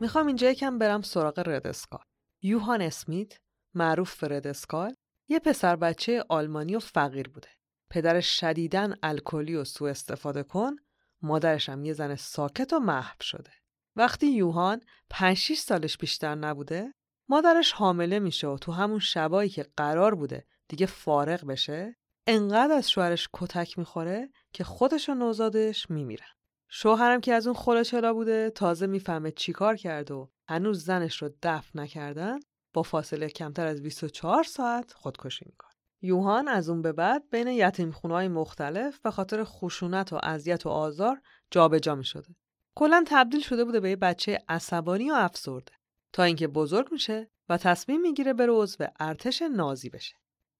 می‌خوام 0.00 0.26
اینجا 0.26 0.50
یکم 0.50 0.78
برم 0.78 1.02
سراغ 1.02 1.42
ردسکال. 1.46 2.02
یوهان 2.42 2.82
اسمیت 2.82 3.38
معروف 3.74 4.20
به 4.20 4.36
ردسکال 4.36 4.94
یه 5.28 5.38
پسر 5.38 5.76
بچه 5.76 6.24
آلمانی 6.28 6.76
و 6.76 6.78
فقیر 6.78 7.28
بوده. 7.28 7.48
پدرش 7.90 8.40
شدیدن 8.40 8.94
الکلی 9.02 9.54
و 9.54 9.64
سوء 9.64 9.90
استفاده 9.90 10.42
کن، 10.42 10.76
مادرش 11.22 11.68
هم 11.68 11.84
یه 11.84 11.92
زن 11.92 12.14
ساکت 12.14 12.72
و 12.72 12.78
محو 12.78 13.16
شده. 13.20 13.52
وقتی 13.96 14.26
یوهان 14.26 14.80
5 15.10 15.52
سالش 15.54 15.96
بیشتر 15.96 16.34
نبوده 16.34 16.94
مادرش 17.28 17.72
حامله 17.72 18.18
میشه 18.18 18.46
و 18.46 18.58
تو 18.58 18.72
همون 18.72 18.98
شبایی 18.98 19.50
که 19.50 19.66
قرار 19.76 20.14
بوده 20.14 20.46
دیگه 20.68 20.86
فارغ 20.86 21.46
بشه 21.46 21.96
انقدر 22.26 22.72
از 22.72 22.90
شوهرش 22.90 23.28
کتک 23.32 23.78
می‌خوره 23.78 24.30
که 24.52 24.64
خودش 24.64 25.08
و 25.08 25.14
نوزادش 25.14 25.90
میمیرن 25.90 26.37
شوهرم 26.68 27.20
که 27.20 27.34
از 27.34 27.46
اون 27.46 27.56
خلچلا 27.56 28.14
بوده 28.14 28.50
تازه 28.50 28.86
می‌فهمه 28.86 29.30
چیکار 29.30 29.76
کرد 29.76 30.10
و 30.10 30.30
هنوز 30.48 30.84
زنش 30.84 31.22
رو 31.22 31.30
دفن 31.42 31.80
نکردن 31.80 32.38
با 32.72 32.82
فاصله 32.82 33.28
کمتر 33.28 33.66
از 33.66 33.82
24 33.82 34.42
ساعت 34.42 34.92
خودکشی 34.92 35.44
می‌کنه 35.48 35.70
یوهان 36.02 36.48
از 36.48 36.68
اون 36.68 36.82
به 36.82 36.92
بعد 36.92 37.30
بین 37.30 37.48
یتیم 37.48 37.90
های 37.90 38.28
مختلف 38.28 39.00
به 39.00 39.10
خاطر 39.10 39.44
خشونت 39.44 40.12
و 40.12 40.20
اذیت 40.22 40.66
و 40.66 40.68
آزار 40.68 41.20
جابجا 41.50 41.94
می 41.94 42.04
شده. 42.04 42.36
کلا 42.74 43.04
تبدیل 43.06 43.40
شده 43.40 43.64
بوده 43.64 43.80
به 43.80 43.90
یه 43.90 43.96
بچه 43.96 44.38
عصبانی 44.48 45.10
و 45.10 45.14
افسرده 45.14 45.72
تا 46.12 46.22
اینکه 46.22 46.48
بزرگ 46.48 46.92
میشه 46.92 47.30
و 47.48 47.56
تصمیم 47.56 48.00
می‌گیره 48.00 48.32
بره 48.32 48.52
عضو 48.52 48.84
ارتش 49.00 49.42
نازی 49.42 49.90
بشه. 49.90 50.14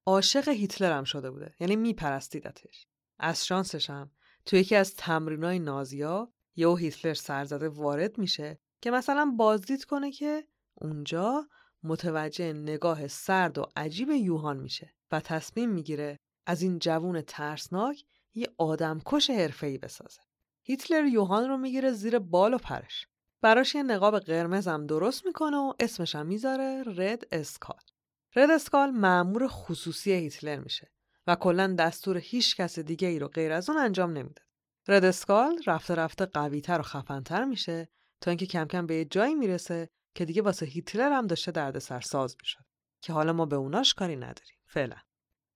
عاشق 0.06 0.48
هیتلر 0.48 0.92
هم 0.92 1.04
شده 1.04 1.30
بوده 1.30 1.54
یعنی 1.60 1.76
میپرستیدتش. 1.76 2.86
از 3.18 3.46
شانسش 3.46 3.90
هم 3.90 4.10
تو 4.48 4.56
یکی 4.56 4.76
از 4.76 4.94
تمرینای 4.94 5.58
نازیا 5.58 6.32
یهو 6.56 6.76
هیتلر 6.76 7.14
سرزده 7.14 7.68
وارد 7.68 8.18
میشه 8.18 8.58
که 8.80 8.90
مثلا 8.90 9.34
بازدید 9.36 9.84
کنه 9.84 10.10
که 10.12 10.44
اونجا 10.74 11.48
متوجه 11.82 12.52
نگاه 12.52 13.08
سرد 13.08 13.58
و 13.58 13.66
عجیب 13.76 14.10
یوهان 14.10 14.56
میشه 14.56 14.94
و 15.12 15.20
تصمیم 15.20 15.70
می‌گیره 15.70 16.18
از 16.46 16.62
این 16.62 16.78
جوون 16.78 17.20
ترسناک 17.20 18.04
یه 18.34 18.48
آدمکش 18.58 19.30
حرفه‌ای 19.30 19.78
بسازه. 19.78 20.20
هیتلر 20.62 21.04
یوهان 21.04 21.48
رو 21.48 21.56
می‌گیره 21.56 21.92
زیر 21.92 22.18
بال 22.18 22.54
و 22.54 22.58
پرش. 22.58 23.06
براش 23.40 23.74
یه 23.74 23.82
نقاب 23.82 24.18
قرمزم 24.18 24.86
درست 24.86 25.26
می‌کنه 25.26 25.56
و 25.56 25.72
اسمش 25.80 26.14
هم 26.14 26.26
می‌ذاره 26.26 26.84
رد 26.86 27.22
اسکال. 27.32 27.80
رد 28.36 28.50
اسکال 28.50 28.90
معمور 28.90 29.46
خصوصی 29.48 30.12
هیتلر 30.12 30.58
میشه 30.58 30.90
و 31.28 31.34
کلا 31.34 31.74
دستور 31.78 32.18
هیچ 32.18 32.56
کس 32.56 32.78
دیگه 32.78 33.08
ای 33.08 33.18
رو 33.18 33.28
غیر 33.28 33.52
از 33.52 33.70
اون 33.70 33.78
انجام 33.78 34.12
نمیده. 34.12 34.42
رد 34.88 35.04
اسکال 35.04 35.62
رفته 35.66 35.94
رفته 35.94 36.26
قویتر 36.26 36.80
و 36.80 36.82
خفنتر 36.82 37.44
میشه 37.44 37.88
تا 38.20 38.30
اینکه 38.30 38.46
کم 38.46 38.64
کم 38.64 38.86
به 38.86 38.94
یه 38.94 39.04
جایی 39.04 39.34
می‌رسه 39.34 39.90
که 40.14 40.24
دیگه 40.24 40.42
واسه 40.42 40.66
هیتلر 40.66 41.12
هم 41.12 41.26
داشته 41.26 41.52
دردسر 41.52 42.00
ساز 42.00 42.36
می‌شد 42.40 42.64
که 43.02 43.12
حالا 43.12 43.32
ما 43.32 43.46
به 43.46 43.56
اوناش 43.56 43.94
کاری 43.94 44.16
نداریم 44.16 44.58
فعلا 44.66 44.96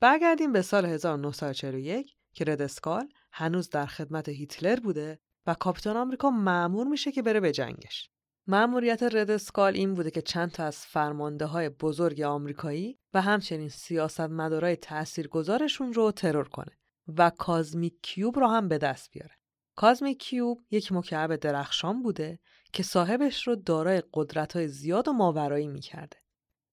برگردیم 0.00 0.52
به 0.52 0.62
سال 0.62 0.86
1941 0.86 2.16
که 2.32 2.44
ردسکال 2.44 3.08
هنوز 3.32 3.70
در 3.70 3.86
خدمت 3.86 4.28
هیتلر 4.28 4.80
بوده 4.80 5.20
و 5.46 5.54
کاپیتان 5.54 5.96
آمریکا 5.96 6.30
معمور 6.30 6.86
میشه 6.86 7.12
که 7.12 7.22
بره 7.22 7.40
به 7.40 7.52
جنگش. 7.52 8.10
مأموریت 8.46 9.02
ردسکال 9.02 9.74
این 9.74 9.94
بوده 9.94 10.10
که 10.10 10.22
چند 10.22 10.50
تا 10.50 10.64
از 10.64 10.76
فرمانده 10.76 11.46
های 11.46 11.68
بزرگ 11.68 12.20
آمریکایی 12.20 12.98
و 13.14 13.22
همچنین 13.22 13.68
سیاستمدارای 13.68 14.76
تاثیرگذارشون 14.76 15.92
رو 15.92 16.12
ترور 16.12 16.48
کنه 16.48 16.78
و 17.16 17.30
کازمیک 17.30 17.94
کیوب 18.02 18.38
رو 18.38 18.46
هم 18.46 18.68
به 18.68 18.78
دست 18.78 19.10
بیاره. 19.10 19.34
کازمیک 19.76 20.18
کیوب 20.18 20.60
یک 20.70 20.92
مکعب 20.92 21.36
درخشان 21.36 22.02
بوده 22.02 22.38
که 22.72 22.82
صاحبش 22.82 23.46
رو 23.46 23.56
دارای 23.56 24.02
قدرت 24.14 24.66
زیاد 24.66 25.08
و 25.08 25.12
ماورایی 25.12 25.68
می‌کرده. 25.68 26.16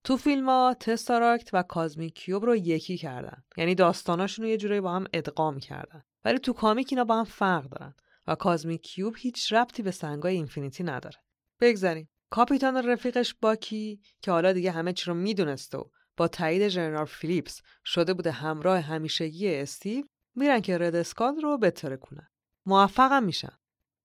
تو 0.04 0.16
فیلم 0.16 0.48
ها 0.48 0.76
Tesseract 0.80 1.50
و 1.52 1.62
Cosmic 1.62 2.14
Cube 2.14 2.44
رو 2.44 2.56
یکی 2.56 2.96
کردن 2.96 3.42
یعنی 3.56 3.74
داستاناشون 3.74 4.44
رو 4.44 4.50
یه 4.50 4.56
جورایی 4.56 4.80
با 4.80 4.92
هم 4.92 5.06
ادغام 5.12 5.58
کردن 5.58 6.02
ولی 6.24 6.38
تو 6.38 6.52
comic 6.52 6.88
اینا 6.90 7.04
با 7.04 7.16
هم 7.16 7.24
فرق 7.24 7.68
دارن 7.68 7.94
و 8.26 8.34
Cosmic 8.34 8.80
Cube 8.80 9.14
هیچ 9.18 9.52
ربطی 9.52 9.82
به 9.82 9.90
سنگای 9.90 10.34
Infinity 10.34 10.84
نداره 10.84 11.18
بگذاریم. 11.60 12.08
کاپیتان 12.30 12.69
و 12.69 12.76
رفیقش 12.76 13.34
باکی 13.40 14.00
که 14.22 14.30
حالا 14.30 14.52
دیگه 14.52 14.70
همه 14.70 14.92
چی 14.92 15.04
رو 15.06 15.14
می‌دونسته 15.14 15.78
و 15.78 15.84
با 16.16 16.28
تایید 16.28 16.68
ژنرال 16.68 17.04
فیلیپس 17.04 17.60
شده 17.84 18.14
بوده 18.14 18.30
همراه 18.30 18.80
همیشگی 18.80 19.54
استیو 19.54 20.04
میرن 20.34 20.60
که 20.60 20.78
Red 20.78 20.94
Skull 20.94 21.36
رو 21.36 21.58
بترکونن. 21.58 22.28
موفقم 22.66 23.22
میشن 23.24 23.52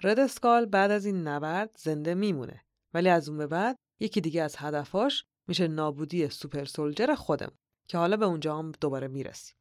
Red 0.03 0.19
Skull 0.19 0.65
بعد 0.65 0.91
از 0.91 1.05
این 1.05 1.27
نبرد 1.27 1.75
زنده 1.77 2.13
میمونه. 2.13 2.65
ولی 2.93 3.09
از 3.09 3.29
اون 3.29 3.37
به 3.37 3.47
بعد 3.47 3.77
یکی 3.99 4.21
دیگه 4.21 4.43
از 4.43 4.55
هدفاش 4.57 5.25
میشه 5.47 5.67
نابودی 5.67 6.29
super 6.29 6.65
soldier 6.65 7.15
خودمون 7.15 7.51
که 7.87 7.97
حالا 7.97 8.17
به 8.17 8.25
اونجا 8.25 8.57
هم 8.57 8.71
دوباره 8.81 9.07
می‌رسیم. 9.07 9.55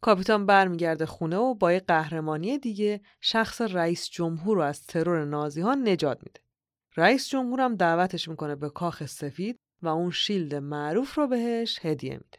کاپیتان 0.00 0.46
برمیگرده 0.46 1.06
خونه 1.06 1.36
و 1.36 1.54
با 1.54 1.72
یه 1.72 1.80
قهرمانی 1.80 2.58
دیگه 2.58 3.00
شخص 3.20 3.60
رئیس 3.60 4.08
جمهور 4.08 4.56
رو 4.56 4.62
از 4.62 4.86
ترور 4.86 5.24
نازی 5.24 5.60
ها 5.60 5.74
نجات 5.74 6.18
میده. 6.22 6.40
رئیس 6.96 7.28
جمهور 7.28 7.60
هم 7.60 7.76
دعوتش 7.76 8.28
می‌کنه 8.28 8.54
به 8.54 8.70
کاخ 8.70 9.06
سفید 9.06 9.58
و 9.82 9.88
اون 9.88 10.10
shield 10.10 10.54
معروف 10.54 11.14
رو 11.14 11.26
بهش 11.26 11.78
هدیه 11.82 12.12
میده. 12.12 12.38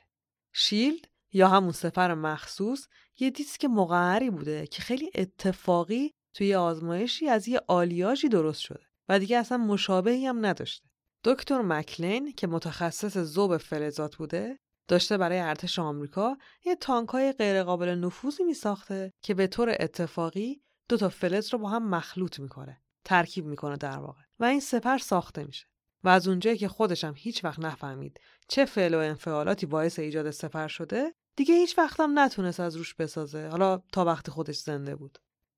shield 0.54 1.08
یا 1.34 1.48
همون 1.48 1.72
سفر 1.72 2.14
مخصوص 2.14 2.88
یه 3.20 3.30
دیسک 3.30 3.66
مقعری 3.66 4.30
بوده 4.30 4.68
که 4.68 4.82
خیلی 4.82 5.12
اتفاقی 5.16 6.12
توی 6.34 6.56
آزمایشی 6.56 7.30
از 7.30 7.48
یه 7.48 7.62
آلیاژی 7.68 8.30
درست 8.30 8.62
شده 8.62 8.86
و 9.10 9.20
دیگه 9.20 9.38
اصلا 9.38 9.58
مشابهی 9.58 10.26
هم 10.26 10.46
نداشته. 10.46 10.90
دکتر 11.24 11.62
مکلین 11.62 12.34
که 12.34 12.48
متخصص 12.48 13.18
زوب 13.18 13.58
فلزات 13.58 14.16
بوده 14.16 14.60
داشته 14.88 15.18
برای 15.18 15.40
ارتش 15.40 15.80
آمریکا 15.80 16.38
یه 16.66 16.76
تانکای 16.76 17.32
غیرقابل 17.32 17.90
نفوذی 17.90 18.44
می 18.44 18.54
ساخته 18.54 19.14
که 19.22 19.34
به 19.34 19.48
طور 19.48 19.76
اتفاقی 19.80 20.62
دو 20.90 20.98
تا 20.98 21.10
فلز 21.10 21.54
رو 21.54 21.60
با 21.60 21.70
هم 21.70 21.90
مخلوط 21.90 22.40
می‌کنه 22.40 22.82
ترکیب 23.06 23.46
می‌کنه 23.46 23.78
در 23.78 23.98
واقع. 23.98 24.25
و 24.40 24.46
این 24.46 24.60
سپر 24.60 24.98
ساخته 24.98 25.44
میشه. 25.44 25.66
و 26.04 26.10
از 26.10 26.28
اونجایی 26.28 26.58
که 26.58 26.68
خودشم 26.68 27.14
هیچ 27.18 27.44
وقت 27.44 27.60
نفهمید 27.60 28.20
چه 28.48 28.66
فعل 28.66 28.94
و 28.94 28.98
انفعالاتی 28.98 29.66
باعث 29.66 30.00
ایجاد 30.00 30.32
سپر 30.32 30.68
شده 30.68 31.14
دیگه 31.36 31.56
هیچ 31.56 31.78
وقتم 31.78 32.20
نتونست 32.20 32.60
از 32.60 32.76
روش 32.76 32.94
بسازه. 32.96 33.48
حالا 33.48 33.82
تا 33.92 34.06
وقتی 34.06 34.32
خودش 34.32 34.58
زنده 34.58 34.96
بود. 34.96 35.18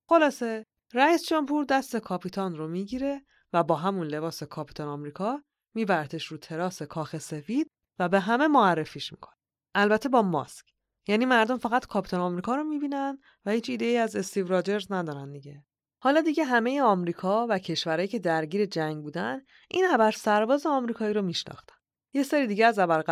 خلاصه 0.09 0.65
رئیس 0.93 1.27
جمهور 1.27 1.65
دست 1.65 1.97
کاپیتان 1.97 2.55
رو 2.55 2.67
می‌گیره 2.67 3.25
و 3.53 3.63
با 3.63 3.75
همون 3.75 4.07
لباس 4.07 4.43
کاپیتان 4.43 4.87
آمریکا 4.87 5.43
میبرتش 5.75 6.25
رو 6.25 6.37
تراس 6.37 6.83
کاخ 6.83 7.17
سفید 7.17 7.67
و 7.99 8.09
به 8.09 8.19
همه 8.19 8.47
معرفیش 8.47 9.11
می‌کنه. 9.11 9.35
البته 9.75 10.09
با 10.09 10.21
ماسک. 10.21 10.65
یعنی 11.07 11.25
مردم 11.25 11.57
فقط 11.57 11.85
کاپیتان 11.85 12.19
آمریکا 12.19 12.55
رو 12.55 12.63
می‌بینن 12.63 13.17
و 13.45 13.51
هیچ 13.51 13.69
ایده 13.69 13.85
ای 13.85 13.97
از 13.97 14.15
استیو 14.15 14.47
راجرز 14.47 14.91
ندارن 14.91 15.31
دیگه. 15.31 15.65
حالا 15.99 16.21
دیگه 16.21 16.43
همه 16.43 16.81
آمریکا 16.81 17.47
و 17.49 17.59
کشورهایی 17.59 18.07
که 18.07 18.19
درگیر 18.19 18.65
جنگ 18.65 19.03
بودن 19.03 19.41
این 19.69 19.85
ابر 19.91 20.11
سرباز 20.11 20.65
آمریکایی 20.65 21.13
رو 21.13 21.21
میشناختن. 21.21 21.75
یه 22.13 22.23
سری 22.23 22.47
دیگه 22.47 22.65
از 22.65 22.79
ابر 22.79 23.03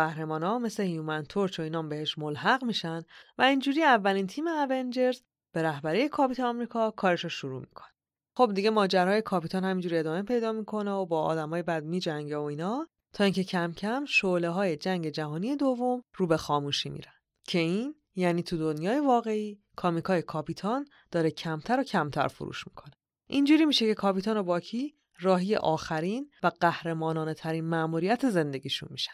مثل 0.58 0.82
هیومن 0.82 1.24
تورچ 1.24 1.58
و 1.60 1.62
اینام 1.62 1.88
بهش 1.88 2.18
ملحق 2.18 2.64
میشن 2.64 3.02
و 3.38 3.42
اینجوری 3.42 3.82
اولین 3.82 4.26
تیم 4.26 4.48
اونجرز 4.48 5.22
به 5.52 5.62
رهبری 5.62 6.08
کاپیتان 6.08 6.46
آمریکا 6.46 6.90
کارش 6.90 7.24
رو 7.24 7.30
شروع 7.30 7.60
می‌کنه. 7.60 7.88
خب 8.36 8.52
دیگه 8.54 8.70
ماجرای 8.70 9.22
کاپیتان 9.22 9.64
همینجوری 9.64 9.98
ادامه 9.98 10.22
پیدا 10.22 10.52
می‌کنه 10.52 10.90
و 10.90 11.06
با 11.06 11.22
آدمای 11.22 11.62
بد 11.62 11.84
میجنگه 11.84 12.36
و 12.36 12.42
اینا 12.42 12.88
تا 13.12 13.24
اینکه 13.24 13.44
کم 13.44 13.72
کم 13.72 14.04
شعله 14.04 14.48
های 14.48 14.76
جنگ 14.76 15.08
جهانی 15.08 15.56
دوم 15.56 16.02
رو 16.16 16.26
به 16.26 16.36
خاموشی 16.36 16.90
میرن. 16.90 17.12
که 17.44 17.58
این؟ 17.58 17.94
یعنی 18.16 18.42
تو 18.42 18.56
دنیای 18.56 19.00
واقعی 19.00 19.62
کامیکای 19.76 20.22
کاپیتان 20.22 20.86
داره 21.10 21.30
کمتر 21.30 21.80
و 21.80 21.82
کمتر 21.82 22.28
فروش 22.28 22.66
می‌کنه. 22.66 22.92
اینجوری 23.26 23.66
میشه 23.66 23.86
که 23.86 23.94
کاپیتان 23.94 24.36
و 24.36 24.42
باکی 24.42 24.96
راهی 25.18 25.56
آخرین 25.56 26.30
و 26.42 26.50
قهرمانانه 26.60 27.34
ترین 27.34 27.64
مأموریت 27.64 28.30
زندگیشون 28.30 28.88
میشن. 28.92 29.12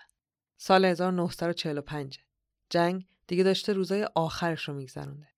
سال 0.57 0.85
1945 0.85 2.19
جنگ 2.71 3.07
دیگه 3.27 3.43
داشته 3.43 3.73
روزای 3.73 4.09
آخرش 4.15 4.69
رو 4.69 4.75
میگذرونده. 4.75 5.29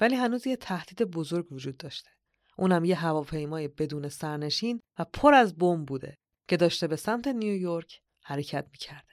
ولی 0.00 0.14
هنوز 0.14 0.46
یه 0.46 0.56
تهدید 0.56 1.02
بزرگ 1.02 1.52
وجود 1.52 1.76
داشته. 1.76 2.10
اونم 2.58 2.84
یه 2.84 2.96
هواپیمای 2.96 3.68
بدون 3.68 4.08
سرنشین 4.08 4.80
و 4.98 5.04
پر 5.04 5.34
از 5.34 5.56
بمب 5.56 5.86
بوده 5.86 6.16
که 6.48 6.56
داشته 6.56 6.86
به 6.86 6.96
سمت 6.96 7.28
نیویورک 7.28 8.00
حرکت 8.22 8.66
می‌کرده. 8.72 9.12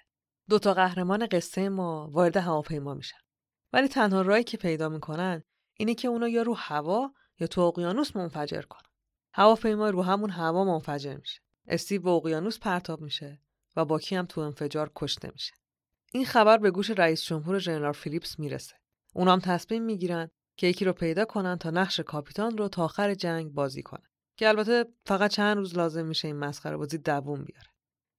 دو 0.49 0.59
تا 0.59 0.73
قهرمان 0.73 1.27
قصه 1.31 1.69
ما 1.69 2.09
وارد 2.11 2.37
هواپیما 2.37 2.93
میشن. 2.93 3.17
ولی 3.73 3.87
تنها 3.87 4.21
راهی 4.21 4.43
که 4.43 4.57
پیدا 4.57 4.89
می‌کنن 4.89 5.43
اینه 5.73 5.95
که 5.95 6.07
اونا 6.07 6.27
یا 6.27 6.41
رو 6.41 6.53
هوا 6.53 7.11
یا 7.39 7.47
تو 7.47 7.61
اقیانوس 7.61 8.15
منفجر 8.15 8.61
کنن. 8.61 8.89
هواپیما 9.33 9.89
رو 9.89 10.03
همون 10.03 10.29
هوا 10.29 10.63
منفجر 10.63 11.17
میشه. 11.17 11.41
استیو 11.67 12.01
به 12.01 12.09
اقیانوس 12.09 12.59
پرتاب 12.59 13.01
میشه 13.01 13.41
و 13.75 13.85
باکی 13.85 14.15
هم 14.15 14.25
تو 14.25 14.41
انفجار 14.41 14.91
کشته 14.95 15.29
میشه. 15.33 15.53
این 16.13 16.25
خبر 16.25 16.57
به 16.57 16.71
گوش 16.71 16.89
رئیس 16.89 17.23
جمهور 17.23 17.59
ژنرال 17.59 17.93
فیلیپس 17.93 18.39
می‌رسه. 18.39 18.75
اونا 19.13 19.33
هم 19.33 19.39
تصمیم 19.39 19.83
می‌گیرن 19.83 20.29
که 20.57 20.67
یکی 20.67 20.85
رو 20.85 20.93
پیدا 20.93 21.25
کنن 21.25 21.57
تا 21.57 21.69
نقش 21.69 21.99
کاپیتان 21.99 22.57
رو 22.57 22.67
تا 22.67 22.83
آخر 22.83 23.13
جنگ 23.13 23.53
بازی 23.53 23.83
کنه 23.83 24.03
که 24.37 24.47
البته 24.47 24.85
فقط 25.05 25.31
چند 25.31 25.57
روز 25.57 25.77
لازم 25.77 26.05
میشه 26.05 26.27
این 26.27 26.37
مسخره 26.37 26.77
بازی 26.77 26.97
دووم 26.97 27.43
بیاره 27.43 27.67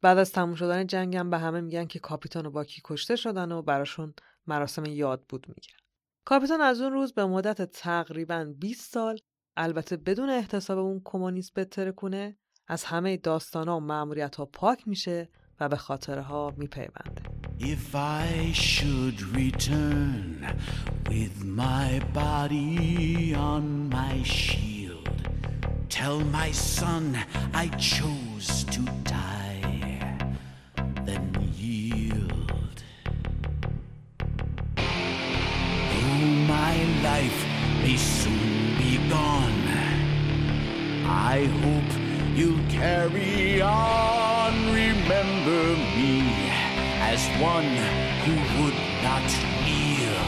بعد 0.02 0.18
از 0.18 0.32
تموم 0.32 0.54
شدن 0.54 0.86
جنگ 0.86 1.16
هم 1.16 1.30
به 1.30 1.38
همه 1.38 1.60
میگن 1.60 1.86
که 1.86 1.98
کاپیتان 1.98 2.46
و 2.46 2.50
باکی 2.50 2.80
کشته 2.84 3.16
شدن 3.16 3.52
و 3.52 3.62
براشون 3.62 4.14
مراسم 4.46 4.84
یاد 4.84 5.24
بود 5.28 5.46
می‌گیرن. 5.48 5.78
کاپیتان 6.24 6.60
از 6.60 6.80
اون 6.80 6.92
روز 6.92 7.12
به 7.12 7.26
مدت 7.26 7.62
تقریبا 7.62 8.54
20 8.58 8.92
سال 8.92 9.18
البته 9.56 9.96
بدون 9.96 10.30
احتساب 10.30 10.78
اون 10.78 11.00
کمونیست 11.04 11.54
بتره 11.54 11.92
کنه 11.92 12.36
از 12.68 12.84
همه 12.84 13.16
داستان 13.16 13.68
ها 13.68 13.76
و 13.76 13.80
معمولیت 13.80 14.36
ها 14.36 14.46
پاک 14.46 14.88
میشه 14.88 15.28
و 15.60 15.68
به 15.68 15.76
خاطره 15.76 16.22
ها 16.22 16.54
میپیونده. 16.56 17.22
If 17.58 17.94
I 17.94 18.52
should 18.52 19.18
return 19.42 20.44
with 21.12 21.36
my 21.44 21.88
body 22.14 23.34
on 23.34 23.64
my 23.98 24.14
shield, 24.24 25.18
tell 25.88 26.18
my 26.40 26.50
son 26.50 27.04
I 27.62 27.66
chose 27.92 28.64
to 28.74 28.82
die, 29.04 30.18
then 31.06 31.24
life 37.02 37.44
may 37.82 37.96
soon 37.96 38.76
be 38.78 38.96
gone, 39.08 39.66
I 41.04 41.46
hope 41.62 41.90
you'll 42.36 42.64
carry 42.70 43.60
on. 43.60 44.52
Remember 44.66 45.76
me 45.96 46.22
as 47.00 47.26
one 47.40 47.74
who 48.22 48.34
would 48.62 48.78
not 49.02 49.28
kneel. 49.64 50.22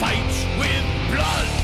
Fight 0.00 0.34
with 0.58 0.86
blood, 1.12 1.61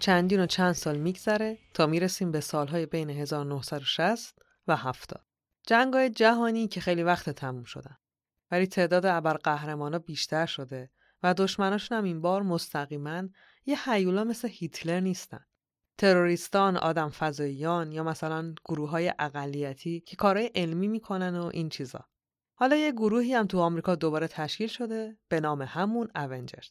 چندین 0.00 0.40
و 0.40 0.46
چند 0.46 0.72
سال 0.72 0.98
میگذره 0.98 1.58
تا 1.74 1.86
می‌رسیم 1.86 2.30
به 2.30 2.40
سالهای 2.40 2.86
بین 2.86 3.10
1960 3.10 4.38
و 4.68 4.76
70 4.76 5.24
جنگای 5.66 6.10
جهانی 6.10 6.68
که 6.68 6.80
خیلی 6.80 7.02
وقت 7.02 7.30
تموم 7.30 7.64
شدن 7.64 7.96
ولی 8.50 8.66
تعداد 8.66 9.06
ابرقهرمانا 9.06 9.98
بیشتر 9.98 10.46
شده 10.46 10.90
و 11.22 11.34
دشمناشون 11.34 11.98
هم 11.98 12.04
این 12.04 12.20
بار 12.20 12.42
مستقیما 12.42 13.22
یه 13.66 13.90
حیولا 13.90 14.24
مثل 14.24 14.48
هیتلر 14.48 15.00
نیستن 15.00 15.44
تروریستان، 15.98 16.76
آدم 16.76 17.08
فضاییان 17.08 17.92
یا 17.92 18.02
مثلا 18.02 18.54
گروه 18.64 18.90
های 18.90 19.12
اقلیتی 19.18 20.00
که 20.00 20.16
کارهای 20.16 20.50
علمی 20.54 20.88
می‌کنن 20.88 21.36
و 21.36 21.50
این 21.52 21.68
چیزا. 21.68 22.04
حالا 22.54 22.76
یه 22.76 22.92
گروهی 22.92 23.34
هم 23.34 23.46
تو 23.46 23.58
آمریکا 23.58 23.94
دوباره 23.94 24.28
تشکیل 24.28 24.68
شده 24.68 25.18
به 25.28 25.40
نام 25.40 25.62
همون 25.62 26.08
اونجرز. 26.16 26.70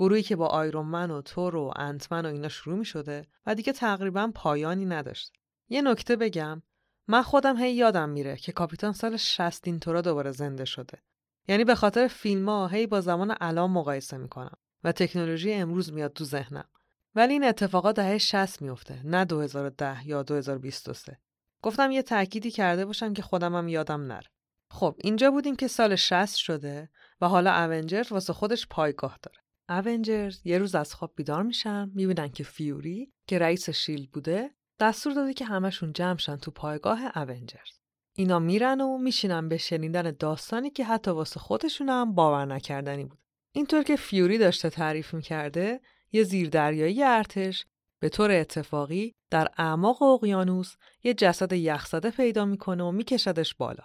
گروهی 0.00 0.22
که 0.22 0.36
با 0.36 0.46
آیرون 0.46 0.94
و 0.94 1.22
تور 1.22 1.56
و 1.56 1.72
انتمن 1.76 2.26
و 2.26 2.28
اینا 2.28 2.48
شروع 2.48 2.78
می 2.78 2.84
شده 2.84 3.26
و 3.46 3.54
دیگه 3.54 3.72
تقریبا 3.72 4.30
پایانی 4.34 4.84
نداشت. 4.84 5.32
یه 5.68 5.82
نکته 5.82 6.16
بگم 6.16 6.62
من 7.08 7.22
خودم 7.22 7.56
هی 7.56 7.72
یادم 7.72 8.08
میره 8.08 8.36
که 8.36 8.52
کاپیتان 8.52 8.92
سال 8.92 9.16
60 9.16 9.66
اینطورا 9.66 10.00
دوباره 10.00 10.30
زنده 10.30 10.64
شده. 10.64 10.98
یعنی 11.48 11.64
به 11.64 11.74
خاطر 11.74 12.08
فیلم 12.08 12.48
ها 12.48 12.66
هی 12.66 12.86
با 12.86 13.00
زمان 13.00 13.36
الان 13.40 13.70
مقایسه 13.70 14.16
می‌کنم 14.16 14.56
و 14.84 14.92
تکنولوژی 14.92 15.52
امروز 15.52 15.92
میاد 15.92 16.12
تو 16.12 16.24
ذهنم. 16.24 16.68
ولی 17.14 17.32
این 17.32 17.44
اتفاقات 17.44 17.96
دهه 17.96 18.18
60 18.18 18.62
میفته 18.62 19.06
نه 19.06 19.24
2010 19.24 20.08
یا 20.08 20.22
2023. 20.22 21.18
گفتم 21.62 21.90
یه 21.90 22.02
تأکیدی 22.02 22.50
کرده 22.50 22.84
باشم 22.84 23.12
که 23.12 23.22
خودم 23.22 23.54
هم 23.54 23.68
یادم 23.68 24.00
نره. 24.00 24.30
خب 24.70 24.96
اینجا 24.98 25.30
بودیم 25.30 25.56
که 25.56 25.68
سال 25.68 25.96
60 25.96 26.36
شده 26.36 26.90
و 27.20 27.28
حالا 27.28 27.64
اونجرز 27.64 28.12
واسه 28.12 28.32
خودش 28.32 28.66
پایگاه 28.66 29.18
داره. 29.22 29.38
اونجرز 29.70 30.40
یه 30.44 30.58
روز 30.58 30.74
از 30.74 30.94
خواب 30.94 31.12
بیدار 31.16 31.42
میشن 31.42 31.90
می‌بینن 31.94 32.28
که 32.28 32.44
فیوری 32.44 33.12
که 33.26 33.38
رئیس 33.38 33.70
شیلد 33.70 34.10
بوده 34.10 34.50
دستور 34.80 35.12
داده 35.12 35.34
که 35.34 35.44
همشون 35.44 35.92
جمع 35.92 36.18
شن 36.18 36.36
تو 36.36 36.50
پایگاه 36.50 37.18
اونجرز. 37.18 37.80
اینا 38.16 38.38
میرن 38.38 38.80
و 38.80 38.98
میشینن 38.98 39.48
به 39.48 39.56
شنیدن 39.56 40.10
داستانی 40.10 40.70
که 40.70 40.84
حتی 40.84 41.10
واسه 41.10 41.40
خودشون 41.40 41.88
هم 41.88 42.14
باور 42.14 42.44
نکردنی 42.44 43.04
بود. 43.04 43.18
اینطور 43.52 43.82
که 43.82 43.96
فیوری 43.96 44.38
داشته 44.38 44.70
تعریف 44.70 45.14
می‌کرده 45.14 45.80
یه 46.12 46.22
زیردریایی 46.22 47.02
ارتش 47.02 47.66
به 48.00 48.08
طور 48.08 48.30
اتفاقی 48.30 49.14
در 49.30 49.48
اعماق 49.58 50.02
اقیانوس 50.02 50.76
یه 51.02 51.14
جسد 51.14 51.52
یخزده 51.52 52.10
پیدا 52.10 52.44
می‌کنه 52.44 52.84
و 52.84 52.90
میکشدش 52.90 53.54
بالا. 53.54 53.84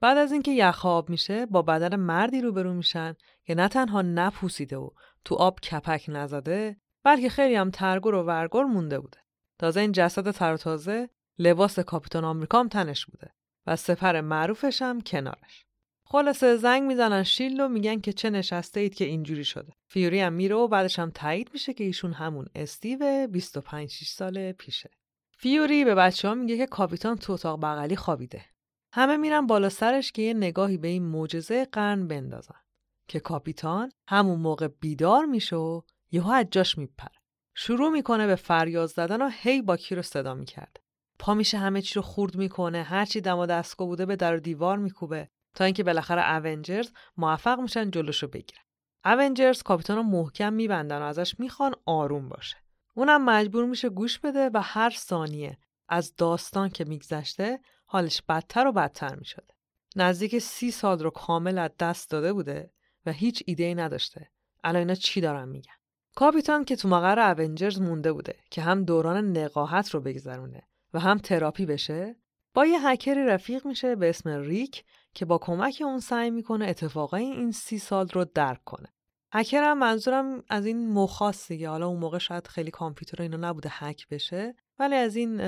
بعد 0.00 0.18
از 0.18 0.32
اینکه 0.32 0.50
یخ 0.50 0.86
آب 0.86 1.10
میشه 1.10 1.46
با 1.46 1.62
بدن 1.62 1.96
مردی 1.96 2.40
روبرو 2.40 2.74
میشن 2.74 3.14
که 3.44 3.54
نه 3.54 3.68
تنها 3.68 4.02
نپوسیده 4.02 4.76
و 4.76 4.90
تو 5.24 5.34
آب 5.34 5.60
کپک 5.60 6.04
نزده 6.08 6.76
بلکه 7.04 7.28
خیلی 7.28 7.54
هم 7.54 7.70
ترگور 7.70 8.14
و 8.14 8.22
ورگور 8.22 8.64
مونده 8.64 9.00
بوده. 9.00 9.18
تازه 9.58 9.80
این 9.80 9.92
جسد 9.92 10.30
تر 10.30 10.56
تازه 10.56 11.08
لباس 11.38 11.78
کاپیتان 11.78 12.24
آمریکا 12.24 12.68
تنش 12.68 13.06
بوده 13.06 13.30
و 13.66 13.76
سپر 13.76 14.20
معروفش 14.20 14.82
هم 14.82 15.00
کنارش. 15.00 15.64
خلاصه 16.06 16.56
زنگ 16.56 16.82
می‌زنن 16.82 17.22
شیل 17.22 17.60
و 17.60 17.68
میگن 17.68 18.00
که 18.00 18.12
چه 18.12 18.30
نشسته 18.30 18.80
اید 18.80 18.94
که 18.94 19.04
اینجوری 19.04 19.44
شده. 19.44 19.72
فیوری 19.88 20.20
هم 20.20 20.32
میره 20.32 20.56
و 20.56 20.68
بعدش 20.68 20.98
هم 20.98 21.10
تایید 21.10 21.50
میشه 21.52 21.74
که 21.74 21.84
ایشون 21.84 22.12
همون 22.12 22.46
استیو 22.54 23.26
25 23.26 23.90
6 23.90 24.08
سال 24.08 24.52
پیشه. 24.52 24.90
فیوری 25.38 25.84
به 25.84 25.94
بچه 25.94 26.28
ها 26.28 26.34
میگه 26.34 26.56
که 26.56 26.66
کاپیتان 26.66 27.16
تو 27.16 27.32
اتاق 27.32 27.60
بغلی 27.60 27.96
خوابیده. 27.96 28.44
همه 28.92 29.16
میرن 29.16 29.46
بالا 29.46 29.68
سرش 29.68 30.12
که 30.12 30.22
یه 30.22 30.34
نگاهی 30.34 30.76
به 30.76 30.88
این 30.88 31.02
معجزه 31.02 31.64
قرن 31.64 32.08
بندازن 32.08 32.63
که 33.08 33.20
کاپیتان 33.20 33.92
همون 34.08 34.40
موقع 34.40 34.68
بیدار 34.68 35.24
میشه 35.24 35.56
و 35.56 35.82
یهو 36.10 36.30
از 36.30 36.46
جاش 36.50 36.78
میپره. 36.78 37.18
شروع 37.54 37.90
می‌کنه 37.90 38.26
به 38.26 38.36
فریاد 38.36 38.88
زدن 38.88 39.22
و 39.22 39.30
هی 39.32 39.62
با 39.62 39.76
کی 39.76 39.94
رو 39.94 40.02
صدا 40.02 40.34
می‌کرد. 40.34 40.80
پا 41.18 41.34
میشه 41.34 41.58
همه 41.58 41.82
چی 41.82 41.94
رو 41.94 42.02
خورد 42.02 42.36
می‌کنه 42.36 42.82
هرچی 42.82 43.20
دم 43.20 43.38
و 43.38 43.46
دستگاه 43.46 43.88
بوده 43.88 44.06
به 44.06 44.16
در 44.16 44.36
و 44.36 44.40
دیوار 44.40 44.78
میکوبه 44.78 45.28
تا 45.54 45.64
اینکه 45.64 45.82
بالاخره 45.82 46.34
اونجرز 46.34 46.92
موفق 47.16 47.60
میشن 47.60 47.90
جلوشو 47.90 48.28
بگیرن. 48.28 48.62
اونجرز 49.04 49.62
کاپیتان 49.62 49.96
رو 49.96 50.02
محکم 50.02 50.52
میبندن 50.52 50.98
و 50.98 51.04
ازش 51.04 51.40
می‌خوان 51.40 51.74
آروم 51.86 52.28
باشه. 52.28 52.56
اونم 52.94 53.24
مجبور 53.24 53.64
میشه 53.64 53.88
گوش 53.88 54.18
بده 54.18 54.50
و 54.54 54.60
هر 54.64 54.90
ثانیه 54.90 55.58
از 55.88 56.16
داستان 56.16 56.68
که 56.68 56.84
میگذشته 56.84 57.60
حالش 57.86 58.22
بدتر 58.22 58.66
و 58.66 58.72
بدتر 58.72 59.14
می‌شده. 59.14 59.54
نزدیک 59.96 60.38
سی 60.38 60.70
سال 60.70 60.98
رو 60.98 61.10
کامل 61.10 61.58
از 61.58 61.70
دست 61.78 62.10
داده 62.10 62.32
بوده 62.32 62.70
و 63.06 63.12
هیچ 63.12 63.42
ایده 63.46 63.64
ای 63.64 63.74
نداشته. 63.74 64.30
الان 64.64 64.80
اینا 64.80 64.94
چی 64.94 65.20
دارن 65.20 65.48
میگن؟ 65.48 65.72
کاپیتان 66.14 66.64
که 66.64 66.76
تو 66.76 66.88
مقر 66.88 67.40
اونجرز 67.40 67.80
مونده 67.80 68.12
بوده 68.12 68.36
که 68.50 68.62
هم 68.62 68.84
دوران 68.84 69.36
نقاهت 69.36 69.90
رو 69.90 70.00
بگذرونه 70.00 70.62
و 70.94 71.00
هم 71.00 71.18
تراپی 71.18 71.66
بشه 71.66 72.16
با 72.54 72.66
یه 72.66 72.88
هکری 72.88 73.24
رفیق 73.24 73.66
میشه 73.66 73.96
به 73.96 74.08
اسم 74.08 74.28
ریک 74.28 74.84
که 75.14 75.24
با 75.24 75.38
کمک 75.38 75.82
اون 75.84 76.00
سعی 76.00 76.30
می‌کنه 76.30 76.66
اتفاقای 76.66 77.24
این 77.24 77.52
سی 77.52 77.78
سال 77.78 78.08
رو 78.08 78.24
درک 78.24 78.64
کنه. 78.64 78.88
هکرم 79.32 79.78
منظورم 79.78 80.42
از 80.48 80.66
این 80.66 80.92
مخاص 80.92 81.48
دیگه 81.48 81.68
حالا 81.68 81.86
اون 81.86 82.00
موقع 82.00 82.18
شاید 82.18 82.46
خیلی 82.46 82.70
کامپیوتر 82.70 83.22
اینا 83.22 83.36
نبوده 83.36 83.68
هک 83.72 84.08
بشه 84.08 84.54
ولی 84.78 84.94
از 84.94 85.16
این 85.16 85.40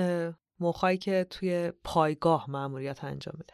مخایی 0.59 0.97
که 0.97 1.27
توی 1.29 1.71
پایگاه 1.83 2.49
مأموریت 2.49 3.03
انجام 3.03 3.35
میده. 3.37 3.53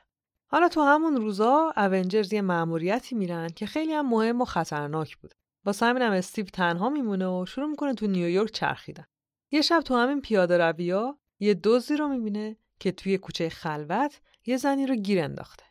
حالا 0.54 0.70
تو 0.70 0.82
همون 0.82 1.16
روزا 1.16 1.74
اونجرز 1.78 2.34
یه 2.34 2.41
مأموریتی 2.41 3.16
میرن 3.16 3.49
که 3.49 3.66
خیلی 3.66 3.93
هم 3.93 4.10
مهم 4.10 4.41
و 4.41 4.45
خطرناک 4.45 5.18
بود. 5.18 5.34
با 5.64 5.74
همین 5.82 6.01
هم 6.01 6.12
استیو 6.12 6.45
تنها 6.45 6.89
میمونه 6.89 7.28
و 7.28 7.45
شروع 7.45 7.70
می‌کنه 7.70 7.93
تو 7.93 8.08
نیویورک 8.08 8.51
چرخیدن. 8.51 9.06
یه 9.51 9.62
شب 9.62 9.82
تو 9.82 9.95
همین 9.95 10.22
پیاده 10.22 10.58
رویا 10.58 11.18
یه 11.39 11.54
دزدی 11.54 11.97
رو 11.97 12.08
می‌بینه 12.08 12.58
که 12.80 12.91
توی 12.91 13.18
کوچه 13.18 13.49
خلوت 13.49 14.22
یه 14.45 14.58
زنی 14.58 14.88
رو 14.88 14.95
گیر 14.95 15.24
انداخته. 15.24 15.64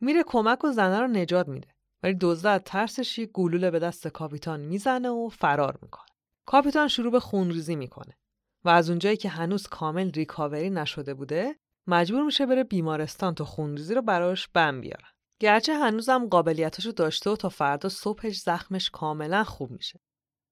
میره 0.00 0.22
کمک 0.26 0.64
و 0.64 0.72
زنه 0.72 1.00
رو 1.00 1.06
نجات 1.06 1.48
میده. 1.48 1.68
ولی 2.02 2.16
دزد 2.20 2.46
از 2.46 2.60
ترسش 2.64 3.18
یه 3.18 3.26
گلوله 3.26 3.70
به 3.70 3.78
دست 3.78 4.08
کاپیتان 4.08 4.60
می‌زنه 4.60 5.08
و 5.08 5.28
فرار 5.28 5.78
می‌کنه. 5.82 6.08
کاپیتان 6.46 6.88
شروع 6.88 7.12
به 7.12 7.20
خونریزی 7.20 7.76
می‌کنه 7.76 8.16
و 8.64 8.68
از 8.68 8.90
اونجایی 8.90 9.16
که 9.16 9.28
هنوز 9.28 9.66
کامل 9.66 10.10
ریکاوری 10.10 10.70
نشده 10.70 11.14
بوده 11.14 11.56
مجبور 11.86 12.22
میشه 12.22 12.46
بره 12.46 12.64
بیمارستان 12.64 13.34
تا 13.34 13.44
خونریزی 13.44 13.94
رو 13.94 14.02
براش 14.02 14.48
بم 14.48 14.80
بیارن. 14.80 15.08
گرچه 15.40 15.74
هنوزم 15.74 16.28
قابلیتاشو 16.28 16.90
داشته 16.90 17.30
و 17.30 17.36
تا 17.36 17.48
فردا 17.48 17.88
صبحش 17.88 18.36
زخمش 18.36 18.90
کاملا 18.90 19.44
خوب 19.44 19.70
میشه. 19.70 20.00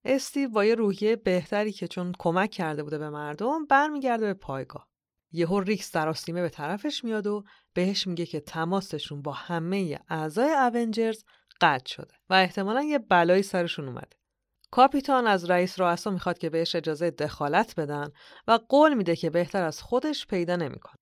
استیو 0.05 0.51
با 0.51 0.64
یه 0.64 0.74
روحیه 0.74 1.16
بهتری 1.16 1.72
که 1.72 1.89
چون 1.89 2.12
کمک 2.18 2.51
کرده 2.51 2.83
بوده 2.83 2.99
به 2.99 3.11
مردم 3.11 3.66
برمیگرده 3.66 4.26
به 4.26 4.35
پایگاه. 4.35 4.89
یهو 5.33 5.61
ریکس 5.61 5.91
سراسیمه 5.91 6.43
به 6.43 6.49
طرفش 6.49 7.05
میاد 7.05 7.26
و 7.26 7.45
بهش 7.74 8.07
میگه 8.07 8.26
که 8.26 8.41
تماسشون 8.41 9.22
با 9.22 9.33
همه 9.33 9.99
اعضای 10.09 10.51
اونجرز 10.51 11.24
قطع 11.61 11.95
شده 11.95 12.14
و 12.31 12.35
احتمالا 12.35 12.83
یه 12.83 12.99
بلایی 12.99 13.43
سرشون 13.43 13.89
اومده. 13.89 14.16
کاپیتان 14.70 15.26
از 15.26 15.51
رئیس 15.51 15.81
رؤسا 15.81 16.11
می‌خواد 16.11 16.39
که 16.39 16.51
بهش 16.51 16.76
اجازه 16.76 17.11
دخالت 17.11 17.81
بدن 17.81 18.09
و 18.49 18.59
قول 18.68 18.95
میده 18.95 19.16
که 19.16 19.31
بهتر 19.31 19.62
از 19.62 19.83
خودش 19.83 20.26
پیدا 20.26 20.57
نمی‌کنه. 20.57 20.99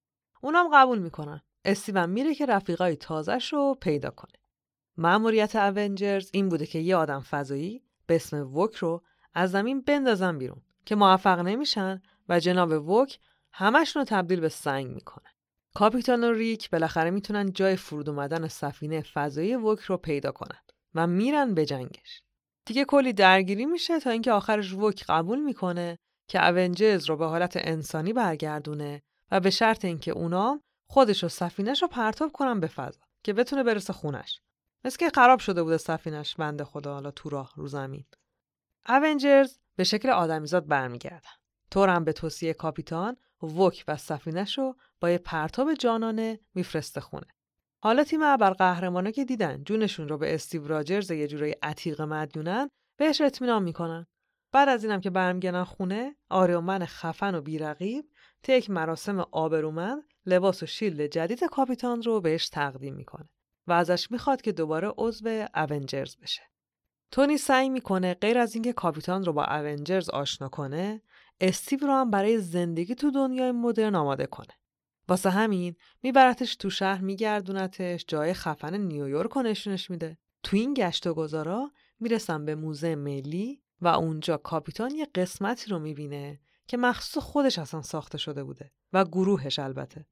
اونام 0.47 0.71
قبول 0.75 0.99
می‌کنن. 0.99 1.41
استیون 1.65 2.11
میره 2.11 2.35
که 2.35 2.47
رفیقای 2.47 2.97
تازش 2.97 3.53
رو 3.53 3.77
پیدا 3.81 4.11
کنه. 4.11 4.33
مأموریت 4.97 5.57
اونجرز 5.57 6.31
این 6.33 6.49
بوده 6.49 6.67
که 6.67 6.79
یه 6.79 6.97
آدم 6.97 7.21
فضایی 7.21 7.83
به 8.07 8.17
اسم 8.17 8.57
وک 8.57 8.75
رو 8.75 9.03
از 9.35 9.51
زمین 9.51 9.81
بندازن 9.81 10.39
بیرون 10.39 10.63
که 10.85 10.95
موفق 10.95 11.39
نمیشن 11.39 12.03
و 12.29 12.41
جناب 12.41 12.89
وک 12.89 13.19
همشون 13.53 14.01
رو 14.01 14.07
تبدیل 14.09 14.41
به 14.41 14.49
سنگ 14.49 14.87
می‌کنه. 14.87 15.29
کاپیتان 15.75 16.25
و 16.25 16.33
ریک 16.33 16.71
بالاخره 16.71 17.11
می‌تونن 17.11 17.53
جای 17.53 17.77
فرود 17.77 18.09
اومدن 18.09 18.49
سفینه 18.49 19.01
فضایی 19.01 19.57
وک 19.57 19.81
رو 19.81 19.97
پیدا 19.97 20.33
کنن 20.33 20.61
و 20.95 21.07
میرن 21.07 21.55
به 21.55 21.67
جنگش. 21.67 22.23
دیگه 22.65 22.85
کلی 22.85 23.13
درگیری 23.13 23.67
میشه 23.67 24.01
تا 24.01 24.11
اینکه 24.11 24.33
آخرش 24.33 24.75
وک 24.75 25.05
قبول 25.09 25.39
می‌کنه 25.39 25.99
که 26.29 26.49
اونجرز 26.49 27.05
رو 27.05 27.17
به 27.17 27.27
حالت 27.27 27.53
انسانی 27.57 28.13
برگردونه 28.13 29.03
و 29.31 29.41
به 29.41 29.51
شرط 29.51 29.85
اینکه 29.85 30.11
اونام 30.11 30.63
خودش 30.87 31.25
و 31.25 31.29
سفینش 31.29 31.83
رو 31.83 31.89
پرتاب 31.89 32.33
کنن 32.33 32.61
به 32.61 32.67
فضا 32.67 33.01
که 33.23 33.33
بتونه 33.33 33.63
برسه 33.63 33.93
خونش. 33.93 34.41
مثل 34.85 34.99
که 34.99 35.11
خراب 35.15 35.39
شده 35.39 35.63
بوده 35.63 35.77
سفینش 35.77 36.37
بنده 36.37 36.65
خدا 36.65 36.95
حالا 36.95 37.11
تو 37.11 37.29
راه 37.29 37.53
رو 37.57 37.69
زمین. 37.69 38.05
Avengers 38.89 39.59
به 39.77 39.85
شکل 39.85 40.11
آدمیزاد 40.11 40.67
برمیگردن. 40.67 41.31
Thor 41.71 41.98
م 41.98 42.05
به 42.05 42.13
توصیه 42.13 42.55
کاپیتان 42.55 43.17
وک 43.43 43.85
و 43.89 43.97
سفینش 43.97 44.59
رو 44.59 44.77
با 45.01 45.11
یه 45.11 45.19
پرتاب 45.19 45.75
جانانه 45.75 46.41
میفرسته 46.55 47.01
خونه. 47.01 47.27
حالا 47.83 48.05
تیم 48.05 48.23
ابرقهرمانا 48.23 49.11
که 49.11 49.25
دیدن 49.25 49.65
جونشون 49.65 50.09
رو 50.09 50.19
به 50.19 50.35
استیو 50.35 50.69
راجرز 50.69 51.11
یه 51.11 51.27
جورای 51.27 51.57
عتیق 51.63 52.01
مدیونن 52.03 52.71
بهش 52.97 53.21
اطمینان 53.21 53.63
می‌کنن. 53.63 54.07
بعد 54.53 54.69
از 54.69 54.85
اینم 54.85 55.01
که 55.01 55.11
برمیگردن 55.11 55.65
خونه 55.65 56.17
Iron 56.29 56.61
Man 56.61 56.85
خفن 56.85 57.35
و 57.35 57.41
بیرقیب 57.41 58.05
طی 58.47 58.53
یک 58.53 58.71
مراسم 58.71 59.21
آبرومند 59.21 60.03
لباس 60.27 60.63
و 60.63 60.67
shield 60.67 61.07
جدید 61.07 61.45
کاپیتان 61.45 62.03
رو 62.03 62.21
بهش 62.21 62.49
تقدیم 62.49 62.95
می‌کنه 62.95 63.29
و 63.67 63.73
ازش 63.73 64.11
می‌خواد 64.11 64.43
که 64.43 64.53
دوباره 64.53 64.93
عضو 64.99 65.47
اونجرز 65.55 66.17
بشه. 66.17 66.43
تونی 67.11 67.39
سعی 67.39 67.69
می‌کنه 67.69 68.15
غیر 68.15 68.39
از 68.39 68.55
اینکه 68.55 68.73
کاپیتان 68.73 69.25
رو 69.25 69.33
با 69.33 69.45
اونجرز 69.45 70.11
آشنا 70.11 70.49
کنه 70.49 71.03
استیو 71.41 71.79
رو 71.79 71.93
هم 71.93 72.11
برای 72.11 72.39
زندگی 72.39 72.95
تو 72.95 73.11
دنیای 73.11 73.53
مدرن 73.53 73.95
آماده 73.95 74.27
کنه. 74.27 74.55
واسه 75.09 75.31
همین 75.31 75.77
میبرتش 76.03 76.57
تو 76.57 76.71
شهر 76.71 77.01
میگردونتش 77.01 78.05
جای 78.09 78.35
خفن 78.35 78.75
نیویورک 78.75 79.31
رو 79.31 79.43
نشونش 79.43 79.91
میده. 79.91 80.19
تو 80.43 80.57
این 80.57 80.75
گشت 80.75 81.07
و 81.07 81.15
گذارا 81.15 81.71
می‌رسن 82.01 82.45
به 82.45 82.55
موزه 82.55 82.95
ملی 82.95 83.63
و 83.81 83.89
اونجا 83.89 84.37
کاپیتان 84.37 84.95
یه 84.95 85.07
قسمتی 85.15 85.71
رو 85.71 85.79
می‌بینه 85.79 86.41
که 86.67 86.77
مخصوص 86.77 87.23
خودش 87.23 87.59
اصلا 87.59 87.83
ساخته 87.83 88.19
شده 88.19 88.45
بوده 88.45 88.73
و 88.93 89.05
گروهش 89.05 89.59
البته. 89.59 90.07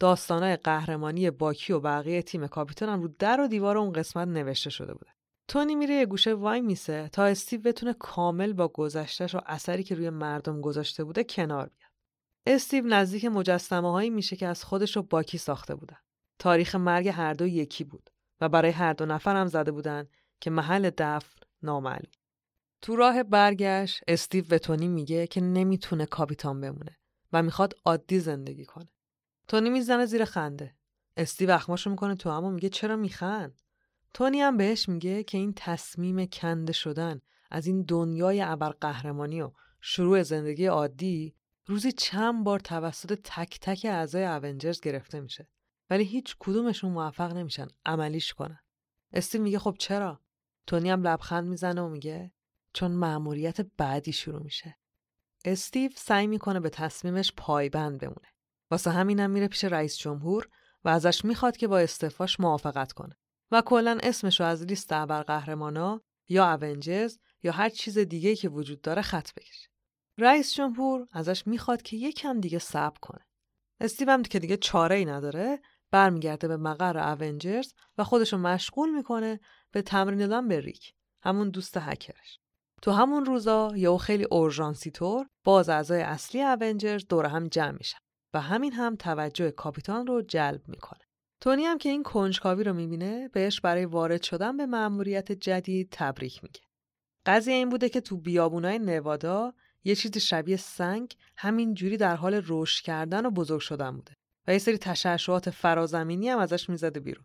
داستانای 0.00 0.56
قهرمانی 0.56 1.30
باکی 1.30 1.72
و 1.72 1.80
بقیه 1.80 2.22
تیم 2.22 2.46
کاپیتان 2.46 2.88
هم 2.88 3.02
رو 3.02 3.08
در 3.18 3.40
و 3.40 3.48
دیوار 3.48 3.78
اون 3.78 3.92
قسمت 3.92 4.28
نوشته 4.28 4.70
شده 4.70 4.94
بوده. 4.94 5.10
تونی 5.48 5.74
میره 5.74 5.94
یه 5.94 6.06
گوشه 6.06 6.34
وای 6.34 6.60
میسه 6.60 7.08
تا 7.08 7.24
استیو 7.24 7.60
بتونه 7.60 7.92
کامل 7.92 8.52
با 8.52 8.68
گذشتش 8.68 9.34
و 9.34 9.40
اثری 9.46 9.82
که 9.82 9.94
روی 9.94 10.10
مردم 10.10 10.60
گذاشته 10.60 11.04
بوده 11.04 11.24
کنار 11.24 11.68
بیاد. 11.68 11.90
استیو 12.46 12.86
نزدیک 12.86 13.24
مجسمه 13.24 13.92
هایی 13.92 14.10
میشه 14.10 14.36
که 14.36 14.46
از 14.46 14.64
خودش 14.64 14.96
رو 14.96 15.02
باکی 15.02 15.38
ساخته 15.38 15.74
بودن. 15.74 15.98
تاریخ 16.38 16.74
مرگ 16.74 17.08
هر 17.08 17.32
دو 17.32 17.46
یکی 17.46 17.84
بود 17.84 18.10
و 18.40 18.48
برای 18.48 18.70
هر 18.70 18.92
دو 18.92 19.06
نفر 19.06 19.36
هم 19.36 19.46
زده 19.46 19.72
بودن 19.72 20.08
که 20.40 20.50
محل 20.50 20.90
دفن 20.98 21.40
نامعلوم. 21.62 22.12
تو 22.82 22.96
راه 22.96 23.22
برگشت 23.22 24.00
استیو 24.08 24.44
به 24.44 24.58
تونی 24.58 24.88
میگه 24.88 25.26
که 25.26 25.40
نمی‌تونه 25.40 26.06
کاپیتان 26.06 26.60
بمونه 26.60 26.96
و 27.32 27.42
می‌خواد 27.42 27.74
عادی 27.84 28.20
زندگی 28.20 28.64
کنه. 28.64 28.88
تونی 29.48 29.70
می‌زنه 29.70 30.06
زیر 30.06 30.24
خنده. 30.24 30.74
استیو 31.16 31.50
اخماشو 31.50 31.90
می‌کنه 31.90 32.14
تو 32.14 32.30
همون 32.30 32.54
میگه 32.54 32.68
چرا 32.68 32.96
میخند؟ 32.96 33.62
تونی 34.14 34.40
هم 34.40 34.56
بهش 34.56 34.88
میگه 34.88 35.22
که 35.22 35.38
این 35.38 35.52
تصمیم 35.56 36.26
کنده 36.26 36.72
شدن 36.72 37.20
از 37.50 37.66
این 37.66 37.82
دنیای 37.82 38.42
ابرقهرمانی 38.42 39.42
و 39.42 39.50
شروع 39.80 40.22
زندگی 40.22 40.66
عادی 40.66 41.34
روزی 41.66 41.92
چند 41.92 42.44
بار 42.44 42.60
توسط 42.60 43.18
تک 43.24 43.58
تک 43.60 43.86
اعضای 43.90 44.24
اونجرز 44.24 44.80
گرفته 44.80 45.20
میشه 45.20 45.48
ولی 45.90 46.04
هیچ 46.04 46.36
کدومشون 46.38 46.92
موفق 46.92 47.32
نمیشن 47.32 47.66
عملیش 47.86 48.34
کنن 48.34 48.60
استیو 49.12 49.42
میگه 49.42 49.58
خب 49.58 49.76
چرا 49.78 50.20
تونی 50.66 50.90
هم 50.90 51.02
لبخند 51.06 51.48
می‌زنه 51.48 51.82
و 51.82 51.88
میگه 51.88 52.32
چون 52.76 52.92
مأموریت 52.92 53.60
بعدی 53.60 54.12
شروع 54.12 54.42
میشه 54.42 54.78
استیو 55.44 55.90
سعی 55.94 56.26
می‌کنه 56.26 56.60
به 56.60 56.70
تصمیمش 56.70 57.32
پایبند 57.36 58.00
بمونه 58.00 58.28
واسه 58.70 58.90
همینم 58.90 59.30
میره 59.30 59.48
پیش 59.48 59.64
رئیس 59.64 59.96
جمهور 59.96 60.48
و 60.84 60.88
ازش 60.88 61.24
می‌خواد 61.24 61.56
که 61.56 61.68
با 61.68 61.78
استعفاش 61.78 62.40
موافقت 62.40 62.92
کنه 62.92 63.16
و 63.50 63.62
کلا 63.62 63.98
اسمش 64.02 64.40
رو 64.40 64.46
از 64.46 64.62
لیست 64.62 64.92
ابرقهرمانا 64.92 66.00
یا 66.28 66.54
اونجرز 66.54 67.18
یا 67.42 67.52
هر 67.52 67.68
چیز 67.68 67.98
دیگه 67.98 68.36
که 68.36 68.48
وجود 68.48 68.80
داره 68.80 69.02
خط 69.02 69.32
بکشه. 69.34 69.68
رئیس 70.18 70.54
جمهور 70.54 71.06
ازش 71.12 71.46
می‌خواد 71.46 71.82
که 71.82 71.96
یکم 71.96 72.40
دیگه 72.40 72.58
صبر 72.58 72.98
کنه. 73.00 73.26
استیو 73.80 74.10
هم 74.10 74.22
که 74.22 74.38
دیگه 74.38 74.56
چاره 74.56 74.96
ای 74.96 75.04
نداره 75.04 75.60
برمیگرده 75.90 76.48
به 76.48 76.56
مقر 76.56 76.98
اونجرز 76.98 77.72
و 77.98 78.04
خودشو 78.04 78.38
مشغول 78.38 78.90
می‌کنه 78.90 79.40
به 79.70 79.82
تمرین 79.82 80.18
دادن 80.18 80.48
به 80.48 80.60
ریک 80.60 80.94
همون 81.22 81.50
دوست 81.50 81.76
هکرش. 81.76 82.40
تو 82.82 82.90
همون 82.90 83.24
روزا 83.24 83.72
یا 83.76 83.96
خیلی 83.96 84.26
اورژانسی 84.30 84.90
طور 84.90 85.26
باز 85.44 85.68
اعضای 85.68 86.02
اصلی 86.02 86.42
اونجرز 86.42 87.06
دور 87.08 87.26
هم 87.26 87.48
جمع 87.48 87.76
میشن 87.78 87.98
و 88.34 88.40
همین 88.40 88.72
هم 88.72 88.96
توجه 88.96 89.50
کاپیتان 89.50 90.06
رو 90.06 90.22
جلب 90.22 90.62
می‌کنه. 90.68 91.00
تونی 91.40 91.64
هم 91.64 91.78
که 91.78 91.88
این 91.88 92.02
کنجکاوی 92.02 92.64
رو 92.64 92.72
می‌بینه 92.72 93.28
بهش 93.28 93.60
برای 93.60 93.84
وارد 93.84 94.22
شدن 94.22 94.56
به 94.56 94.66
مأموریت 94.66 95.32
جدید 95.32 95.88
تبریک 95.92 96.44
میگه. 96.44 96.60
قضیه 97.26 97.54
این 97.54 97.68
بوده 97.68 97.88
که 97.88 98.00
تو 98.00 98.16
بیابونای 98.16 98.78
نوادا 98.78 99.54
یه 99.84 99.94
چیز 99.94 100.18
شبیه 100.18 100.56
سنگ 100.56 101.16
همین 101.36 101.74
جوری 101.74 101.96
در 101.96 102.16
حال 102.16 102.42
رشد 102.46 102.84
کردن 102.84 103.26
و 103.26 103.30
بزرگ 103.30 103.60
شدن 103.60 103.90
بوده 103.90 104.12
و 104.46 104.52
یه 104.52 104.58
سری 104.58 104.78
تشعشعات 104.78 105.50
فرازمینی 105.50 106.28
هم 106.28 106.38
ازش 106.38 106.68
می‌زده 106.70 107.00
بیرون. 107.00 107.24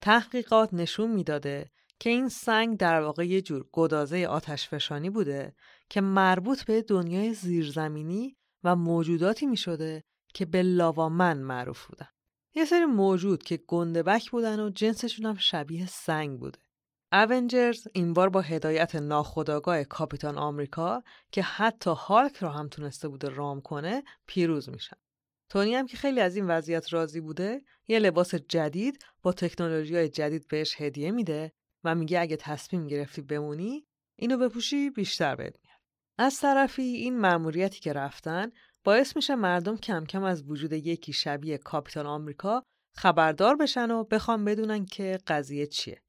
تحقیقات 0.00 0.74
نشون 0.74 1.10
می‌داده 1.10 1.70
که 2.04 2.10
این 2.10 2.28
سنگ 2.28 2.78
در 2.78 3.00
واقع 3.00 3.26
یه 3.26 3.42
جور 3.42 3.66
گدازه 3.72 4.26
آتش 4.26 4.68
فشانی 4.68 5.10
بوده 5.10 5.54
که 5.90 6.00
مربوط 6.00 6.64
به 6.64 6.82
دنیای 6.82 7.34
زیرزمینی 7.34 8.36
و 8.64 8.76
موجوداتی 8.76 9.46
می‌شده 9.46 10.04
که 10.34 10.44
به 10.44 10.62
لاوامن 10.62 11.38
معروف 11.38 11.86
بودن. 11.86 12.08
یه 12.54 12.64
سری 12.64 12.84
موجود 12.84 13.42
که 13.42 13.56
گندبک 13.56 14.30
بودن 14.30 14.60
و 14.60 14.70
جنسشون 14.70 15.26
هم 15.26 15.36
شبیه 15.36 15.86
سنگ 15.86 16.40
بوده. 16.40 16.58
اونجرز 17.12 17.86
این 17.92 18.12
بار 18.12 18.28
با 18.28 18.40
هدایت 18.40 18.94
ناخودآگاه 18.94 19.84
کاپیتان 19.84 20.38
آمریکا 20.38 21.02
که 21.32 21.42
حتی 21.42 21.90
هالک 21.90 22.36
رو 22.36 22.48
هم 22.48 22.68
تونسته 22.68 23.08
بوده 23.08 23.28
رام 23.28 23.60
کنه 23.60 24.02
پیروز 24.26 24.68
میشن. 24.68 24.96
تونی 25.48 25.74
هم 25.74 25.86
که 25.86 25.96
خیلی 25.96 26.20
از 26.20 26.36
این 26.36 26.46
وضعیت 26.46 26.92
راضی 26.92 27.20
بوده 27.20 27.62
یه 27.88 27.98
لباس 27.98 28.34
جدید 28.34 29.04
با 29.22 29.32
تکنولوژی 29.32 29.96
های 29.96 30.08
جدید 30.08 30.48
بهش 30.48 30.80
هدیه 30.80 31.10
میده 31.10 31.52
و 31.84 31.94
میگه 31.94 32.20
اگه 32.20 32.36
تصمیم 32.36 32.86
گرفتی 32.86 33.22
بمونی 33.22 33.86
اینو 34.18 34.38
بپوشی 34.38 34.90
بیشتر 34.90 35.36
بهت 35.36 35.56
میاد. 35.64 35.80
از 36.18 36.40
طرفی 36.40 36.82
این 36.82 37.20
مأموریتی 37.20 37.80
که 37.80 37.92
رفتن 37.92 38.50
باعث 38.84 39.16
میشه 39.16 39.34
مردم 39.34 39.76
کم 39.76 40.04
کم 40.04 40.22
از 40.22 40.50
وجود 40.50 40.72
یکی 40.72 41.12
شبیه 41.12 41.58
کاپیتان 41.58 42.06
آمریکا 42.06 42.62
خبردار 42.96 43.56
بشن 43.56 43.90
و 43.90 44.04
بخوام 44.04 44.44
بدونن 44.44 44.84
که 44.84 45.18
قضیه 45.26 45.66
چیه. 45.66 46.00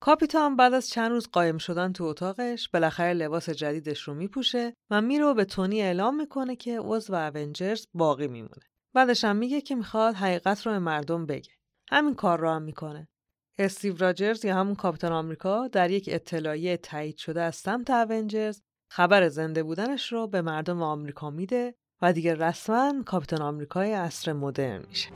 کاپیتان 0.00 0.56
بعد 0.56 0.74
از 0.74 0.88
چند 0.88 1.10
روز 1.10 1.28
قایم 1.32 1.58
شدن 1.58 1.92
تو 1.92 2.04
اتاقش 2.04 2.68
بالاخره 2.68 3.12
لباس 3.12 3.50
جدیدش 3.50 4.02
رو 4.02 4.14
میپوشه 4.14 4.74
و 4.90 5.00
میره 5.00 5.34
به 5.34 5.44
تونی 5.44 5.82
اعلام 5.82 6.16
می‌کنه 6.16 6.56
که 6.56 6.80
عضو 6.80 7.14
اونجرز 7.14 7.86
باقی 7.94 8.28
میمونه. 8.28 8.62
بعدش 8.94 9.24
هم 9.24 9.36
میگه 9.36 9.60
که 9.60 9.74
می‌خواد 9.74 10.14
حقیقت 10.14 10.66
رو 10.66 10.72
به 10.72 10.78
مردم 10.78 11.26
بگه. 11.26 11.52
همین 11.90 12.14
کار 12.14 12.40
رو 12.40 12.50
هم 12.50 12.62
می‌کنه. 12.62 13.08
استیو 13.58 13.96
راجرز 13.96 14.44
یا 14.44 14.56
همون 14.56 14.74
کاپیتان 14.74 15.12
آمریکا 15.12 15.68
در 15.68 15.90
یک 15.90 16.08
اطلاعیه 16.12 16.76
تایید 16.76 17.16
شده 17.16 17.42
از 17.42 17.56
سمت 17.56 17.90
اونجرز 17.90 18.60
خبر 18.90 19.28
زنده 19.28 19.62
بودنش 19.62 20.12
رو 20.12 20.26
به 20.26 20.42
مردم 20.42 20.82
آمریکا 20.82 21.30
میده 21.30 21.74
و 22.02 22.12
دیگه 22.12 22.34
رسما 22.34 23.02
کاپیتان 23.06 23.42
آمریکای 23.42 23.92
عصر 23.92 24.32
مدرن 24.32 24.84
میشه. 24.88 25.08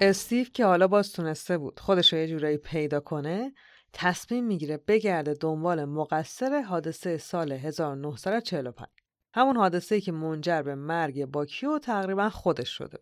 استیو 0.00 0.44
که 0.44 0.64
حالا 0.66 0.88
باز 0.88 1.12
تونسته 1.12 1.58
بود 1.58 1.80
خودش 1.80 2.12
رو 2.12 2.18
یه 2.18 2.28
جورایی 2.28 2.56
پیدا 2.56 3.00
کنه 3.00 3.54
تصمیم 3.92 4.44
می‌گیره 4.44 4.76
بگرده 4.76 5.34
دنبال 5.34 5.84
مقصر 5.84 6.62
حادثه 6.62 7.18
سال 7.18 7.52
1945 7.52 8.88
همون 9.34 9.56
حادثه 9.56 10.00
که 10.00 10.12
منجر 10.12 10.62
به 10.62 10.74
مرگ 10.74 11.24
باکیو 11.24 11.78
تقریبا 11.78 12.30
خودش 12.30 12.68
شده. 12.68 12.98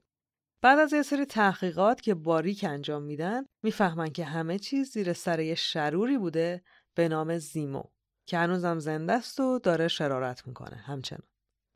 بعد 0.63 0.79
از 0.79 0.93
یه 0.93 1.03
سری 1.03 1.25
تحقیقات 1.25 2.01
که 2.01 2.15
باریک 2.15 2.65
انجام 2.69 3.03
میدن 3.03 3.45
می‌فهمن 3.63 4.09
که 4.09 4.25
همه 4.25 4.59
چیز 4.59 4.91
زیر 4.91 5.13
سر 5.13 5.41
یه 5.41 5.55
شروری 5.55 6.19
بوده 6.19 6.63
به 6.95 7.09
نام 7.09 7.39
زیمو 7.39 7.83
که 8.27 8.39
هنوزم 8.39 8.79
زنده 8.79 9.13
است 9.13 9.41
و 9.41 9.59
داره 9.59 9.89
شرارت 9.89 10.47
می‌کنه 10.47 10.77
همچنان. 10.77 11.29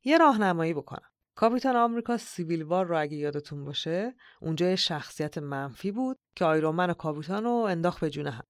یه 0.04 0.18
راهنمایی 0.18 0.74
بکنم. 0.74 1.10
کاپیتان 1.38 1.76
آمریکا 1.76 2.16
سیویل 2.16 2.62
وار 2.62 2.86
رو 2.86 3.00
اگه 3.00 3.16
یادتون 3.16 3.64
باشه 3.64 4.14
اونجا 4.40 4.68
یه 4.68 4.76
شخصیت 4.76 5.38
منفی 5.38 5.92
بود 5.92 6.18
که 6.36 6.44
آیرومن 6.44 6.90
و 6.90 6.94
کاپیتان 6.94 7.44
رو 7.44 7.50
انداخت 7.50 8.00
به 8.00 8.10
جونه 8.10 8.30
هم. 8.30 8.44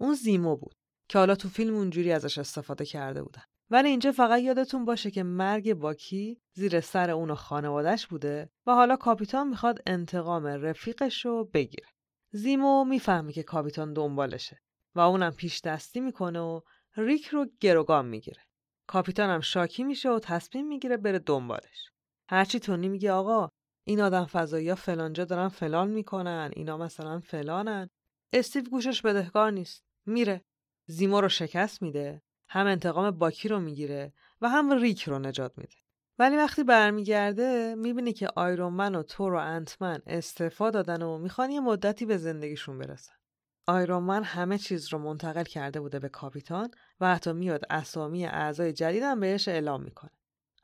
اون 0.00 0.14
زیمو 0.14 0.56
بود 0.56 0.74
که 1.08 1.18
حالا 1.18 1.34
تو 1.34 1.48
فیلم 1.48 1.74
اونجوری 1.74 2.12
ازش 2.12 2.38
استفاده 2.38 2.84
کرده 2.84 3.22
بودن. 3.22 3.42
ولی 3.70 3.88
اینجا 3.88 4.12
فقط 4.12 4.40
یادتون 4.40 4.84
باشه 4.84 5.10
که 5.10 5.22
مرگ 5.22 5.74
باکی 5.74 6.40
زیر 6.52 6.80
سر 6.80 7.10
اون 7.10 7.30
و 7.30 7.34
خانوادش 7.34 8.06
بوده 8.06 8.50
و 8.66 8.74
حالا 8.74 8.96
کاپیتان 8.96 9.48
می‌خواد 9.48 9.78
انتقام 9.86 10.46
رفیقش 10.46 11.24
رو 11.24 11.44
بگیره. 11.54 11.88
زیمو 12.32 12.84
می‌فهمه 12.84 13.32
که 13.32 13.42
کاپیتان 13.42 13.92
دنبالشه 13.92 14.60
و 14.94 15.00
اونم 15.00 15.32
پیش 15.32 15.60
دستی 15.60 16.00
می‌کنه 16.00 16.40
و 16.40 16.60
ریک 16.96 17.26
رو 17.26 17.46
گروگان 17.60 18.06
می‌گیره. 18.06 18.42
کاپیتان 18.86 19.30
هم 19.30 19.40
شاکی 19.40 19.84
میشه 19.84 20.10
و 20.10 20.18
تصمیم 20.18 20.68
می‌گیره 20.68 20.96
بره 20.96 21.18
دنبالش. 21.18 21.90
هرچی 22.28 22.60
تونی 22.60 22.88
میگه 22.88 23.12
آقا 23.12 23.50
این 23.84 24.00
آدم 24.00 24.24
فضایی 24.24 24.68
ها 24.68 24.74
فلانجا 24.74 25.24
دارن 25.24 25.48
فلان 25.48 25.88
می‌کنن 25.88 26.50
اینا 26.56 26.76
مثلا 26.76 27.20
فلانن. 27.20 27.90
استیو 28.32 28.64
گوشش 28.64 29.02
بدهکار 29.02 29.50
نیست. 29.50 29.84
میره. 30.06 30.44
زیمو 30.86 31.20
رو 31.20 31.28
شکست 31.28 31.82
میده. 31.82 32.22
هم 32.48 32.66
انتقام 32.66 33.10
باکی 33.10 33.48
رو 33.48 33.60
می‌گیره 33.60 34.12
و 34.40 34.48
هم 34.48 34.72
ریک 34.72 35.02
رو 35.02 35.18
نجات 35.18 35.52
میده. 35.58 35.74
ولی 36.18 36.36
وقتی 36.36 36.64
برمیگرده 36.64 37.74
می‌بینه 37.74 38.12
که 38.12 38.28
آیرون 38.36 38.94
و 38.94 39.02
تور 39.02 39.34
و 39.34 39.38
انتمن 39.38 40.02
استعفا 40.06 40.70
دادن 40.70 41.02
و 41.02 41.18
می‌خوان 41.18 41.50
یه 41.50 41.60
مدتی 41.60 42.06
به 42.06 42.16
زندگیشون 42.16 42.78
برسن. 42.78 43.12
آیرون 43.66 44.10
همه 44.10 44.58
چیز 44.58 44.92
رو 44.92 44.98
منتقل 44.98 45.44
کرده 45.44 45.80
بوده 45.80 45.98
به 45.98 46.08
کاپیتان 46.08 46.70
و 47.00 47.14
حتی 47.14 47.32
میاد 47.32 47.62
اسامی 47.70 48.26
اعضای 48.26 48.72
جدیدم 48.72 49.20
بهش 49.20 49.48
اعلام 49.48 49.82
می‌کنه. 49.82 50.10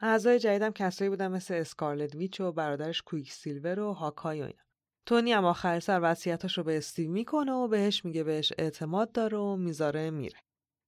اعضای 0.03 0.39
جدیدم 0.39 0.71
کسایی 0.71 1.11
بودن 1.11 1.29
مثل 1.29 1.55
اسکارلت 1.55 2.15
ویچ 2.15 2.41
و 2.41 2.53
برادرش 2.53 3.03
کویک 3.03 3.33
سیلور 3.33 3.81
و 3.81 3.93
هاکای 3.93 4.41
و 4.41 4.45
اینا. 4.45 4.63
تونی 5.07 5.33
هم 5.33 5.45
آخر 5.45 5.81
سر 5.81 6.01
وصیتاش 6.03 6.59
رو 6.59 6.65
به 6.65 6.77
استیو 6.77 7.11
می‌کنه 7.11 7.53
و 7.53 7.69
بهش 7.69 8.05
میگه 8.05 8.25
بهش 8.25 8.53
اعتماد 8.59 9.13
داره 9.13 9.39
و 9.39 9.57
می‌ذاره 9.57 10.11
میره. 10.11 10.39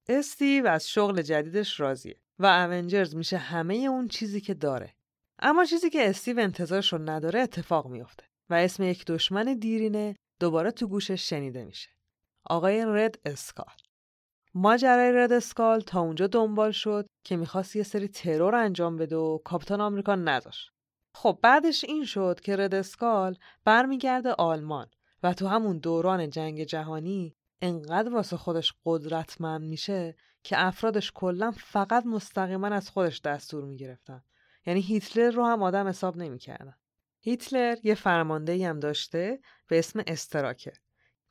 استیو 0.09 0.67
از 0.67 0.89
شغل 0.89 1.21
جدیدش 1.21 1.79
راضیه 1.79 2.19
و 2.39 2.45
اونجرز 2.45 3.15
میشه 3.15 3.37
همه 3.37 3.75
اون 3.75 4.07
چیزی 4.07 4.41
که 4.41 4.53
داره. 4.53 4.95
اما 5.39 5.65
چیزی 5.65 5.89
که 5.89 6.09
استیو 6.09 6.39
انتظارش 6.39 6.93
رو 6.93 7.09
نداره 7.09 7.39
اتفاق 7.39 7.87
میافته 7.87 8.23
و 8.49 8.53
اسم 8.53 8.83
یک 8.83 9.05
دشمن 9.05 9.53
دیرینه 9.53 10.15
دوباره 10.39 10.71
تو 10.71 10.87
گوشش 10.87 11.29
شنیده 11.29 11.65
میشه. 11.65 11.89
آقای 12.45 12.85
رد 12.87 13.19
اسکال 13.25 13.73
ماجرای 14.57 15.11
رد 15.11 15.31
اسکال 15.31 15.81
تا 15.81 16.01
اونجا 16.01 16.27
دنبال 16.27 16.71
شد 16.71 17.07
که 17.23 17.35
می‌خواست 17.35 17.75
یه 17.75 17.83
سری 17.83 18.07
ترور 18.07 18.55
انجام 18.55 18.97
بده 18.97 19.15
و 19.15 19.37
کاپیتان 19.37 19.81
آمریکا 19.81 20.15
نداشت. 20.15 20.71
خب 21.15 21.39
بعدش 21.41 21.83
این 21.83 22.05
شد 22.05 22.39
که 22.39 22.55
رد 22.55 22.75
اسکال 22.75 23.37
برمیگرده 23.65 24.31
آلمان 24.31 24.87
و 25.23 25.33
تو 25.33 25.47
همون 25.47 25.77
دوران 25.77 26.29
جنگ 26.29 26.63
جهانی 26.63 27.35
انقدر 27.61 28.13
واسه 28.13 28.37
خودش 28.37 28.73
قدرتمند 28.85 29.61
میشه 29.61 30.15
که 30.43 30.65
افرادش 30.65 31.11
کلا 31.15 31.51
فقط 31.51 32.05
مستقیما 32.05 32.67
از 32.67 32.89
خودش 32.89 33.21
دستور 33.21 33.65
می‌گرفتن. 33.65 34.23
یعنی 34.65 34.81
هیتلر 34.81 35.31
رو 35.31 35.45
هم 35.45 35.63
آدم 35.63 35.87
حساب 35.87 36.17
نمی‌کردن. 36.17 36.75
هیتلر 37.21 37.77
یه 37.83 37.95
فرمانده 37.95 38.69
هم 38.69 38.79
داشته 38.79 39.39
به 39.67 39.79
اسم 39.79 40.03
استراکه 40.07 40.73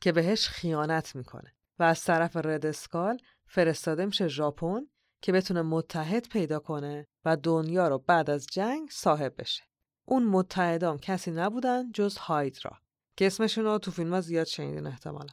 که 0.01 0.13
بهش 0.13 0.49
خیانت 0.49 1.17
می‌کنه. 1.17 1.55
و 1.79 1.83
از 1.83 2.05
طرف 2.05 2.37
ردسکال 2.37 3.19
فرستاده 3.47 4.07
میشه 4.07 4.29
ژاپن 4.29 4.81
که 5.23 5.33
بتونه 5.33 5.63
متحد 5.63 6.29
پیدا 6.29 6.59
کنه 6.59 7.07
و 7.25 7.37
دنیا 7.37 7.89
رو 7.89 7.99
بعد 7.99 8.31
از 8.31 8.47
جنگ 8.47 8.89
صاحب 8.91 9.35
بشه. 9.39 9.63
اون 10.05 10.25
متحدام 10.25 10.99
کسی 10.99 11.31
نبودن 11.31 11.93
جز 11.93 12.17
هایدرا 12.17 12.79
که 13.17 13.27
اسمشون 13.27 13.65
رو 13.65 13.79
تو 13.79 13.91
فیلم 13.91 14.21
زیاد 14.21 14.47
شنیدین 14.47 14.87
احتمالا. 14.87 15.33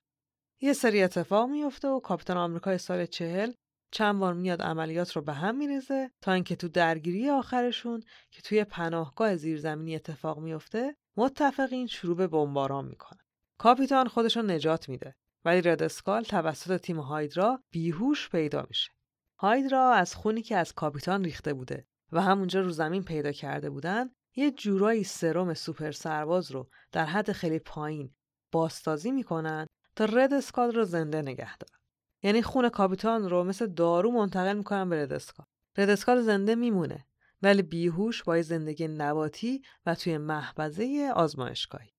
یه 0.61 0.73
سری 0.73 1.03
اتفاق 1.03 1.49
میفته 1.49 1.87
و 1.87 1.99
کاپیتان 1.99 2.37
آمریکای 2.37 2.77
سال 2.77 3.05
چهل 3.05 3.51
چند 3.91 4.19
بار 4.19 4.33
میاد 4.33 4.61
عملیات 4.61 5.11
رو 5.11 5.21
به 5.21 5.33
هم 5.33 5.57
میریزه 5.57 6.11
تا 6.21 6.33
اینکه 6.33 6.55
تو 6.55 6.67
درگیری 6.67 7.29
آخرشون 7.29 8.03
که 8.31 8.41
توی 8.41 8.63
پناهگاه 8.63 9.35
زیرزمینی 9.35 9.95
اتفاق 9.95 10.39
میفته 10.39 10.95
متفقین 11.17 11.87
شروع 11.87 12.17
به 12.17 12.27
بمباران 12.27 12.85
می‌کنه 12.85 13.19
کاپیتان 13.57 14.07
خودش 14.07 14.37
رو 14.37 14.43
نجات 14.43 14.89
میده. 14.89 15.15
ولی 15.45 15.61
ردسکال 15.61 16.23
توسط 16.23 16.81
تیم 16.81 16.99
هایدرا 16.99 17.63
بیهوش 17.71 18.29
پیدا 18.29 18.65
میشه. 18.69 18.91
هایدرا 19.39 19.91
از 19.91 20.15
خونی 20.15 20.41
که 20.41 20.57
از 20.57 20.73
کاپیتان 20.73 21.23
ریخته 21.23 21.53
بوده 21.53 21.87
و 22.11 22.21
همونجا 22.21 22.61
رو 22.61 22.69
زمین 22.69 23.03
پیدا 23.03 23.31
کرده 23.31 23.69
بودن 23.69 24.09
یه 24.35 24.51
جورایی 24.51 25.03
سرم 25.03 25.53
سوپر 25.53 25.91
سرباز 25.91 26.51
رو 26.51 26.69
در 26.91 27.05
حد 27.05 27.31
خیلی 27.31 27.59
پایین 27.59 28.15
باستازی 28.51 29.11
می‌کنن 29.11 29.67
تا 29.95 30.05
رد 30.05 30.33
اسکال 30.33 30.71
رو 30.71 30.83
زنده 30.83 31.21
نگه 31.21 31.57
دارن. 31.57 31.79
یعنی 32.23 32.41
خون 32.41 32.69
کاپیتان 32.69 33.29
رو 33.29 33.43
مثل 33.43 33.67
دارو 33.67 34.11
منتقل 34.11 34.57
می‌کنن 34.57 34.89
به 34.89 35.03
رد 35.03 35.13
اسکال. 35.13 35.45
رد 35.77 35.89
اسکال 35.89 36.21
زنده 36.21 36.55
میمونه 36.55 37.07
ولی 37.41 37.61
بیهوش 37.61 38.23
با 38.23 38.41
زندگی 38.41 38.87
نباتی 38.87 39.61
و 39.85 39.95
توی 39.95 40.17
محبزه 40.17 41.11
آزمایشگاهی. 41.15 41.89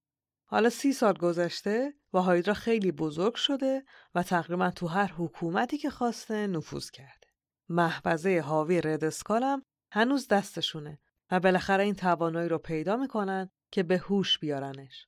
حالا 0.53 0.71
سی 0.71 0.93
سال 0.93 1.13
گذشته 1.13 1.95
و 2.13 2.19
هایدرا 2.19 2.55
خیلی 2.55 2.93
بزرگ 2.93 3.35
شده 3.35 3.85
و 4.15 4.23
تقریبا 4.23 4.71
تو 4.71 4.87
هر 4.87 5.07
حکومتی 5.07 5.79
که 5.79 5.91
خواسته 5.91 6.47
نفوذ 6.47 6.91
کرده. 6.91 7.27
محبزه 7.69 8.41
حاوی 8.41 8.81
رد 8.81 9.05
اسکال 9.05 9.43
هم 9.43 9.63
هنوز 9.93 10.29
دستشونه 10.29 10.99
و 11.31 11.41
بالاخره 11.41 11.85
این 11.85 11.95
توانایی 11.95 12.49
رو 12.49 12.59
پیدا 12.59 12.97
می‌کنن 12.97 13.51
که 13.71 13.83
به 13.83 13.99
هوش 13.99 14.39
بیارنش. 14.39 15.07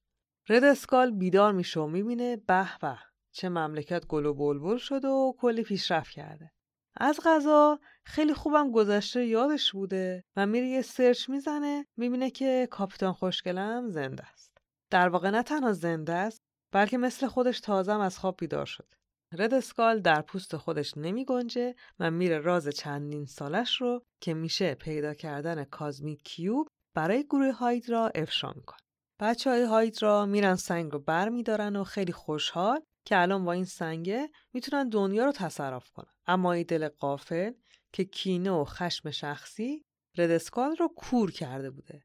رد 0.48 0.64
اسکال 0.64 1.10
بیدار 1.10 1.52
میشه 1.52 1.80
و 1.80 1.86
می‌بینه 1.86 2.36
به 2.36 2.78
به 2.80 2.98
چه 3.32 3.48
مملکت 3.48 4.06
گل 4.06 4.26
و 4.26 4.34
بلبل 4.34 4.76
شده 4.76 5.08
و 5.08 5.32
کلی 5.38 5.62
پیشرفت 5.62 6.10
کرده. 6.10 6.52
از 6.96 7.20
غذا 7.24 7.78
خیلی 8.04 8.34
خوبم 8.34 8.72
گذشته 8.72 9.26
یادش 9.26 9.72
بوده 9.72 10.24
و 10.36 10.46
میره 10.46 10.66
یه 10.66 10.82
سرچ 10.82 11.30
می‌زنه 11.30 11.86
می‌بینه 11.96 12.30
که 12.30 12.68
کاپیتان 12.70 13.12
خوشگلم 13.12 13.90
زنده 13.90 14.26
است. 14.26 14.53
در 14.94 15.08
واقع 15.08 15.30
نه 15.30 15.42
تنها 15.42 15.72
زنده 15.72 16.12
است 16.12 16.42
بلکه 16.72 16.98
مثل 16.98 17.26
خودش 17.26 17.60
تازم 17.60 18.00
از 18.00 18.18
خواب 18.18 18.36
بیدار 18.38 18.66
شده 18.66 18.96
رد 19.32 19.54
اسکال 19.54 20.00
در 20.00 20.22
پوست 20.22 20.56
خودش 20.56 20.96
نمی 20.96 21.24
گنجه 21.24 21.74
و 21.98 22.10
میره 22.10 22.38
راز 22.38 22.68
چندین 22.68 23.26
سالش 23.26 23.80
رو 23.80 24.02
که 24.20 24.34
میشه 24.34 24.74
پیدا 24.74 25.14
کردن 25.14 25.64
کازمیک 25.64 26.22
کیوب 26.24 26.68
برای 26.96 27.24
گروه 27.24 27.52
هایدرا 27.52 28.10
افشا 28.14 28.52
می‌کنه. 28.52 28.78
بچه 29.20 29.50
های 29.50 29.62
هایدرا 29.62 30.26
میرن 30.26 30.54
سنگ 30.54 30.92
رو 30.92 30.98
بر 30.98 31.28
میدارن 31.28 31.76
و 31.76 31.84
خیلی 31.84 32.12
خوشحال 32.12 32.80
که 33.06 33.20
الان 33.20 33.44
با 33.44 33.52
این 33.52 33.64
سنگه 33.64 34.30
می‌تونن 34.52 34.88
دنیا 34.88 35.24
رو 35.24 35.32
تصرف 35.32 35.90
کنن. 35.90 36.12
اما 36.26 36.52
این 36.52 36.64
دل 36.68 36.88
قافل 36.88 37.52
که 37.92 38.04
کینه 38.04 38.50
و 38.50 38.64
خشم 38.64 39.10
شخصی 39.10 39.84
رد 40.16 40.30
اسکال 40.30 40.76
رو 40.76 40.88
کور 40.88 41.30
کرده 41.30 41.70
بوده. 41.70 42.04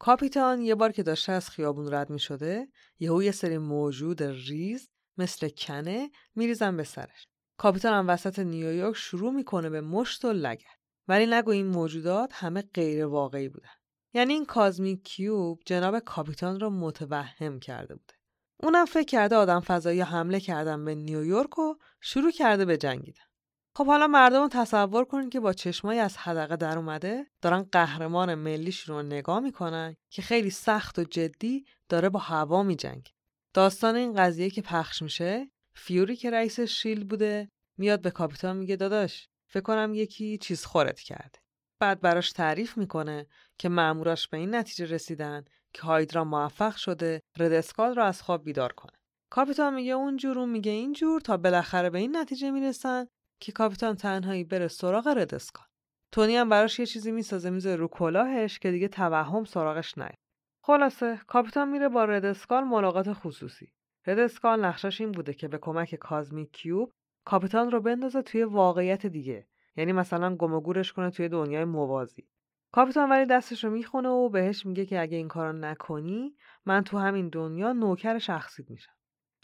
کاپیتان 0.00 0.60
یه 0.60 0.74
بار 0.74 0.92
که 0.92 1.02
داشته 1.02 1.32
از 1.32 1.50
خیابون 1.50 1.94
رد 1.94 2.10
می 2.10 2.18
شده 2.18 2.68
یهو 2.98 3.22
یه 3.22 3.32
سری 3.32 3.58
موجود 3.58 4.22
ریز 4.22 4.88
مثل 5.18 5.48
کنه 5.48 6.10
میریزن 6.34 6.76
به 6.76 6.84
سرش. 6.84 7.26
کاپیتان 7.58 7.92
هم 7.92 8.08
وسط 8.08 8.38
نیویورک 8.38 8.96
شروع 8.96 9.32
می‌کنه 9.32 9.70
به 9.70 9.80
مشت 9.80 10.24
و 10.24 10.32
لگت 10.32 10.64
ولی 11.08 11.26
نگو 11.26 11.50
این 11.50 11.66
موجودات 11.66 12.30
همه 12.34 12.62
غیر 12.62 13.06
واقعی 13.06 13.48
بودن. 13.48 13.68
یعنی 14.14 14.32
این 14.32 14.44
کازمیک 14.44 15.02
کیوب 15.02 15.60
جناب 15.66 15.98
کاپیتان 15.98 16.60
را 16.60 16.70
متوهم 16.70 17.60
کرده 17.60 17.94
بوده. 17.94 18.14
اونم 18.62 18.84
فکر 18.84 19.06
کرده 19.06 19.36
آدم 19.36 19.60
فضایی 19.60 20.00
حمله 20.00 20.40
کردن 20.40 20.84
به 20.84 20.94
نیویورک 20.94 21.58
و 21.58 21.74
شروع 22.00 22.30
کرده 22.30 22.64
به 22.64 22.76
جنگیدن. 22.76 23.29
خب 23.80 23.86
حالا 23.86 24.06
مردم 24.06 24.48
تصور 24.48 25.04
کنید 25.04 25.32
که 25.32 25.40
با 25.40 25.52
چشمایی 25.52 26.00
از 26.00 26.16
حدقه 26.16 26.56
در 26.56 26.78
اومده 26.78 27.26
دارن 27.42 27.62
قهرمان 27.62 28.34
ملیشون 28.34 28.96
رو 28.96 29.02
نگاه 29.02 29.40
می‌کنن 29.40 29.96
که 30.10 30.22
خیلی 30.22 30.50
سخت 30.50 30.98
و 30.98 31.04
جدی 31.04 31.64
داره 31.88 32.08
با 32.08 32.20
هوا 32.20 32.62
میجنگه. 32.62 33.12
داستان 33.54 33.96
این 33.96 34.14
قضیه 34.14 34.50
که 34.50 34.62
پخش 34.62 35.02
میشه 35.02 35.50
فیوری 35.74 36.16
که 36.16 36.30
رئیس 36.30 36.60
شیل 36.60 37.04
بوده 37.04 37.48
میاد 37.78 38.02
به 38.02 38.10
کاپیتان 38.10 38.56
میگه 38.56 38.76
داداش 38.76 39.28
فکر 39.46 39.62
کنم 39.62 39.94
یکی 39.94 40.38
چیز 40.38 40.64
خورت 40.64 41.00
کرده 41.00 41.38
بعد 41.78 42.00
براش 42.00 42.32
تعریف 42.32 42.78
می‌کنه 42.78 43.26
که 43.58 43.68
ماموراش 43.68 44.28
به 44.28 44.36
این 44.36 44.54
نتیجه 44.54 44.86
رسیدن 44.86 45.44
که 45.72 45.82
هایدرا 45.82 46.24
موفق 46.24 46.76
شده 46.76 47.22
رد 47.38 47.52
اسکال 47.52 47.94
رو 47.94 48.02
از 48.02 48.22
خواب 48.22 48.44
بیدار 48.44 48.72
کنه. 48.72 48.98
کاپیتان 49.30 49.74
میگه 49.74 49.92
اونجور 49.92 50.38
اون 50.38 50.48
میگه 50.48 50.72
اینجور 50.72 51.20
تا 51.20 51.36
بالاخره 51.36 51.90
به 51.90 51.98
این 51.98 52.16
نتیجه 52.16 52.50
می‌رسن 52.50 53.06
که 53.40 53.52
کاپیتان 53.52 53.96
تنهایی 53.96 54.44
بره 54.44 54.68
سراغ 54.68 55.08
رد 55.08 55.34
اسکال 55.34 55.66
تونی 56.12 56.36
هم 56.36 56.48
براش 56.48 56.78
یه 56.78 56.86
چیزی 56.86 57.12
می‌سازه 57.12 57.50
می‌ذاره 57.50 57.76
رو 57.76 57.88
کلاهش 57.88 58.58
که 58.58 58.70
دیگه 58.70 58.88
توهم 58.88 59.44
سراغش 59.44 59.98
نیاد. 59.98 60.18
خلاصه 60.62 61.20
کاپیتان 61.26 61.68
میره 61.68 61.88
با 61.88 62.04
ردسکال 62.04 62.64
ملاقات 62.64 63.12
خصوصی. 63.12 63.72
ردسکال 64.06 64.64
نقشش 64.64 65.00
این 65.00 65.12
بوده 65.12 65.34
که 65.34 65.48
به 65.48 65.58
کمک 65.58 65.94
کازمیک 65.94 66.52
کیوب 66.52 66.92
کاپیتان 67.24 67.70
رو 67.70 67.80
بندازه 67.80 68.22
توی 68.22 68.44
واقعیت 68.44 69.06
دیگه. 69.06 69.46
یعنی 69.76 69.92
مثلا 69.92 70.36
گم 70.36 70.82
کنه 70.82 71.10
توی 71.10 71.28
دنیای 71.28 71.64
موازی. 71.64 72.28
کاپیتان 72.72 73.10
ولی 73.10 73.26
دستش 73.26 73.64
رو 73.64 73.70
می‌خونه 73.70 74.08
و 74.08 74.28
بهش 74.28 74.66
میگه 74.66 74.86
که 74.86 75.00
اگه 75.00 75.16
این 75.16 75.28
کارو 75.28 75.52
نکنی 75.52 76.36
من 76.66 76.84
تو 76.84 76.98
همین 76.98 77.28
دنیا 77.28 77.72
نوکر 77.72 78.18
شخصیت 78.18 78.70
میشم. 78.70 78.92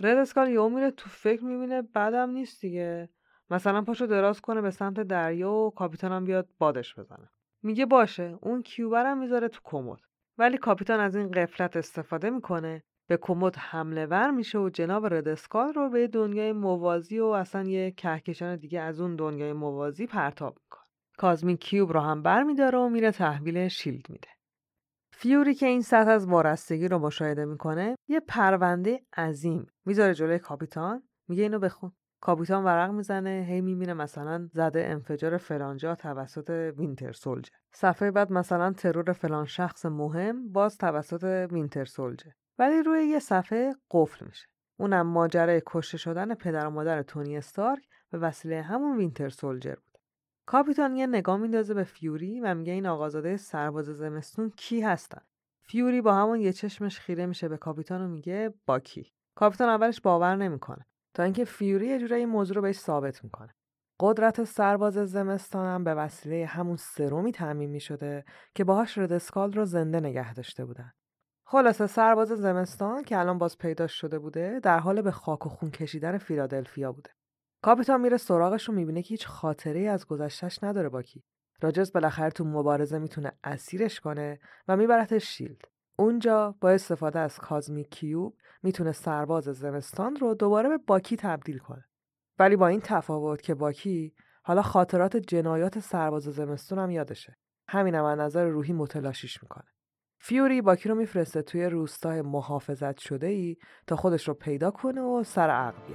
رد 0.00 0.18
اسکال 0.18 0.50
یهو 0.50 0.68
میره 0.68 0.90
تو 0.90 1.10
فکر 1.10 1.44
می‌بینه 1.44 1.82
بعدم 1.82 2.30
نیست 2.30 2.60
دیگه. 2.60 3.08
مثلا 3.50 3.82
پاشو 3.82 4.06
دراز 4.06 4.40
کنه 4.40 4.60
به 4.60 4.70
سمت 4.70 5.00
دریا 5.00 5.52
و 5.52 5.70
کاپیتانم 5.70 6.24
بیاد 6.24 6.48
بادش 6.58 6.98
بزنه. 6.98 7.30
میگه 7.62 7.86
باشه 7.86 8.38
اون 8.42 8.62
کیوبرم 8.62 9.18
می‌ذاره 9.18 9.48
تو 9.48 9.60
کمد. 9.64 9.98
ولی 10.38 10.58
کاپیتان 10.58 11.00
از 11.00 11.16
این 11.16 11.30
قفلت 11.30 11.76
استفاده 11.76 12.30
می‌کنه 12.30 12.82
به 13.08 13.16
کمد 13.16 13.56
حمله 13.56 14.06
ور 14.06 14.30
میشه 14.30 14.58
و 14.58 14.68
جناب 14.68 15.14
ردسکال 15.14 15.72
رو 15.72 15.90
به 15.90 16.06
دنیای 16.06 16.52
موازی 16.52 17.18
و 17.18 17.26
اصلا 17.26 17.62
یه 17.62 17.90
کهکشان 17.90 18.56
دیگه 18.56 18.80
از 18.80 19.00
اون 19.00 19.16
دنیای 19.16 19.52
موازی 19.52 20.06
پرتاب 20.06 20.58
می‌کنه. 20.62 20.84
Cosmic 21.18 21.56
Cube 21.56 21.92
رو 21.92 22.00
هم 22.00 22.22
بر 22.22 22.42
میداره 22.42 22.78
و 22.78 22.88
میره 22.88 23.10
تحویل 23.10 23.68
S.H.I.E.L.D. 23.68 24.10
میده. 24.10 24.28
فیوری 25.12 25.54
که 25.54 25.66
این 25.66 25.82
سطح 25.82 26.10
از 26.10 26.26
وارستگی 26.26 26.88
رو 26.88 26.98
مشاهده 26.98 27.44
می‌کنه 27.44 27.96
یه 28.08 28.20
پرونده 28.20 29.00
عظیم 29.16 29.66
می‌ذاره 29.84 30.14
جلوی 30.14 30.38
کاپیتان 30.38 31.02
میگه 31.28 31.42
اینو 31.42 31.58
بخون. 31.58 31.92
کاپیتان 32.26 32.64
ورق 32.64 32.90
می‌زنه 32.90 33.46
هی 33.48 33.60
می‌بینه 33.60 33.94
مثلا 33.94 34.48
زده 34.52 34.86
انفجار 34.86 35.36
فلانجا 35.36 35.94
توسط 35.94 36.72
Winter 36.76 37.12
Soldier. 37.12 37.50
صفحه 37.72 38.10
بعد 38.10 38.32
مثلا 38.32 38.72
ترور 38.72 39.12
فلان 39.12 39.44
شخص 39.44 39.86
مهم 39.86 40.52
باز 40.52 40.78
توسط 40.78 41.48
Winter 41.52 41.84
Soldier. 41.84 42.30
ولی 42.58 42.82
روی 42.82 43.04
یه 43.04 43.18
صفحه 43.18 43.74
قفل 43.90 44.26
میشه. 44.26 44.46
اونم 44.76 45.06
ماجرای 45.06 45.62
کشته 45.66 45.98
شدن 45.98 46.34
پدر 46.34 46.66
و 46.66 46.70
مادر 46.70 47.02
تونی 47.02 47.36
استارک 47.36 47.82
به 48.10 48.18
وسیله 48.18 48.62
همون 48.62 48.96
Winter 48.96 49.28
Soldier 49.28 49.74
بود. 49.74 49.98
کاپیتان 50.46 50.96
یه 50.96 51.06
نگاه 51.06 51.36
میندازه 51.36 51.74
به 51.74 51.84
فیوری 51.84 52.40
و 52.40 52.54
میگه 52.54 52.72
این 52.72 52.86
آقازاده 52.86 53.36
سرباز 53.36 53.86
زمستون 53.86 54.50
کی 54.50 54.80
هستن؟ 54.80 55.22
فیوری 55.62 56.00
با 56.00 56.14
همون 56.14 56.40
یه 56.40 56.52
چشمش 56.52 57.00
خیره 57.00 57.26
میشه 57.26 57.48
به 57.48 57.56
کاپیتان 57.56 58.02
و 58.02 58.08
میگه 58.08 58.54
باکی؟ 58.66 59.12
کاپیتان 59.34 59.68
اولش 59.68 60.00
باور 60.00 60.36
نمی‌کنه. 60.36 60.86
تا 61.16 61.22
اینکه 61.22 61.44
فیوری 61.44 61.86
یه 61.86 61.98
جورایی 61.98 62.26
موضوع 62.26 62.56
رو 62.56 62.62
بهش 62.62 62.78
ثابت 62.78 63.24
می‌کنه. 63.24 63.54
قدرت 64.00 64.44
سرباز 64.44 64.94
زمستان 64.94 65.66
هم 65.66 65.84
به 65.84 65.94
وسیله 65.94 66.46
همون 66.46 66.76
سرمی 66.76 67.32
تأمین 67.32 67.70
می‌شده 67.70 68.24
که 68.54 68.64
باهاش 68.64 68.98
Red 68.98 69.18
Skull 69.18 69.52
رو 69.52 69.64
زنده 69.64 70.00
نگه 70.00 70.34
داشته 70.34 70.64
بودن. 70.64 70.92
خلاصه 71.46 71.86
سرباز 71.86 72.28
زمستان 72.28 73.02
که 73.02 73.18
الان 73.18 73.38
باز 73.38 73.58
پیدا 73.58 73.86
شده 73.86 74.18
بوده 74.18 74.60
در 74.62 74.78
حال 74.78 75.02
به 75.02 75.10
خاک 75.10 75.46
و 75.46 75.48
خون 75.48 75.70
کشیدن 75.70 76.18
فیلادلفیا 76.18 76.92
بوده. 76.92 77.10
کاپیتان 77.62 78.00
میره 78.00 78.16
سراغش 78.16 78.68
و 78.68 78.72
می‌بینه 78.72 79.02
که 79.02 79.08
هیچ 79.08 79.26
خاطره 79.26 79.80
از 79.80 80.06
گذشتش 80.06 80.64
نداره 80.64 80.88
با 80.88 81.02
کی. 81.02 81.22
راجرز 81.62 81.92
بالاخره 81.92 82.30
تو 82.30 82.44
مبارزه 82.44 82.98
می‌تونه 82.98 83.32
اسیرش 83.44 84.00
کنه 84.00 84.38
و 84.68 84.76
میبرتش 84.76 85.24
شیلد. 85.24 85.64
اونجا 85.98 86.54
با 86.60 86.70
استفاده 86.70 87.18
از 87.18 87.38
کازمی 87.38 87.84
کیوب 87.84 88.36
می‌تونه 88.62 88.92
سرباز 88.92 89.44
زمستان 89.44 90.16
رو 90.16 90.34
دوباره 90.34 90.68
به 90.68 90.78
باکی 90.78 91.16
تبدیل 91.16 91.58
کنه. 91.58 91.84
ولی 92.38 92.56
با 92.56 92.68
این 92.68 92.80
تفاوت 92.80 93.42
که 93.42 93.54
باکی 93.54 94.14
حالا 94.42 94.62
خاطرات 94.62 95.16
جنایات 95.16 95.78
سرباز 95.78 96.22
زمستون 96.22 96.78
هم 96.78 96.90
یادشه. 96.90 97.36
همینم 97.68 98.04
از 98.04 98.18
نظر 98.18 98.44
روحی 98.44 98.72
متلاشیش 98.72 99.42
می‌کنه. 99.42 99.66
فیوری 100.20 100.62
باکی 100.62 100.88
رو 100.88 100.94
میفرسته 100.94 101.42
توی 101.42 101.64
روستای 101.64 102.22
محافظت 102.22 102.98
شده 102.98 103.26
ای 103.26 103.56
تا 103.86 103.96
خودش 103.96 104.28
رو 104.28 104.34
پیدا 104.34 104.70
کنه 104.70 105.00
و 105.00 105.22
سر 105.24 105.50
عقل 105.50 105.92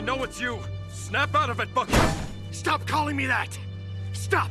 I 0.00 0.02
know 0.02 0.24
it's 0.24 0.40
you. 0.40 0.58
Snap 0.88 1.34
out 1.34 1.50
of 1.50 1.60
it, 1.60 1.74
Bucky. 1.74 1.92
Stop 2.52 2.86
calling 2.86 3.16
me 3.16 3.26
that. 3.26 3.58
Stop. 4.14 4.50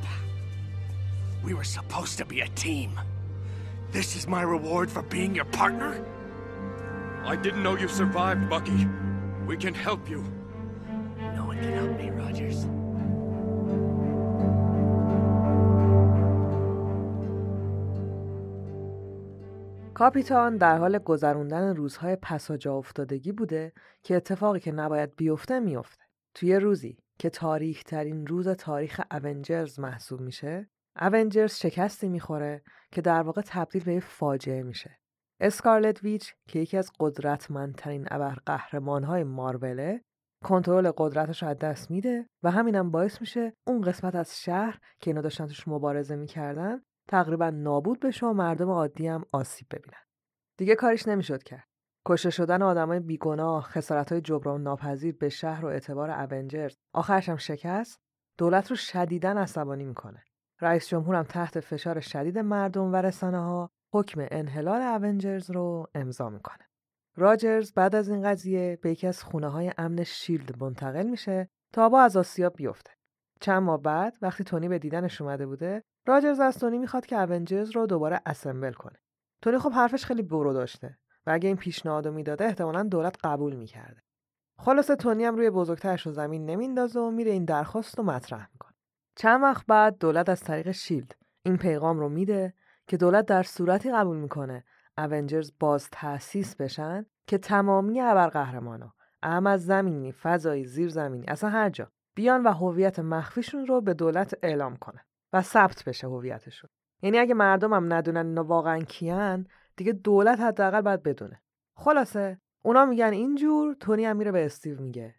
We 1.44 1.56
were 1.56 1.64
supposed 1.64 2.20
to 2.20 2.26
be 2.26 2.42
a 2.42 2.48
team. 2.50 3.00
This 3.92 4.16
is 4.16 4.28
my 4.28 4.44
reward 4.44 4.92
for 4.92 5.02
being 5.02 5.34
your 5.34 5.46
partner? 5.46 6.06
I 7.26 7.36
didn't 7.36 7.64
know 7.64 7.76
you 7.76 7.88
survived, 7.88 8.48
Bucky. 8.48 8.88
We 9.48 9.58
can 9.58 9.74
help 9.74 10.08
you. 10.08 10.24
No 11.36 11.46
one 11.46 11.58
can 11.58 11.74
help 11.74 11.98
me, 11.98 12.12
Rogers. 12.12 12.68
کاپیتان 20.00 20.58
در 20.58 20.78
حال 20.78 20.98
گذروندن 20.98 21.76
روزهای 21.76 22.16
پسا 22.16 22.58
جا 22.58 22.76
افتادگی 22.76 23.32
بوده 23.32 23.74
که 24.04 24.16
اتفاقی 24.16 24.60
که 24.60 24.72
نباید 24.72 25.16
بیفته 25.16 25.60
میفته. 25.60 26.04
توی 26.34 26.56
روزی 26.56 26.98
که 27.18 27.30
تاریخ 27.30 27.84
ترین 27.84 28.28
روز 28.28 28.50
تاریخ 28.50 29.02
اونجرز 29.12 29.80
محسوب 29.80 30.22
میشه، 30.22 30.70
اونجرز 31.02 31.54
شکستی 31.54 32.10
می‌خوره 32.10 32.64
که 32.92 33.02
در 33.02 33.22
واقع 33.22 33.42
تبدیل 33.46 33.84
به 33.84 33.94
یه 33.94 34.00
فاجعه 34.00 34.64
میشه. 34.64 35.00
اسکارلت 35.40 36.04
ویچ 36.04 36.34
که 36.48 36.60
یکی 36.60 36.78
از 36.78 36.92
قدرتمندترین 37.00 38.08
ابرقهرمانهای 38.12 39.24
ماروله 39.24 40.02
کنترل 40.44 40.92
قدرتش 40.98 41.44
از 41.44 41.58
دست 41.58 41.92
میده 41.92 42.30
و 42.44 42.52
همینم 42.52 42.92
باعث 42.92 43.22
میشه 43.22 43.54
اون 43.68 43.82
قسمت 43.82 44.16
از 44.16 44.42
شهر 44.42 44.80
که 45.00 45.12
اینا 45.12 45.22
داشتن 45.22 45.48
توش 45.48 45.68
مبارزه 45.68 46.16
می‌کردن 46.16 46.82
تقریبا 47.10 47.50
نابود 47.50 48.00
بشه 48.00 48.26
و 48.26 48.34
مردم 48.34 48.70
عادی 48.70 49.08
هم 49.08 49.26
آسیب 49.34 49.68
ببینن. 49.72 50.04
دیگه 50.58 50.76
کاریش 50.76 51.08
نمی‌شد 51.08 51.44
کرد. 51.44 51.68
کشته 52.06 52.30
شدن 52.30 52.62
آدمای 52.62 53.00
بیگناه، 53.00 53.64
خسارت‌های 53.64 54.22
جبران 54.22 54.64
ناپذیر 54.64 55.16
به 55.16 55.30
شهر 55.30 55.66
و 55.66 55.68
اعتبار 55.68 56.10
اونجرز، 56.10 56.76
آخرش 56.94 57.30
هم 57.30 57.38
شکست، 57.38 58.00
دولت 58.38 58.70
رو 58.70 58.76
شدیداً 58.76 59.30
عصبانی 59.30 59.84
می‌کنه. 59.84 60.24
رئیس 60.62 60.88
جمهور 60.88 61.16
هم 61.16 61.24
تحت 61.24 61.60
فشار 61.60 62.00
شدید 62.00 62.38
مردم 62.38 62.94
و 62.94 62.96
رسانه 62.96 63.40
ها 63.40 63.70
حکم 63.94 64.28
انحلال 64.32 64.82
اونجرز 64.82 65.52
رو 65.52 65.88
امضا 65.96 66.30
می‌کنه. 66.30 66.70
راجرز 67.16 67.74
بعد 67.74 67.96
از 67.96 68.10
این 68.10 68.24
قضیه 68.24 68.80
به 68.82 68.92
یکی 68.92 69.08
از 69.08 69.24
خونه 69.24 69.48
های 69.48 69.72
امن 69.78 70.04
شیلد 70.04 70.64
منتقل 70.64 71.08
میشه 71.08 71.50
تا 71.74 71.90
با 71.90 72.02
از 72.02 72.18
آسیاب 72.18 72.56
بیفته. 72.56 72.92
چند 73.42 73.64
ماه 73.64 73.82
بعد 73.82 74.18
وقتی 74.22 74.44
تونی 74.44 74.68
به 74.68 74.80
دیدنش 74.80 75.22
اومده 75.22 75.46
بوده 75.46 75.84
راجرز 76.10 76.40
از 76.40 76.58
تونی 76.58 76.78
می‌خواد 76.78 77.06
که 77.06 77.22
اونجرز 77.22 77.72
رو 77.72 77.86
دوباره 77.86 78.22
اسمبل 78.26 78.74
کنه. 78.74 79.00
تونی 79.42 79.58
خب 79.58 79.72
حرفش 79.72 80.06
خیلی 80.06 80.22
برو 80.22 80.54
داشته 80.54 80.98
و 81.28 81.32
اگه 81.32 81.48
این 81.48 81.58
پیشنهاد 81.58 82.08
رو 82.08 82.14
می‌داده 82.14 82.46
احتمالا 82.46 82.84
دولت 82.84 83.16
قبول 83.24 83.56
می‌کرده. 83.56 84.04
خلاصه 84.60 84.96
تونی 84.96 85.26
هم 85.26 85.36
روی 85.36 85.50
بزرگترش 85.50 86.06
رو 86.06 86.12
زمین 86.12 86.46
نمیندازه 86.46 87.00
و 87.00 87.12
میره 87.12 87.32
این 87.32 87.46
درخواست 87.46 87.98
رو 87.98 88.04
مطرح 88.04 88.48
می‌کنه. 88.54 88.74
چند 89.16 89.44
وقت 89.44 89.66
بعد 89.66 89.98
دولت 89.98 90.30
از 90.30 90.42
طریق 90.42 90.72
شیلد 90.72 91.16
این 91.44 91.58
پیغام 91.58 92.00
رو 92.00 92.10
میده 92.10 92.54
که 92.88 92.98
دولت 92.98 93.26
در 93.26 93.44
صورتی 93.44 93.92
قبول 93.92 94.18
می‌کنه 94.18 94.64
اونجرز 94.98 95.52
باز 95.60 95.90
تأسیس 95.92 96.56
بشن 96.56 97.06
که 97.28 97.38
تمامی 97.38 98.02
ابرقهرمانا 98.02 98.94
اهم 99.24 99.48
از 99.48 99.66
زمینی 99.66 100.12
فضایی 100.12 100.66
زیرزمینی 100.66 101.26
اصلا 101.28 101.50
هر 101.50 101.70
جا 101.70 101.92
بیان 102.16 102.44
و 102.44 102.52
هویت 102.52 103.00
مخفیشون 103.00 103.66
رو 103.66 103.82
به 103.82 103.94
دولت 103.94 104.34
اعلام 104.44 104.76
کنن. 104.76 105.02
و 105.34 105.42
ثبت 105.42 105.84
بشه 105.84 106.08
هویتشون 106.08 106.70
یعنی 107.02 107.20
اگه 107.20 107.34
مردم 107.34 107.74
هم 107.74 107.94
ندونن 107.94 108.28
اینا 108.28 108.44
واقعا 108.44 108.80
کیان 108.80 109.48
دیگه 109.76 109.94
دولت 109.94 110.40
حداقل 110.40 110.82
باید 110.82 111.04
بدونه. 111.04 111.42
خلاصه 111.76 112.42
اونا 112.64 112.86
میگن 112.86 113.14
اینجور 113.14 113.74
تونی 113.74 114.06
هم 114.06 114.18
میره 114.18 114.32
به 114.32 114.46
استیو 114.46 114.82
میگه. 114.82 115.16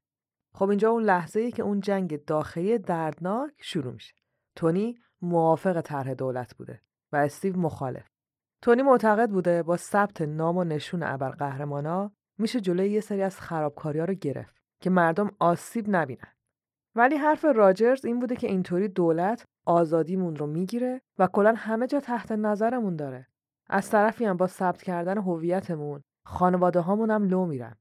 خب 0.55 0.69
اینجا 0.69 0.91
اون 0.91 1.03
لحظه 1.03 1.41
ای 1.41 1.53
که 1.53 1.63
اون 1.63 1.81
جنگ 1.81 2.25
داخلی 2.25 2.79
دردناک 2.79 3.53
شروع 3.59 3.93
میشه. 3.93 4.15
تونی 4.57 4.99
موافق 5.23 5.81
طرح 5.81 6.15
دولت 6.15 6.55
بوده 6.57 6.81
و 7.13 7.17
استیو 7.17 7.57
مخالف. 7.57 8.07
تونی 8.63 8.83
معتقد 8.83 9.31
بوده 9.31 9.63
با 9.63 9.77
ثبت 9.77 10.23
نام 10.23 10.57
و 10.57 10.65
نشون 10.65 11.03
ابرقهرمانا 11.03 12.13
میشه 12.39 12.61
جلوی 12.61 12.91
یه 12.91 13.01
سری 13.01 13.23
از 13.23 13.41
خرابکاری‌ها 13.41 14.05
رو 14.05 14.15
گرفت 14.15 14.55
که 14.81 14.91
مردم 14.91 15.31
آسیب 15.39 15.85
نبینن. 15.89 16.33
ولی 17.01 17.17
حرف 17.17 17.45
راجرز 17.45 18.05
این 18.05 18.21
بوده 18.21 18.37
که 18.37 18.47
اینطوری 18.47 18.89
دولت 18.89 19.45
آزادیمون 19.67 20.37
رو 20.37 20.47
می‌گیره 20.47 21.01
و 21.19 21.27
کلا 21.27 21.55
همه 21.57 21.87
جا 21.87 22.01
تحت 22.01 22.33
نظرمون 22.33 22.97
داره. 22.97 23.27
از 23.69 23.91
طرفی 23.91 24.25
هم 24.25 24.37
با 24.37 24.47
ثبت 24.47 24.83
کردن 24.83 25.19
هویتمون 25.19 26.03
خانواده 26.27 26.81
هامون 26.81 27.11
هم 27.11 27.25
لو 27.25 27.47
میرن 27.47 27.77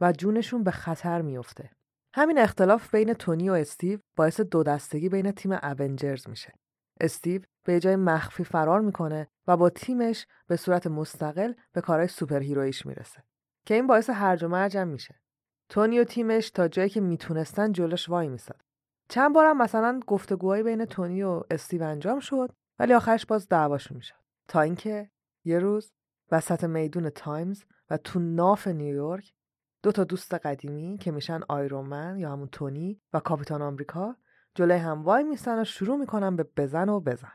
و 0.00 0.12
جونشون 0.12 0.64
به 0.64 0.70
خطر 0.70 1.22
میفته. 1.22 1.70
همین 2.14 2.38
اختلاف 2.38 2.94
بین 2.94 3.12
تونی 3.12 3.50
و 3.50 3.52
استیو 3.52 3.98
باعث 4.16 4.40
دو 4.40 4.62
دستگی 4.62 5.08
بین 5.08 5.32
تیم 5.32 5.52
Avengers 5.52 6.28
میشه. 6.28 6.52
استیو 7.00 7.42
به 7.64 7.80
جای 7.80 7.96
مخفی 7.96 8.44
فرار 8.44 8.80
می‌کنه 8.80 9.28
و 9.46 9.56
با 9.56 9.70
تیمش 9.70 10.26
به 10.46 10.56
صورت 10.56 10.86
مستقل 10.86 11.52
به 11.72 11.80
کارهای 11.80 12.08
superhero 12.08 12.40
ییش 12.40 12.86
می‌رسه 12.86 13.22
که 13.66 13.74
این 13.74 13.86
باعث 13.86 14.10
هرج 14.10 14.44
و 14.44 14.48
مرج 14.48 14.76
هم 14.76 14.88
میشه. 14.88 15.20
تونی 15.68 16.00
و 16.00 16.04
تیمش 16.04 16.50
تا 16.50 16.68
جایی 16.68 16.88
که 16.88 17.00
می‌تونستن 17.00 17.72
جلوش 17.72 18.08
وای 18.08 18.28
میساد. 18.28 18.63
چند 19.08 19.34
بارم 19.34 19.58
مثلا 19.58 20.00
گفتگوهایی 20.06 20.62
بین 20.62 20.84
تونی 20.84 21.22
و 21.22 21.42
استیو 21.50 21.82
انجام 21.82 22.20
شد 22.20 22.52
ولی 22.78 22.94
آخرش 22.94 23.26
باز 23.26 23.48
دعواشون 23.48 23.96
می‌شد. 23.96 24.14
تا 24.48 24.60
اینکه 24.60 25.10
یه 25.44 25.58
روز 25.58 25.92
وسط 26.32 26.64
میدون 26.64 27.10
تایمز 27.10 27.64
و 27.90 27.96
تو 27.96 28.18
ناف 28.18 28.66
نیویورک 28.66 29.34
دو 29.82 29.92
تا 29.92 30.04
دوست 30.04 30.34
قدیمی 30.34 30.98
که 30.98 31.10
میشن 31.10 31.40
Iron 31.48 31.88
Man 31.88 32.18
یا 32.18 32.32
همون 32.32 32.48
تونی 32.48 33.00
و 33.12 33.20
کاپیتان 33.20 33.62
آمریکا 33.62 34.16
جلوی 34.54 34.78
هم 34.78 35.02
وای 35.02 35.24
میستن 35.24 35.60
و 35.60 35.64
شروع 35.64 35.96
می‌کنن 35.96 36.36
به 36.36 36.42
بزن 36.56 36.88
و 36.88 37.00
بزن. 37.00 37.32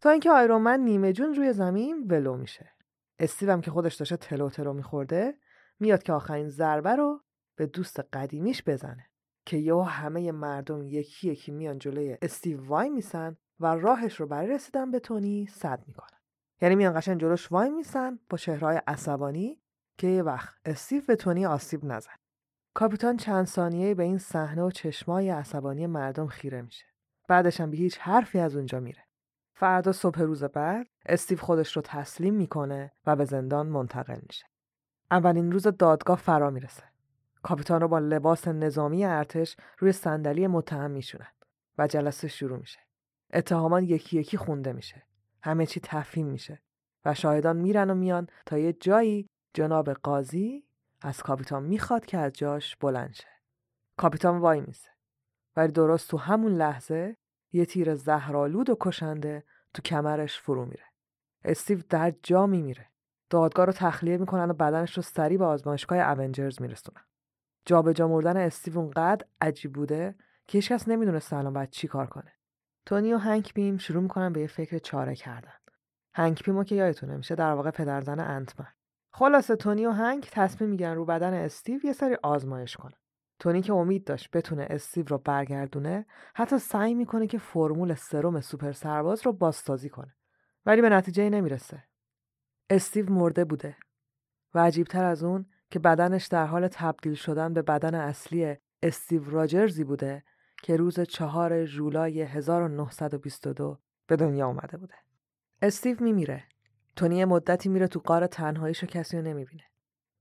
تا 0.00 0.10
اینکه 0.10 0.30
Iron 0.30 0.59
Man 0.59 0.80
نیمه 0.80 1.12
جون 1.12 1.34
روی 1.34 1.52
زمین 1.52 2.06
ولو 2.10 2.36
میشه. 2.36 2.72
استیو 3.18 3.52
هم 3.52 3.60
که 3.60 3.70
خودش 3.70 3.94
داشته 3.94 4.16
تلو 4.16 4.50
تلو 4.50 4.72
میخورده 4.72 5.38
میاد 5.80 6.02
که 6.02 6.12
آخرین 6.12 6.48
ضربه 6.48 6.96
رو 6.96 7.20
به 7.56 7.66
دوست 7.66 8.00
قدیمیش 8.12 8.62
بزنه. 8.66 9.11
که 9.46 9.56
یهو 9.56 9.82
همه 9.82 10.32
مردم 10.32 10.82
یکی 10.82 11.30
یکی 11.30 11.52
میان 11.52 11.78
جلوی 11.78 12.18
استیو 12.22 12.66
وای 12.66 12.90
میسن 12.90 13.36
و 13.60 13.66
راهش 13.66 14.20
رو 14.20 14.26
برای 14.26 14.46
رسیدن 14.46 14.90
به 14.90 15.00
تونی 15.00 15.46
سد 15.46 15.84
می‌کنن. 15.86 16.18
یعنی 16.60 16.74
میان 16.74 17.00
قشنگ 17.00 17.20
جلوش 17.20 17.52
وای 17.52 17.70
میسن 17.70 18.18
با 18.30 18.38
چهرهای 18.38 18.82
عصبانی 18.86 19.62
که 19.98 20.06
یه 20.06 20.22
وقت 20.22 20.54
استیو 20.64 21.02
به 21.06 21.16
تونی 21.16 21.46
آسیب 21.46 21.84
نزن. 21.84 22.14
کاپیتان 22.74 23.16
چند 23.16 23.46
ثانیه 23.46 23.94
به 23.94 24.02
این 24.02 24.18
صحنه 24.18 24.62
و 24.62 24.70
چشمای 24.70 25.30
عصبانی 25.30 25.86
مردم 25.86 26.26
خیره 26.26 26.62
میشه. 26.62 26.84
بعدش 27.28 27.60
هم 27.60 27.70
به 27.70 27.76
هیچ 27.76 27.98
حرفی 27.98 28.38
از 28.38 28.56
اونجا 28.56 28.80
میره. 28.80 29.04
فردا 29.54 29.92
صبح 29.92 30.20
روز 30.20 30.44
بعد 30.44 30.86
استیو 31.06 31.38
خودش 31.38 31.76
رو 31.76 31.82
تسلیم 31.82 32.34
می‌کنه 32.34 32.92
و 33.06 33.16
به 33.16 33.24
زندان 33.24 33.66
منتقل 33.66 34.20
میشه. 34.26 34.46
اولین 35.10 35.52
روز 35.52 35.66
دادگاه 35.66 36.18
فرا 36.18 36.50
می‌رسه. 36.50 36.91
کاپیتان 37.42 37.80
رو 37.80 37.88
با 37.88 37.98
لباس 37.98 38.48
نظامی 38.48 39.04
ارتش 39.04 39.56
روی 39.78 39.92
صندلی 39.92 40.46
متهم 40.46 40.90
میشونن 40.90 41.28
و 41.78 41.86
جلسه 41.86 42.28
شروع 42.28 42.58
میشه. 42.58 42.78
اتهامان 43.32 43.84
یکی 43.84 44.20
یکی 44.20 44.36
خونده 44.36 44.72
میشه. 44.72 45.02
همه 45.42 45.66
چی 45.66 45.80
تفهیم 45.80 46.26
میشه 46.26 46.62
و 47.04 47.14
شاهدان 47.14 47.56
میرن 47.56 47.90
و 47.90 47.94
میان 47.94 48.26
تا 48.46 48.58
یه 48.58 48.72
جایی 48.72 49.28
جناب 49.54 49.92
قاضی 49.92 50.64
از 51.00 51.22
کاپیتان 51.22 51.62
می‌خواد 51.62 52.06
که 52.06 52.18
از 52.18 52.32
جاش 52.32 52.76
بلند 52.76 53.12
شه. 53.12 53.28
کاپیتان 53.96 54.38
وای 54.38 54.60
میسه. 54.60 54.88
ولی 55.56 55.72
درست 55.72 56.10
تو 56.10 56.16
همون 56.16 56.52
لحظه 56.52 57.16
یه 57.52 57.64
تیر 57.64 57.94
زهرالود 57.94 58.70
و 58.70 58.76
کشنده 58.80 59.44
تو 59.74 59.82
کمرش 59.82 60.40
فرو 60.40 60.64
میره. 60.64 60.84
استیو 61.44 61.80
در 61.88 62.14
جا 62.22 62.46
میمیره. 62.46 62.86
دادگاه 63.30 63.66
رو 63.66 63.72
تخلیه 63.72 64.16
می‌کنن 64.16 64.50
و 64.50 64.54
بدنش 64.54 64.96
رو 64.96 65.02
سریع 65.02 65.38
به 65.38 65.44
آزمایشگاه 65.44 66.18
اونجرز 66.18 66.62
میرسونن. 66.62 67.02
جابجا 67.64 68.08
مردن 68.08 68.36
استیو 68.36 68.78
اونقدر 68.78 69.26
عجیب 69.40 69.72
بوده 69.72 70.14
که 70.46 70.58
هیچکس 70.58 70.88
نمی‌دونست 70.88 71.32
الان 71.32 71.52
باید 71.52 71.70
چی 71.70 71.88
کار 71.88 72.06
کنه. 72.06 72.32
تونی 72.86 73.12
و 73.12 73.18
هنک 73.18 73.54
پیم 73.54 73.78
شروع 73.78 74.02
می‌کنن 74.02 74.32
به 74.32 74.40
یه 74.40 74.46
فکر 74.46 74.78
چاره 74.78 75.14
کردن. 75.14 75.52
هنک 76.14 76.44
پیمو 76.44 76.64
که 76.64 76.74
یادتونه 76.74 77.16
میشه 77.16 77.34
در 77.34 77.52
واقع 77.52 77.70
پدرزن 77.70 78.20
Ant-Man. 78.20 78.68
خلاصه 79.12 79.56
تونی 79.56 79.86
و 79.86 79.90
هنک 79.90 80.30
تصمیم 80.30 80.70
می‌گیرن 80.70 80.94
رو 80.94 81.04
بدن 81.04 81.34
استیو 81.34 81.86
یه 81.86 81.92
سری 81.92 82.16
آزمایش 82.22 82.76
کنه 82.76 82.94
تونی 83.38 83.62
که 83.62 83.72
امید 83.72 84.04
داشت 84.04 84.30
بتونه 84.30 84.66
استیو 84.70 85.04
رو 85.08 85.18
برگردونه 85.18 86.06
حتی 86.34 86.58
سعی 86.58 86.94
می‌کنه 86.94 87.26
که 87.26 87.38
فرمول 87.38 87.94
سرم 87.94 88.40
سوپر 88.40 88.72
سرباز 88.72 89.26
رو 89.26 89.32
بازسازی 89.32 89.88
کنه. 89.88 90.14
ولی 90.66 90.82
به 90.82 90.88
نتیجه 90.88 91.30
نمی‌رسه. 91.30 91.84
استیو 92.70 93.12
مرده 93.12 93.44
بوده 93.44 93.76
و 94.54 94.58
عجیبتر 94.58 95.04
از 95.04 95.24
اون 95.24 95.46
که 95.72 95.78
بدنش 95.78 96.26
در 96.26 96.46
حال 96.46 96.68
تبدیل 96.68 97.14
شدن 97.14 97.52
به 97.52 97.62
بدن 97.62 97.94
اصلی 97.94 98.56
استیو 98.82 99.30
راجرزی 99.30 99.84
بوده 99.84 100.24
که 100.62 100.76
روز 100.76 101.00
چهار 101.00 101.64
جولای 101.64 102.22
1922 102.22 103.78
به 104.06 104.16
دنیا 104.16 104.46
اومده 104.46 104.76
بوده. 104.76 104.94
استیو 105.62 106.02
میمیره. 106.02 106.44
تونی 106.96 107.24
مدتی 107.24 107.68
میره 107.68 107.86
تو 107.86 108.00
قار 108.00 108.26
تنهاییشو 108.26 108.86
کسی 108.86 109.16
رو 109.16 109.22
نمی‌بینه. 109.22 109.62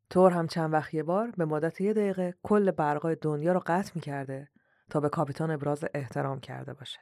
تور 0.10 0.32
هم 0.32 0.48
چند 0.48 0.74
وقت 0.74 0.94
یه 0.94 1.04
بار 1.04 1.32
به 1.32 1.46
مدت 1.46 1.82
یه 1.82 1.94
دقیقه 1.94 2.36
کل 2.44 2.72
برقای 2.72 3.18
دنیا 3.22 3.54
رو 3.54 3.62
قطع 3.66 3.92
می‌کرده 3.96 4.50
تا 4.90 5.00
به 5.00 5.10
کاپیتان 5.10 5.52
ابراز 5.52 5.86
احترام 5.94 6.40
کرده 6.40 6.74
باشه. 6.74 7.00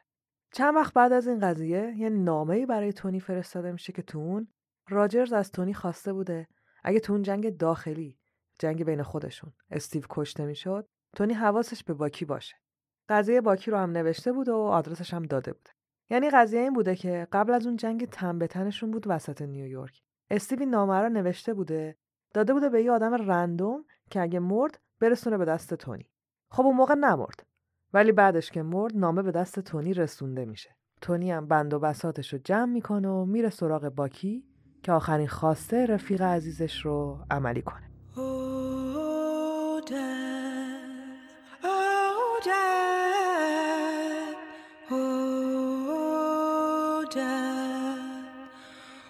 چند 0.53 0.75
وقت 0.75 0.93
بعد 0.93 1.13
از 1.13 1.27
این 1.27 1.39
قضیه 1.39 1.93
یه 1.97 2.09
نامه‌ای 2.09 2.65
برای 2.65 2.93
تونی 2.93 3.19
فرستاده 3.19 3.71
میشه 3.71 3.93
که 3.93 4.01
تو 4.01 4.45
راجرز 4.89 5.33
از 5.33 5.51
تونی 5.51 5.73
خواسته 5.73 6.13
بوده 6.13 6.47
اگه 6.83 6.99
تو 6.99 7.13
اون 7.13 7.21
جنگ 7.21 7.57
داخلی 7.57 8.18
جنگ 8.59 8.83
بین 8.83 9.03
خودشون. 9.03 9.53
استیو 9.71 10.03
کشته 10.09 10.45
می‌شد 10.45 10.87
تونی 11.15 11.33
حواسش 11.33 11.83
به 11.83 11.93
باکی 11.93 12.25
باشه. 12.25 12.55
قضیه 13.09 13.41
باکی 13.41 13.71
رو 13.71 13.77
هم 13.77 13.91
نوشته 13.91 14.31
بود 14.31 14.49
و 14.49 14.55
آدرسش 14.55 15.13
هم 15.13 15.23
داده 15.23 15.53
بوده 15.53 15.71
یعنی 16.09 16.29
قضیه 16.29 16.59
این 16.59 16.73
بوده 16.73 16.95
که 16.95 17.27
قبل 17.31 17.53
از 17.53 17.67
اون 17.67 17.75
جنگ 17.75 18.05
تن 18.05 18.39
به 18.39 18.47
تنشون 18.47 18.91
بود 18.91 19.05
وسط 19.07 19.41
نیویورک. 19.41 20.01
استیو 20.31 20.65
نامه 20.65 20.99
رو 20.99 21.09
نوشته 21.09 21.53
بوده 21.53 21.97
داده 22.33 22.53
بوده 22.53 22.69
به 22.69 22.83
یه 22.83 22.91
آدم 22.91 23.13
رندوم 23.13 23.85
که 24.09 24.21
اگه 24.21 24.39
مرد 24.39 24.79
برسونه 24.99 25.37
به 25.37 25.45
دست 25.45 25.73
تونی. 25.73 26.09
خب 26.51 26.63
اون 26.63 26.75
موقع 26.75 26.95
نمرد. 26.95 27.45
ولی 27.93 28.11
بعدش 28.11 28.51
که 28.51 28.63
مرد 28.63 28.97
نامه 28.97 29.21
به 29.21 29.31
دست 29.31 29.59
تونی 29.59 29.93
رسونده 29.93 30.45
میشه. 30.45 30.75
تونی 31.01 31.31
هم 31.31 31.47
بند 31.47 31.73
و 31.73 31.79
بساتش 31.79 32.33
رو 32.33 32.39
جمع 32.43 32.71
می‌کنه 32.73 33.09
و 33.09 33.25
میره 33.25 33.49
سراغ 33.49 33.89
باکی 33.89 34.45
که 34.83 34.91
آخرین 34.91 35.27
خواسته 35.27 35.85
رفیق 35.85 36.21
عزیزش 36.21 36.85
رو 36.85 37.25
عملی 37.31 37.61
کنه. 37.61 37.88
death, 39.89 40.81
oh 41.63 42.39
death, 42.45 44.35
oh 44.91 47.05
death, 47.11 48.49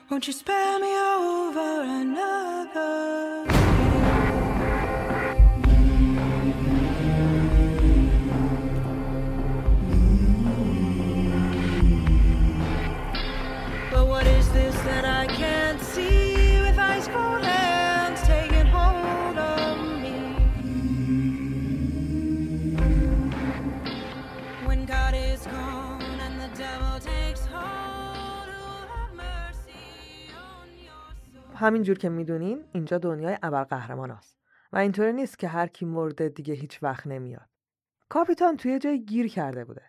won't 0.10 0.26
you 0.26 0.32
spare 0.32 0.80
me 0.80 0.88
over 0.88 1.82
another? 1.84 3.39
Is 24.90 25.46
gone 25.46 26.20
and 26.26 26.36
the. 26.42 26.80
همینجور 31.56 31.98
که 31.98 32.10
می‌دونین 32.10 32.64
اینجا 32.74 32.98
دنیای 32.98 33.38
ابرقهرمان 33.44 34.12
است 34.12 34.38
و 34.72 34.78
اینطوری 34.78 35.14
نیست 35.14 35.40
که 35.40 35.48
هر 35.48 35.68
کی 35.68 35.86
مرده 35.86 36.30
دیگه 36.30 36.54
هیچ 36.54 36.84
وقت 36.84 37.08
نمیاد. 37.08 37.50
کاپیتان 38.10 38.58
توی 38.58 38.80
جای 38.80 39.06
گیر 39.06 39.28
کرده 39.28 39.66
بوده. 39.66 39.82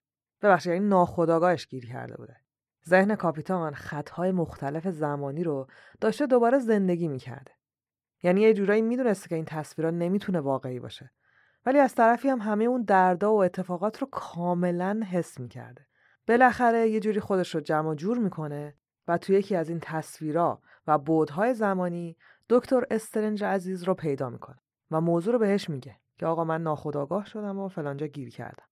ببخشید 0.42 0.72
یعنی 0.72 0.88
ناخداگاهش 0.88 1.66
گیر 1.66 1.86
کرده 1.86 2.16
بوده. 2.16 2.36
ذهن 2.88 3.14
کاپیتان 3.14 3.74
خطهای 3.74 4.32
مختلف 4.32 4.88
زمانی 4.88 5.44
رو 5.44 5.66
داشته 6.00 6.26
دوباره 6.26 6.58
زندگی 6.58 7.08
می‌کرده. 7.08 7.52
یعنی 8.22 8.40
یه 8.40 8.54
جورایی 8.54 8.82
می‌دونسته 8.82 9.28
که 9.28 9.34
این 9.34 9.44
تصویرها 9.44 9.90
نمی‌تونه 9.90 10.40
واقعی 10.40 10.80
باشه. 10.80 11.10
ولی 11.66 11.78
از 11.78 11.94
طرفی 11.94 12.28
هم 12.28 12.38
همه 12.38 12.64
اون 12.64 12.82
دردا 12.82 13.34
و 13.34 13.42
اتفاقات 13.42 13.98
رو 13.98 14.08
کاملا 14.10 15.00
حس 15.10 15.40
می‌کرده. 15.40 15.86
بالاخره 16.28 16.88
یه 16.88 17.00
جوری 17.00 17.20
خودش 17.20 17.54
رو 17.54 17.60
جمع 17.60 17.94
جور 17.94 18.18
می‌کنه 18.18 18.74
و 19.08 19.18
توی 19.18 19.36
یکی 19.36 19.56
از 19.56 19.68
این 19.68 19.78
تصویرها 19.82 20.62
و 20.86 20.98
بودهای 20.98 21.54
زمانی 21.54 22.16
دکتر 22.48 22.84
استرنج 22.90 23.44
عزیز 23.44 23.82
رو 23.82 23.94
پیدا 23.94 24.30
می‌کنه 24.30 24.58
و 24.90 25.00
موضوع 25.00 25.32
رو 25.32 25.38
بهش 25.38 25.70
میگه 25.70 25.96
که 26.18 26.26
آقا 26.26 26.44
من 26.44 26.62
ناخداگاه 26.62 27.26
شدم 27.26 27.58
و 27.58 27.68
فلانجا 27.68 28.06
گیر 28.06 28.30
کردم. 28.30 28.64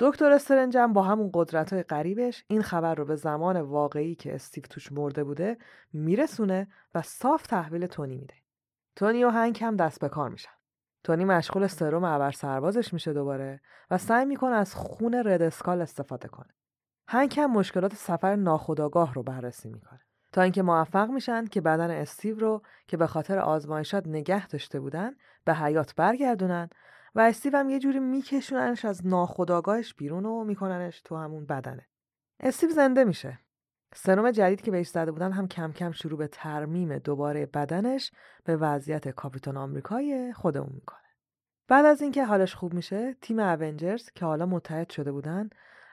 دکتر 0.00 0.32
استرنج 0.32 0.76
هم 0.76 0.92
با 0.92 1.02
همون 1.02 1.30
قدرت 1.34 1.72
های 1.72 1.82
قریبش 1.82 2.44
این 2.48 2.62
خبر 2.62 2.94
رو 2.94 3.04
به 3.04 3.16
زمان 3.16 3.60
واقعی 3.60 4.14
که 4.14 4.34
استیو 4.34 4.64
توش 4.64 4.92
مرده 4.92 5.24
بوده 5.24 5.58
میرسونه 5.92 6.68
و 6.94 7.02
صاف 7.02 7.46
تحویل 7.46 7.86
تونی 7.86 8.16
میده. 8.16 8.34
تونی 8.96 9.24
و 9.24 9.28
هنک 9.28 9.58
هم 9.64 9.76
دست 9.76 10.00
به 10.00 10.08
کار 10.08 10.28
میشن. 10.28 10.57
تونی 11.08 11.24
مشغول 11.24 11.66
سرم 11.66 12.04
ابر 12.04 12.30
سربازش 12.30 12.92
میشه 12.92 13.12
دوباره 13.12 13.60
و 13.90 13.98
سعی 13.98 14.24
می‌کنه 14.24 14.54
از 14.56 14.74
خون 14.74 15.14
Red 15.14 15.42
Skull 15.42 15.80
استفاده 15.80 16.28
کنه. 16.28 16.54
هنک 17.08 17.40
هم 17.40 17.52
مشکلات 17.52 17.94
سفر 17.94 18.36
ناخودآگاه 18.36 19.14
رو 19.14 19.22
بررسی 19.22 19.68
می‌کنه. 19.68 20.00
تا 20.32 20.42
اینکه 20.42 20.62
موفق 20.62 21.10
میشن 21.10 21.46
که 21.46 21.60
بدن 21.60 21.90
استیو 21.90 22.38
رو 22.38 22.62
که 22.86 22.96
به 22.96 23.06
خاطر 23.06 23.38
آزمایشات 23.38 24.06
نگه 24.06 24.46
داشته 24.46 24.80
بودن 24.80 25.12
به 25.44 25.54
حیات 25.54 25.94
برگردونن 25.94 26.70
و 27.14 27.20
استیو 27.20 27.56
هم 27.56 27.70
یه 27.70 27.78
جوری 27.78 28.00
میکشوننش 28.00 28.84
از 28.84 29.06
ناخودآگاهش 29.06 29.94
بیرون 29.94 30.26
و 30.26 30.44
میکننش 30.44 31.00
تو 31.00 31.16
همون 31.16 31.46
بدنه. 31.46 31.86
استیو 32.40 32.70
زنده 32.70 33.04
میشه. 33.04 33.38
سرم 33.94 34.30
جدید 34.30 34.60
که 34.60 34.70
بهش 34.70 34.88
زده 34.88 35.12
بودن 35.12 35.32
هم 35.32 35.48
کم 35.48 35.72
کم 35.72 35.92
شروع 35.92 36.18
به 36.18 36.28
ترمیم 36.28 36.98
دوباره 36.98 37.46
بدنش 37.46 38.12
به 38.44 38.56
وضعیت 38.56 39.08
کاپیتان 39.08 39.56
آمریکای 39.56 40.32
خودمون 40.32 40.72
می‌کنه. 40.74 40.98
بعد 41.68 41.84
از 41.84 42.02
اینکه 42.02 42.24
حالش 42.24 42.54
خوب 42.54 42.74
میشه، 42.74 43.14
تیم 43.22 43.38
اونجرز 43.38 44.10
که 44.10 44.24
حالا 44.24 44.46
متحد 44.46 44.90
شده 44.90 45.12
بودن، 45.12 45.50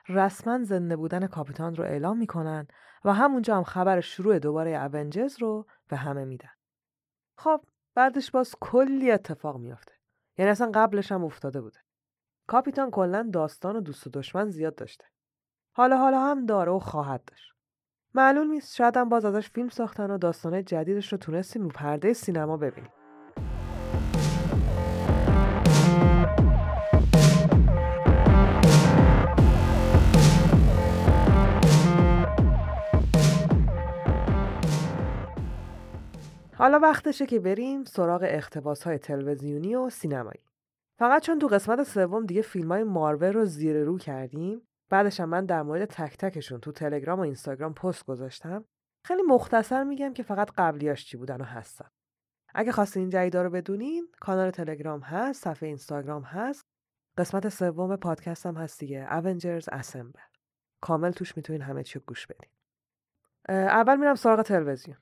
رسما 0.08 0.64
زنده 0.64 0.96
بودن 0.96 1.26
کاپیتان 1.26 1.76
رو 1.76 1.84
اعلام 1.84 2.18
می‌کنن 2.18 2.68
و 3.04 3.12
همونجا 3.12 3.56
هم 3.56 3.64
خبر 3.64 4.00
شروع 4.00 4.38
دوباره 4.38 4.70
اونجرز 4.70 5.38
رو 5.38 5.66
به 5.88 5.96
همه 5.96 6.24
میدن. 6.24 6.50
خب 7.36 7.60
بعدش 7.94 8.30
باز 8.30 8.54
کلی 8.60 9.10
اتفاق 9.10 9.56
میافته 9.56 9.92
یعنی 10.38 10.50
اصلا 10.50 10.70
قبلش 10.74 11.12
هم 11.12 11.24
افتاده 11.24 11.60
بوده 11.60 11.78
کاپیتان 12.46 12.90
کلا 12.90 13.30
داستان 13.32 13.76
و 13.76 13.80
دوست 13.80 14.06
و 14.06 14.10
دشمن 14.10 14.50
زیاد 14.50 14.74
داشته 14.74 15.04
حالا 15.72 15.98
حالا 15.98 16.20
هم 16.20 16.46
داره 16.46 16.72
و 16.72 16.78
خواهد 16.78 17.24
داشت 17.24 17.55
معلوم 18.16 18.50
نیست 18.50 18.74
شاید 18.74 18.96
هم 18.96 19.08
باز 19.08 19.24
ازش 19.24 19.50
فیلم 19.50 19.68
ساختن 19.68 20.10
و 20.10 20.18
داستانه 20.18 20.62
جدیدش 20.62 21.12
رو 21.12 21.18
تونستیم 21.18 21.62
رو 21.62 21.68
پرده 21.68 22.12
سینما 22.12 22.56
ببینیم 22.56 22.90
حالا 36.54 36.78
وقتشه 36.78 37.26
که 37.26 37.40
بریم 37.40 37.84
سراغ 37.84 38.24
اختباس 38.28 38.82
های 38.82 38.98
تلویزیونی 38.98 39.74
و 39.74 39.90
سینمایی. 39.90 40.40
فقط 40.98 41.22
چون 41.22 41.38
تو 41.38 41.46
قسمت 41.46 41.82
سوم 41.82 42.26
دیگه 42.26 42.42
فیلم 42.42 42.72
های 42.72 42.82
مارول 42.84 43.32
رو 43.32 43.44
زیر 43.44 43.84
رو 43.84 43.98
کردیم 43.98 44.62
بعدش 44.88 45.20
هم 45.20 45.28
من 45.28 45.46
در 45.46 45.62
مورد 45.62 45.84
تک 45.84 46.16
تکشون 46.16 46.60
تو 46.60 46.72
تلگرام 46.72 47.18
و 47.18 47.22
اینستاگرام 47.22 47.74
پست 47.74 48.06
گذاشتم. 48.06 48.64
خیلی 49.04 49.22
مختصر 49.22 49.84
میگم 49.84 50.14
که 50.14 50.22
فقط 50.22 50.50
قبلیاش 50.56 51.04
چی 51.04 51.16
بودن 51.16 51.40
و 51.40 51.44
هستن. 51.44 51.88
اگه 52.54 52.72
خواستین 52.72 53.00
این 53.00 53.10
جدیدا 53.10 53.42
رو 53.42 53.50
بدونین 53.50 54.08
کانال 54.20 54.50
تلگرام 54.50 55.00
هست 55.00 55.44
صفحه 55.44 55.66
اینستاگرام 55.68 56.22
هست. 56.22 56.66
قسمت 57.18 57.48
سوم 57.48 57.96
پادکست 57.96 58.46
هم 58.46 58.56
هست 58.56 58.80
دیگه 58.80 59.08
Avengers 59.08 59.64
Assemble. 59.64 60.38
کامل 60.80 61.10
توش 61.10 61.36
می‌تونین 61.36 61.62
همه 61.62 61.82
چی 61.82 61.98
گوش 61.98 62.26
بدین. 62.26 62.50
اول 63.48 63.96
میرم 63.96 64.14
سراغ 64.14 64.42
تلویزیون. 64.42 64.96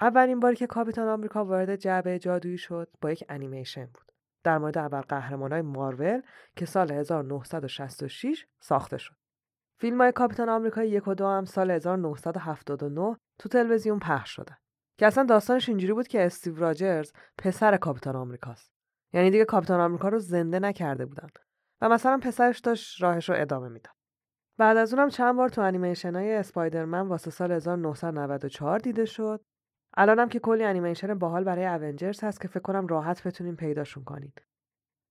اولین 0.00 0.40
باری 0.40 0.56
که 0.56 0.66
کاپیتان 0.66 1.08
آمریکا 1.08 1.44
وارد 1.44 1.76
جعبه 1.76 2.18
جادویی 2.18 2.58
شد 2.58 2.88
با 3.00 3.10
یک 3.10 3.24
انیمیشن 3.28 3.86
بود. 3.86 4.12
در 4.44 4.58
مورد 4.58 4.78
اول 4.78 5.00
قهرمانای 5.00 5.62
مارول 5.62 6.22
که 6.56 6.66
سال 6.66 6.92
1966 6.92 8.46
ساخته 8.60 8.98
شد. 8.98 9.19
فیلم 9.80 10.00
های 10.00 10.12
کاپیتان 10.12 10.48
آمریکا 10.48 10.84
یک 10.84 11.08
و 11.08 11.14
دو 11.14 11.26
هم 11.26 11.44
سال 11.44 11.70
1979 11.70 13.16
تو 13.38 13.48
تلویزیون 13.48 13.98
پخش 13.98 14.30
شدن 14.30 14.56
که 14.98 15.06
اصلا 15.06 15.24
داستانش 15.24 15.68
اینجوری 15.68 15.92
بود 15.92 16.08
که 16.08 16.26
استیو 16.26 16.56
راجرز 16.56 17.12
پسر 17.38 17.76
کاپیتان 17.76 18.16
آمریکاست. 18.16 18.72
یعنی 19.12 19.30
دیگه 19.30 19.44
کاپیتان 19.44 19.80
آمریکا 19.80 20.08
رو 20.08 20.18
زنده 20.18 20.58
نکرده 20.58 21.06
بودن 21.06 21.28
و 21.80 21.88
مثلا 21.88 22.18
پسرش 22.22 22.58
داشت 22.58 23.02
راهش 23.02 23.28
رو 23.28 23.34
ادامه 23.38 23.68
می‌داد. 23.68 23.94
بعد 24.58 24.76
از 24.76 24.94
اونم 24.94 25.08
چند 25.08 25.36
بار 25.36 25.48
تو 25.48 25.60
انیمیشن 25.60 26.14
های 26.14 26.34
اسپایدرمن 26.34 27.08
واسه 27.08 27.30
سال 27.30 27.52
1994 27.52 28.78
دیده 28.78 29.04
شد. 29.04 29.40
الانم 29.96 30.28
که 30.28 30.38
کلی 30.38 30.64
انیمیشن 30.64 31.14
باحال 31.14 31.44
برای 31.44 31.84
اونجرز 31.86 32.24
هست 32.24 32.40
که 32.40 32.48
فکر 32.48 32.60
کنم 32.60 32.86
راحت 32.86 33.26
بتونین 33.26 33.56
پیداشون 33.56 34.04
کنین. 34.04 34.32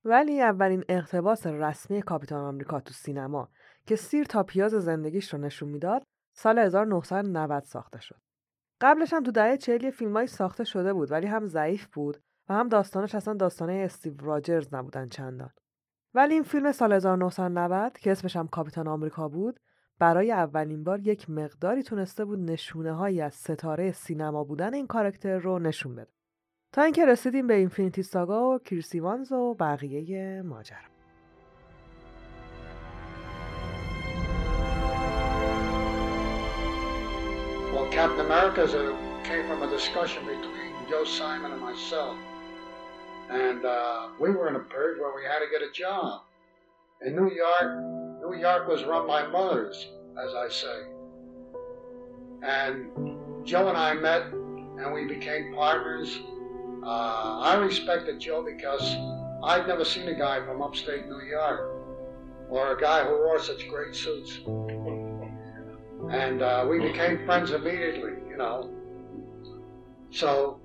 ولی 0.06 0.42
اولین 0.42 0.84
اقتباس 0.90 1.48
رسمی 1.48 2.02
کاپیتان 2.02 2.46
آمریکا 2.46 2.80
تو 2.80 2.94
سینما 2.94 3.50
که 3.90 3.96
سیر 3.96 4.26
تا 4.26 4.44
پیاز 4.44 4.72
زندگیش 4.72 5.34
رو 5.34 5.40
نشون 5.40 5.70
می‌داد 5.70 6.04
سال 6.34 6.60
1990 6.60 7.64
ساخته 7.64 8.02
شد. 8.02 8.22
قبلش 8.82 9.14
هم 9.14 9.24
تو 9.24 9.32
دهه 9.32 9.58
40 9.58 9.90
فیلمایی 9.90 10.28
ساخته 10.28 10.64
شده 10.64 10.94
بود 10.94 11.12
ولی 11.12 11.28
هم 11.28 11.46
ضعیف 11.46 11.88
بود 11.88 12.18
و 12.50 12.54
هم 12.54 12.70
داستانش 12.70 13.16
اصلا 13.16 13.34
داستانه 13.34 13.74
استیو 13.74 14.14
راجرز 14.20 14.74
نبودن 14.74 15.10
چندان. 15.10 15.50
ولی 16.14 16.34
این 16.34 16.44
فیلم 16.44 16.72
سال 16.72 16.94
1990 16.94 17.98
که 17.98 18.12
اسمش 18.12 18.36
هم 18.36 18.48
کاپیتان 18.48 18.88
آمریکا 18.88 19.28
بود 19.28 19.60
برای 20.00 20.32
اولین 20.32 20.84
بار 20.84 21.00
یک 21.00 21.30
مقداری 21.30 21.84
تونسته 21.84 22.26
بود 22.26 22.40
نشونه 22.40 22.94
هایی 22.94 23.22
از 23.22 23.34
ستاره 23.34 23.92
سینما 23.92 24.44
بودن 24.44 24.74
این 24.74 24.88
کارکتر 24.88 25.38
رو 25.38 25.60
نشون 25.60 25.96
بده. 25.96 26.12
تا 26.72 26.82
اینکه 26.82 27.06
رسیدیم 27.06 27.48
به 27.48 27.54
اینفینیتی 27.54 28.04
ساگا 28.04 28.50
و 28.50 28.60
کریسیوانز 28.60 29.32
و 29.32 29.54
بقیه 29.54 30.42
ماجرا. 30.42 30.99
Captain 38.00 38.22
America 38.22 38.66
came 39.26 39.46
from 39.46 39.62
a 39.62 39.70
discussion 39.70 40.26
between 40.26 40.72
Joe 40.90 41.04
Simon 41.04 41.52
and 41.52 41.60
myself. 41.60 42.16
And 43.30 43.66
uh, 43.66 44.08
we 44.18 44.30
were 44.32 44.48
in 44.48 44.56
a 44.56 44.60
period 44.60 45.02
where 45.02 45.14
we 45.14 45.24
had 45.26 45.40
to 45.40 45.48
get 45.52 45.62
a 45.62 45.70
job. 45.74 46.22
In 47.06 47.14
New 47.14 47.30
York, 47.30 48.22
New 48.22 48.40
York 48.40 48.70
was 48.70 48.86
run 48.86 49.06
by 49.06 49.28
mothers, 49.28 49.90
as 50.18 50.34
I 50.34 50.48
say. 50.48 50.82
And 52.42 53.46
Joe 53.46 53.68
and 53.68 53.78
I 53.78 53.94
met 53.96 54.28
and 54.32 54.94
we 54.94 55.04
became 55.04 55.54
partners 55.54 56.22
uh, 56.82 57.40
I 57.42 57.56
respected 57.56 58.18
Joe 58.18 58.46
because 58.46 58.96
I'd 59.44 59.68
never 59.68 59.84
seen 59.84 60.08
a 60.08 60.18
guy 60.18 60.40
from 60.46 60.62
upstate 60.62 61.06
New 61.06 61.22
York 61.30 61.70
or 62.50 62.78
a 62.78 62.80
guy 62.80 63.04
who 63.04 63.16
wore 63.16 63.42
such 63.42 63.68
great 63.68 63.94
suits. 63.94 64.40
And 66.10 66.42
uh, 66.42 66.66
we 66.70 66.80
became 66.80 67.26
friends 67.26 67.52
immediately, 67.52 68.14
you 68.30 68.38
know. 68.38 68.70
So 70.12 70.60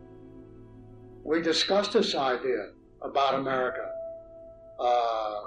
we 1.23 1.43
discussed 1.43 1.93
this 1.93 2.15
idea 2.15 2.71
about 3.03 3.35
America. 3.35 3.91
Uh, 4.81 5.41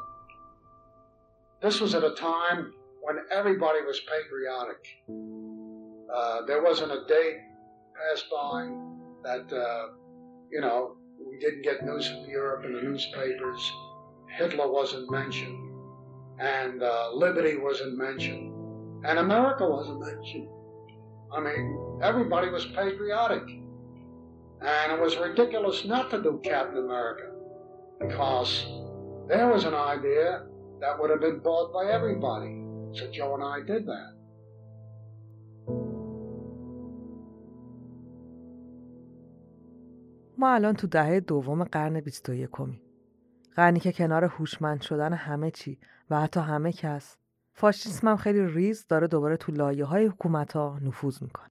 this 1.62 1.82
was 1.82 1.96
at 1.96 2.04
a 2.04 2.12
time 2.12 2.74
when 3.02 3.18
everybody 3.32 3.82
was 3.82 4.00
patriotic. 4.02 4.86
Uh, 6.14 6.46
there 6.46 6.62
wasn't 6.62 6.92
a 6.92 7.06
day 7.08 7.40
passed 7.96 8.30
by 8.30 8.70
that 9.24 9.52
uh, 9.52 9.88
you 10.52 10.62
know, 10.62 10.96
we 11.20 11.38
didn't 11.40 11.64
get 11.64 11.84
news 11.84 12.08
from 12.08 12.30
Europe 12.30 12.66
in 12.66 12.74
the 12.74 12.82
newspapers. 12.82 13.72
Hitler 14.38 14.72
wasn't 14.72 15.10
mentioned, 15.10 15.58
and 16.40 16.84
uh, 16.84 17.12
liberty 17.14 17.58
wasn't 17.58 17.98
mentioned, 17.98 18.54
and 19.07 19.19
America 19.19 19.69
wasn't 19.69 20.01
mentioned. 20.01 20.49
I 21.33 21.41
mean, 21.41 22.01
everybody 22.03 22.49
was 22.51 22.67
patriotic, 22.67 23.47
and 24.61 24.93
it 24.93 25.01
was 25.01 25.17
ridiculous 25.17 25.85
not 25.85 26.11
to 26.11 26.23
do 26.23 26.41
Captain 26.45 26.79
America 26.79 27.29
because 28.01 28.67
there 29.29 29.49
was 29.49 29.65
an 29.65 29.75
idea 29.75 30.45
that 30.81 30.99
would 30.99 31.11
have 31.11 31.21
been 31.21 31.41
bought 31.41 31.73
by 31.73 31.85
everybody. 31.91 32.53
So 32.97 33.11
Joe 33.11 33.35
and 33.35 33.45
I 33.45 33.61
did 33.73 33.87
that. 33.87 34.13
ما 40.39 40.55
الان 40.55 40.75
تو 40.75 40.87
دهه 40.87 41.21
دوم 41.21 41.65
قرن 41.65 42.01
21 42.01 42.51
کمی. 42.53 42.83
قرنی 43.57 43.81
که 43.81 43.93
کنار 43.93 44.25
هوشمند 44.25 44.81
شدن 44.81 45.13
همه 45.13 45.51
چی 45.51 45.79
و 46.11 46.21
حتی 46.21 46.41
همه 46.41 46.73
کس 46.73 47.17
فاشیسم 47.60 48.08
هم 48.08 48.16
خیلی 48.16 48.48
ریز 48.48 48.88
داره 48.88 49.08
دوباره 49.08 49.38
تو 49.38 49.52
لایه 49.52 49.86
های 49.86 50.06
حکومت 50.06 50.54
ها 50.54 50.80
نفوذ 50.82 51.22
می‌کنه. 51.22 51.50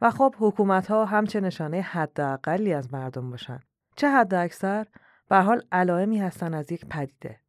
و 0.00 0.10
خب 0.10 0.34
حکومت 0.38 0.86
ها 0.86 1.04
هم 1.04 1.26
چه 1.26 1.40
نشانه 1.40 1.80
حداقلی 1.80 2.72
از 2.72 2.94
مردم 2.94 3.30
باشن 3.30 3.60
چه 3.96 4.08
حد 4.08 4.34
اکثر 4.34 4.86
به 5.28 5.36
حال 5.36 5.62
علائمی 5.72 6.18
هستن 6.18 6.54
از 6.54 6.72
یک 6.72 6.86
پدیده. 6.86 7.40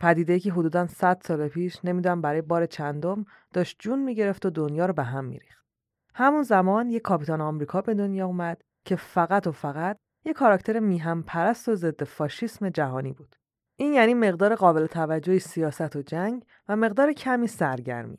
پدیده 0.00 0.40
که 0.40 0.52
حدودا 0.52 0.86
100 0.86 1.22
سال 1.24 1.48
پیش 1.48 1.84
نمی‌دونم 1.84 2.20
برای 2.20 2.42
بار 2.42 2.66
چندم 2.66 3.24
داشت 3.52 3.76
جون 3.78 3.98
می‌گرفت 3.98 4.46
و 4.46 4.50
دنیا 4.50 4.86
رو 4.86 4.92
به 4.92 5.02
هم 5.02 5.24
میریخت. 5.24 5.66
همون 6.14 6.42
زمان 6.42 6.88
یک 6.88 7.02
کاپیتان 7.02 7.40
آمریکا 7.40 7.80
به 7.80 7.94
دنیا 7.94 8.26
اومد 8.26 8.62
که 8.84 8.96
فقط 8.96 9.46
و 9.46 9.52
فقط 9.52 9.96
یه 10.24 10.32
کاراکتر 10.32 10.78
میهم 10.78 11.22
پرست 11.22 11.68
و 11.68 11.74
ضد 11.74 12.04
فاشیسم 12.04 12.68
جهانی 12.68 13.12
بود. 13.12 13.36
این 13.76 13.92
یعنی 13.92 14.14
مقدار 14.14 14.54
قابل 14.54 14.86
توجهی 14.86 15.38
سیاست 15.38 15.96
و 15.96 16.02
جنگ 16.02 16.44
و 16.68 16.76
مقدار 16.76 17.12
کمی 17.12 17.46
سرگرمی. 17.46 18.18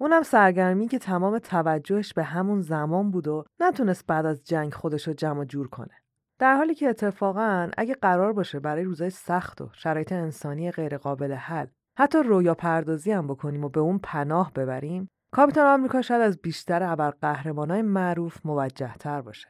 اونم 0.00 0.22
سرگرمی 0.22 0.88
که 0.88 0.98
تمام 0.98 1.38
توجهش 1.38 2.12
به 2.12 2.22
همون 2.22 2.60
زمان 2.60 3.10
بود 3.10 3.28
و 3.28 3.44
نتونست 3.60 4.06
بعد 4.06 4.26
از 4.26 4.44
جنگ 4.44 4.74
خودش 4.74 5.08
رو 5.08 5.14
جمع 5.14 5.44
جور 5.44 5.68
کنه. 5.68 5.94
در 6.38 6.56
حالی 6.56 6.74
که 6.74 6.88
اتفاقا 6.88 7.70
اگه 7.78 7.94
قرار 7.94 8.32
باشه 8.32 8.60
برای 8.60 8.84
روزای 8.84 9.10
سخت 9.10 9.60
و 9.60 9.70
شرایط 9.72 10.12
انسانی 10.12 10.70
غیرقابل 10.70 11.32
حل 11.32 11.66
حتی 11.98 12.18
رویا 12.18 12.54
پردازی 12.54 13.12
هم 13.12 13.26
بکنیم 13.26 13.64
و 13.64 13.68
به 13.68 13.80
اون 13.80 13.98
پناه 13.98 14.52
ببریم 14.52 15.10
کاپیتان 15.32 15.66
آمریکا 15.66 16.02
شاید 16.02 16.22
از 16.22 16.38
بیشتر 16.38 16.82
ابرقهرمانای 16.82 17.82
معروف 17.82 18.46
موجه 18.46 18.94
تر 18.94 19.20
باشه. 19.20 19.48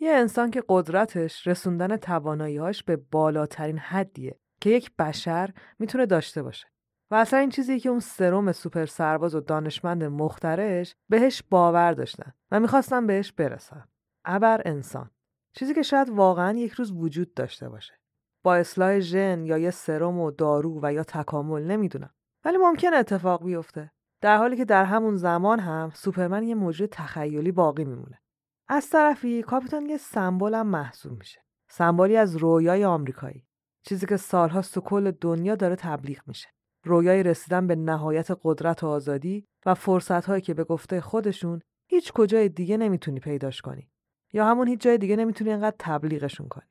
یه 0.00 0.10
انسان 0.10 0.50
که 0.50 0.62
قدرتش 0.68 1.46
رسوندن 1.46 1.96
تواناییهاش 1.96 2.82
به 2.82 2.96
بالاترین 2.96 3.78
حدیه 3.78 4.38
که 4.60 4.70
یک 4.70 4.96
بشر 4.96 5.50
می‌تونه 5.78 6.06
داشته 6.06 6.42
باشه. 6.42 6.66
و 7.10 7.14
اصلا 7.14 7.38
این 7.38 7.50
چیزی 7.50 7.80
که 7.80 7.88
اون 7.88 8.00
سروم 8.00 8.52
سوپر 8.52 8.86
سرباز 8.86 9.34
و 9.34 9.40
دانشمند 9.40 10.04
مخترش 10.04 10.96
بهش 11.08 11.42
باور 11.50 11.92
داشتن 11.92 12.32
و 12.50 12.60
می‌خواستن 12.60 13.06
بهش 13.06 13.32
برسن. 13.32 13.88
ابر 14.24 14.62
انسان. 14.64 15.10
چیزی 15.52 15.74
که 15.74 15.82
شاید 15.82 16.10
واقعا 16.10 16.58
یک 16.58 16.72
روز 16.72 16.92
وجود 16.92 17.34
داشته 17.34 17.68
باشه. 17.68 17.94
با 18.42 18.54
اصلاح 18.54 19.00
ژن 19.00 19.44
یا 19.44 19.58
یه 19.58 19.70
سرم 19.70 20.18
و 20.20 20.30
دارو 20.30 20.80
و 20.82 20.92
یا 20.92 21.04
تکامل 21.04 21.62
نمی‌دونم. 21.62 22.14
ولی 22.44 22.56
ممکن 22.56 22.94
اتفاق 22.94 23.44
بیفته. 23.44 23.90
در 24.20 24.36
حالی 24.36 24.56
که 24.56 24.64
در 24.64 24.84
همون 24.84 25.16
زمان 25.16 25.60
هم 25.60 25.90
سوپرمن 25.94 26.42
یه 26.42 26.54
موجود 26.54 26.88
تخیلی 26.88 27.52
باقی 27.52 27.84
میمونه. 27.84 28.20
از 28.68 28.90
طرفی 28.90 29.42
کاپیتان 29.42 29.86
یه 29.86 29.96
سمبل 29.96 30.54
هم 30.54 30.66
محسوب 30.66 31.18
میشه 31.18 31.40
سمبولی 31.70 32.16
از 32.16 32.36
رویای 32.36 32.84
آمریکایی 32.84 33.47
چیزی 33.82 34.06
که 34.06 34.16
سالهاست 34.16 34.78
تو 34.78 35.10
دنیا 35.10 35.54
داره 35.54 35.76
تبلیغ 35.76 36.18
میشه. 36.26 36.48
رویای 36.84 37.22
رسیدن 37.22 37.66
به 37.66 37.76
نهایت 37.76 38.28
قدرت 38.42 38.84
و 38.84 38.86
آزادی 38.86 39.46
و 39.66 39.74
فرصتهایی 39.74 40.42
که 40.42 40.54
به 40.54 40.64
گفته 40.64 41.00
خودشون 41.00 41.60
هیچ 41.90 42.12
کجای 42.12 42.48
دیگه 42.48 42.76
نمی‌تونی 42.76 43.20
پیداش 43.20 43.60
کنی. 43.60 43.90
یا 44.32 44.46
همون 44.46 44.68
هیچ 44.68 44.80
جای 44.80 44.98
دیگه 44.98 45.16
نمی‌تونی 45.16 45.52
انقدر 45.52 45.76
تبلیغشون 45.78 46.48
کنی. 46.48 46.68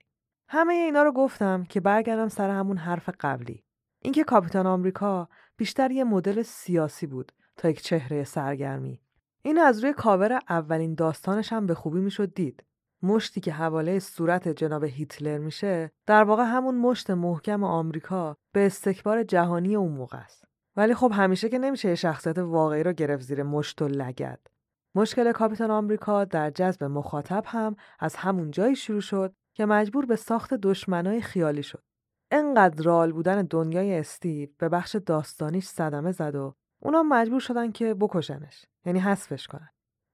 همه 0.50 0.74
اینا 0.74 1.04
رو 1.04 1.12
گفتم 1.12 1.64
که 1.64 1.80
برگردم 1.80 2.28
سر 2.28 2.50
همون 2.50 2.78
حرف 2.78 3.10
قبلی. 3.20 3.64
اینکه 4.02 4.24
کاپیتان 4.24 4.68
آمریکا 4.68 5.30
بیشتر 5.58 5.92
یه 5.92 6.04
مدل 6.04 6.42
سیاسی 6.42 7.08
بود 7.08 7.32
تا 7.58 7.70
یک 7.70 7.82
چهره 7.82 8.24
سرگرمی. 8.24 9.02
این 9.42 9.58
از 9.60 9.84
روی 9.84 9.94
کاور 9.94 10.40
اولین 10.50 10.96
داستانش 10.96 11.54
هم 11.54 11.66
به 11.66 11.74
خوبی 11.74 12.00
می‌شد 12.00 12.34
دید. 12.34 12.64
مشتی 13.04 13.42
که 13.42 13.52
حواله 13.52 14.00
صورت 14.00 14.48
جناب 14.48 14.84
هیتلر 14.84 15.38
میشه 15.38 15.92
در 16.06 16.24
واقع 16.24 16.44
همون 16.44 16.76
مشت 16.76 17.10
محکم 17.10 17.64
آمریکا 17.64 18.38
به 18.54 18.66
استکبار 18.66 19.24
جهانی 19.24 19.76
اون 19.76 19.92
موقع 19.92 20.18
است. 20.18 20.46
ولی 20.76 20.94
خب 20.94 21.12
همیشه 21.16 21.50
که 21.50 21.60
نمیشه 21.60 21.96
شخصیت 21.96 22.38
واقعی 22.38 22.84
رو 22.84 22.94
گرفت 22.94 23.24
زیر 23.24 23.44
مشت 23.44 23.82
و 23.82 23.88
لگد. 23.88 24.40
مشکل 24.96 25.32
کاپیتان 25.32 25.72
آمریکا 25.72 26.26
در 26.26 26.50
جذب 26.50 26.84
مخاطب 26.84 27.44
هم 27.48 27.76
از 28.00 28.16
همون 28.16 28.52
جایی 28.52 28.76
شروع 28.76 29.02
شد 29.02 29.34
که 29.54 29.66
مجبور 29.66 30.06
به 30.06 30.16
ساخت 30.16 30.54
دشمنای 30.54 31.22
خیالی 31.22 31.64
شد. 31.64 31.84
انقدر 32.32 32.84
رال 32.84 33.12
بودن 33.12 33.42
دنیای 33.42 34.00
استیو 34.00 34.50
به 34.58 34.70
بخش 34.70 34.96
داستانیش 34.96 35.66
صدمه 35.66 36.12
زد 36.12 36.36
و 36.36 36.56
اونا 36.82 37.04
مجبور 37.04 37.40
شدن 37.40 37.72
که 37.72 37.94
بکشنش 37.94 38.66
یعنی 38.86 39.00
حذفش 39.00 39.48
کنن. 39.48 39.70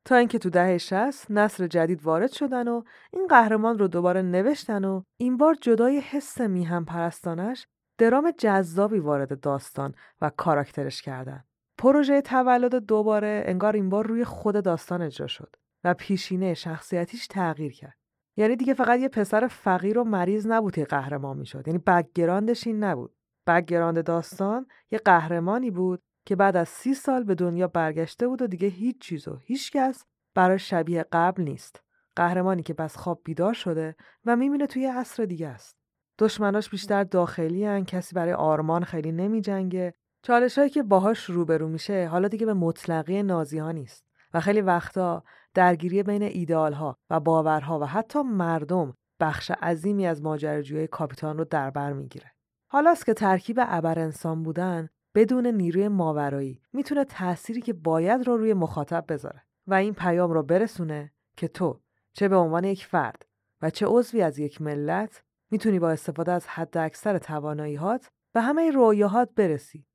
تا 0.05 0.15
اینکه 0.15 0.39
تو 0.39 0.49
دهه 0.49 0.77
60 0.77 1.31
نسل 1.31 1.67
جدید 1.67 2.03
وارد 2.03 2.31
شدن 2.31 2.67
و 2.67 2.83
این 3.13 3.27
قهرمان 3.27 3.79
رو 3.79 3.87
دوباره 3.87 4.21
نوشتن 4.21 4.85
و 4.85 5.01
این 5.19 5.37
بار 5.37 5.55
جدای 5.61 5.99
حس 5.99 6.41
میهن 6.41 6.85
پرستانش 6.85 7.67
درام 7.97 8.31
جذابی 8.37 8.99
وارد 8.99 9.39
داستان 9.39 9.95
و 10.21 10.31
کاراکترش 10.37 11.01
کردن. 11.01 11.43
پروژه 11.77 12.21
تولد 12.21 12.75
دوباره 12.75 13.43
انگار 13.45 13.73
این 13.73 13.89
بار 13.89 14.07
روی 14.07 14.23
خود 14.23 14.63
داستان 14.63 15.01
اجرا 15.01 15.27
شد 15.27 15.55
و 15.83 15.93
پیشینه 15.93 16.53
شخصیتیش 16.53 17.27
تغییر 17.27 17.73
کرد. 17.73 17.97
یعنی 18.37 18.55
دیگه 18.55 18.73
فقط 18.73 18.99
یه 18.99 19.09
پسر 19.09 19.47
فقیر 19.47 19.99
و 19.99 20.03
مریض 20.03 20.47
نبود 20.47 20.75
که 20.75 20.85
قهرمان 20.85 21.37
می‌شد. 21.37 21.67
یعنی 21.67 21.79
background 21.87 22.54
ش 22.54 22.67
این 22.67 22.83
نبود. 22.83 23.15
background 23.47 24.05
داستان 24.05 24.67
یه 24.91 24.99
قهرمانی 24.99 25.71
بود 25.71 26.01
که 26.25 26.35
بعد 26.35 26.57
از 26.57 26.69
سی 26.69 26.93
سال 26.93 27.23
به 27.23 27.35
دنیا 27.35 27.67
برگشته 27.67 28.27
بود 28.27 28.41
و 28.41 28.47
دیگه 28.47 28.67
هیچ 28.67 29.01
چیز 29.01 29.27
و 29.27 29.37
هیچ 29.43 29.71
کس 29.71 30.05
برای 30.35 30.59
شبیه 30.59 31.05
قبل 31.11 31.43
نیست. 31.43 31.81
قهرمانی 32.15 32.63
که 32.63 32.73
بس 32.73 32.97
خواب 32.97 33.21
بیدار 33.23 33.53
شده 33.53 33.95
و 34.25 34.35
می‌بینه 34.35 34.67
توی 34.67 34.85
عصر 34.85 35.25
دیگه 35.25 35.47
است. 35.47 35.77
دشمناش 36.19 36.69
بیشتر 36.69 37.03
داخلی 37.03 37.65
هن. 37.65 37.85
کسی 37.85 38.15
برای 38.15 38.33
آرمان 38.33 38.83
خیلی 38.83 39.11
نمی 39.11 39.41
جنگه. 39.41 39.93
چالش 40.21 40.57
هایی 40.57 40.69
که 40.69 40.83
باهاش 40.83 41.23
روبرو 41.23 41.67
میشه 41.67 42.07
حالا 42.07 42.27
دیگه 42.27 42.45
به 42.45 42.53
مطلقی 42.53 43.23
نازی 43.23 43.57
ها 43.59 43.71
نیست 43.71 44.05
و 44.33 44.39
خیلی 44.39 44.61
وقتا 44.61 45.23
درگیری 45.53 46.03
بین 46.03 46.23
ایدال 46.23 46.73
ها 46.73 46.97
و 47.09 47.19
باورها 47.19 47.79
و 47.79 47.83
حتی 47.83 48.21
مردم 48.21 48.93
بخش 49.19 49.51
عظیمی 49.51 50.07
از 50.07 50.21
ماجراجوی 50.21 50.87
کاپیتان 50.87 51.37
رو 51.37 51.45
در 51.45 51.69
بر 51.69 51.93
می‌گیره. 51.93 52.31
حالاست 52.67 53.05
که 53.05 53.13
ترکیب 53.13 53.57
ابر 53.59 53.99
انسان 53.99 54.43
بودن 54.43 54.89
بدون 55.15 55.47
نیروی 55.47 55.87
ماورایی 55.87 56.61
می‌تونه 56.73 57.05
تأثیری 57.05 57.61
که 57.61 57.73
باید 57.73 58.27
رو 58.27 58.37
روی 58.37 58.53
مخاطب 58.53 59.05
بذاره 59.09 59.41
و 59.67 59.73
این 59.73 59.93
پیام 59.93 60.31
رو 60.31 60.43
برسونه 60.43 61.11
که 61.37 61.47
تو 61.47 61.79
چه 62.13 62.27
به 62.27 62.35
عنوان 62.35 62.63
یک 62.63 62.85
فرد 62.85 63.25
و 63.61 63.69
چه 63.69 63.85
عضوی 63.85 64.21
از 64.21 64.39
یک 64.39 64.61
ملت 64.61 65.23
می‌تونی 65.51 65.79
با 65.79 65.89
استفاده 65.89 66.31
از 66.31 66.47
حد 66.47 66.77
اکثر 66.77 67.17
تواناییهات 67.17 68.09
به 68.33 68.41
همه 68.41 68.71
رویاهات 68.71 69.29
برسی. 69.35 69.85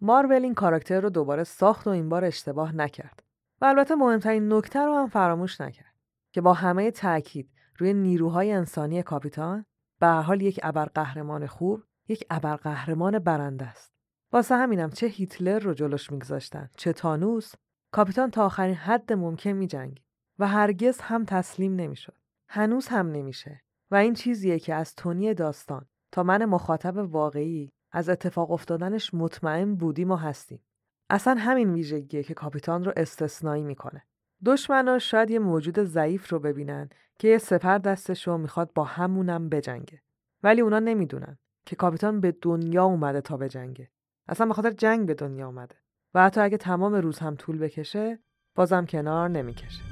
مارول 0.00 0.42
این 0.42 0.54
کاراکتر 0.54 1.00
رو 1.00 1.10
دوباره 1.10 1.44
ساخت 1.44 1.86
و 1.86 1.90
این 1.90 2.08
بار 2.08 2.24
اشتباه 2.24 2.76
نکرد. 2.76 3.22
و 3.60 3.64
البته 3.64 3.94
مهمترین 3.94 4.52
نکته 4.52 4.80
رو 4.80 4.94
هم 4.94 5.08
فراموش 5.08 5.60
نکرد 5.60 5.94
که 6.32 6.40
با 6.40 6.52
همه 6.52 6.90
تاکید 6.90 7.50
روی 7.78 7.94
نیروهای 7.94 8.52
انسانی 8.52 9.02
کاپیتان 9.02 9.64
به 10.00 10.06
حال 10.06 10.42
یک 10.42 10.60
ابرقهرمان 10.62 11.46
خوب 11.46 11.82
یک 12.08 12.24
ابرقهرمان 12.30 13.18
برنده 13.18 13.66
است. 13.66 13.97
واسه 14.32 14.56
همینم 14.56 14.90
چه 14.90 15.06
هیتلر 15.06 15.58
رو 15.58 15.74
جلوش 15.74 16.12
میگذاشتن 16.12 16.70
چه 16.76 16.92
تانوس 16.92 17.52
کاپیتان 17.92 18.30
تا 18.30 18.44
آخرین 18.44 18.74
حد 18.74 19.12
ممکن 19.12 19.50
میجنگید 19.50 20.04
و 20.38 20.48
هرگز 20.48 21.00
هم 21.00 21.24
تسلیم 21.24 21.76
نمی‌شد. 21.76 22.14
هنوز 22.48 22.88
هم 22.88 23.10
نمیشه 23.12 23.60
و 23.90 23.96
این 23.96 24.14
چیزیه 24.14 24.58
که 24.58 24.74
از 24.74 24.94
تونی 24.94 25.34
داستان 25.34 25.86
تا 26.12 26.22
من 26.22 26.44
مخاطب 26.44 26.96
واقعی 26.96 27.72
از 27.92 28.08
اتفاق 28.08 28.50
افتادنش 28.50 29.14
مطمئن 29.14 29.74
بودیم 29.74 30.10
و 30.10 30.16
هستیم. 30.16 30.60
اصلا 31.10 31.34
همین 31.38 31.72
ویژگیه 31.72 32.22
که 32.22 32.34
کاپیتان 32.34 32.84
رو 32.84 32.92
استثنایی 32.96 33.62
می‌کنه. 33.62 34.02
دشمنا 34.44 34.98
شاید 34.98 35.30
یه 35.30 35.38
موجود 35.38 35.82
ضعیف 35.82 36.32
رو 36.32 36.38
ببینن 36.38 36.88
که 37.18 37.28
یه 37.28 37.38
سپر 37.38 37.78
دستش 37.78 38.28
رو 38.28 38.38
می‌خواد 38.38 38.72
با 38.74 38.84
همونم 38.84 39.48
بجنگه. 39.48 40.02
ولی 40.42 40.60
اونا 40.60 40.78
نمی‌دونن 40.78 41.38
که 41.66 41.76
کاپیتان 41.76 42.20
به 42.20 42.32
دنیا 42.42 42.84
اومده 42.84 43.20
تا 43.20 43.36
بجنگه. 43.36 43.90
اصلا 44.28 44.46
به 44.46 44.54
خاطر 44.54 44.70
جنگ 44.70 45.06
به 45.06 45.14
دنیا 45.14 45.46
اومده. 45.46 45.74
و 46.14 46.24
حتی 46.24 46.40
اگه 46.40 46.56
تمام 46.56 46.94
روز 46.94 47.18
هم 47.18 47.36
طول 47.36 47.58
بکشه 47.58 48.18
بازم 48.54 48.86
کنار 48.86 49.28
نمی‌کشه. 49.28 49.82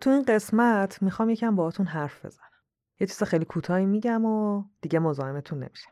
تو 0.00 0.10
این 0.10 0.22
قسمت 0.22 1.02
می‌خوام 1.02 1.30
یکم 1.30 1.56
باهاتون 1.56 1.86
حرف 1.86 2.24
بزنم. 2.24 2.51
یه 3.02 3.06
چیز 3.08 3.22
خیلی 3.22 3.44
کوتاهی 3.44 3.86
میگم 3.86 4.24
و 4.24 4.64
دیگه 4.80 4.98
مزاحمتون 4.98 5.58
نمیشم. 5.58 5.90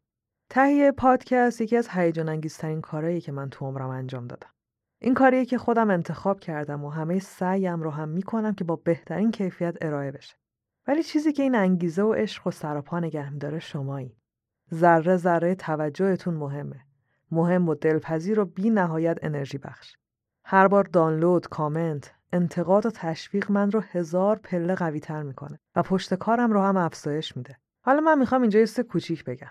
تهیه 0.51 0.93
پادکست 0.93 1.61
یکی 1.61 1.77
از 1.77 1.89
هیجان 1.89 2.29
انگیزترین 2.29 2.81
کارهایی 2.81 3.21
که 3.21 3.33
من 3.33 3.51
تو 3.51 3.65
عمرم 3.65 3.91
انجام 3.91 4.27
دادم. 4.27 4.51
این 4.99 5.15
کاریه 5.15 5.45
که 5.45 5.59
خودم 5.59 5.91
انتخاب 5.91 6.41
کردم 6.41 6.85
و 6.85 6.91
همه 6.91 7.19
سعیم 7.19 7.83
رو 7.83 7.91
هم 7.91 8.09
می‌کنم 8.09 8.55
که 8.55 8.65
با 8.65 8.77
بهترین 8.77 9.31
کیفیت 9.31 9.77
ارائه 9.81 10.11
بشه. 10.11 10.37
ولی 10.87 11.03
چیزی 11.03 11.33
که 11.33 11.43
این 11.43 11.55
انگیزه 11.55 12.03
و 12.03 12.13
عشق 12.13 12.47
و 12.47 12.51
سراپا 12.51 13.01
نگه 13.01 13.31
میداره 13.31 13.59
شمایی. 13.59 14.17
ذره 14.75 15.17
ذره 15.17 15.55
توجهتون 15.55 16.35
مهمه. 16.35 16.81
مهم 17.31 17.69
و 17.69 17.75
دلپذیر 17.75 18.41
و 18.41 18.45
بی 18.45 18.71
نهایت 18.71 19.19
انرژی 19.23 19.59
بخش. 19.59 19.97
هر 20.45 20.69
بار 20.69 20.85
دانلود، 20.85 21.49
کامنت، 21.49 22.15
انتقاد 22.33 22.87
و 22.87 22.91
تشویق 22.91 23.51
من 23.51 23.71
رو 23.71 23.81
هزار 23.81 24.37
پله 24.37 24.75
قوی 24.75 25.01
تر 25.01 25.23
می‌کنه 25.23 25.59
و 25.77 25.83
پشت 25.83 26.15
کارم 26.15 26.53
رو 26.53 26.61
هم 26.61 26.77
افزایش 26.77 27.37
میده. 27.37 27.57
حالا 27.85 28.01
من 28.01 28.19
می‌خوام 28.19 28.43
اینجا 28.43 28.61
یه 28.61 28.67
کوچیک 28.89 29.25
بگم. 29.25 29.51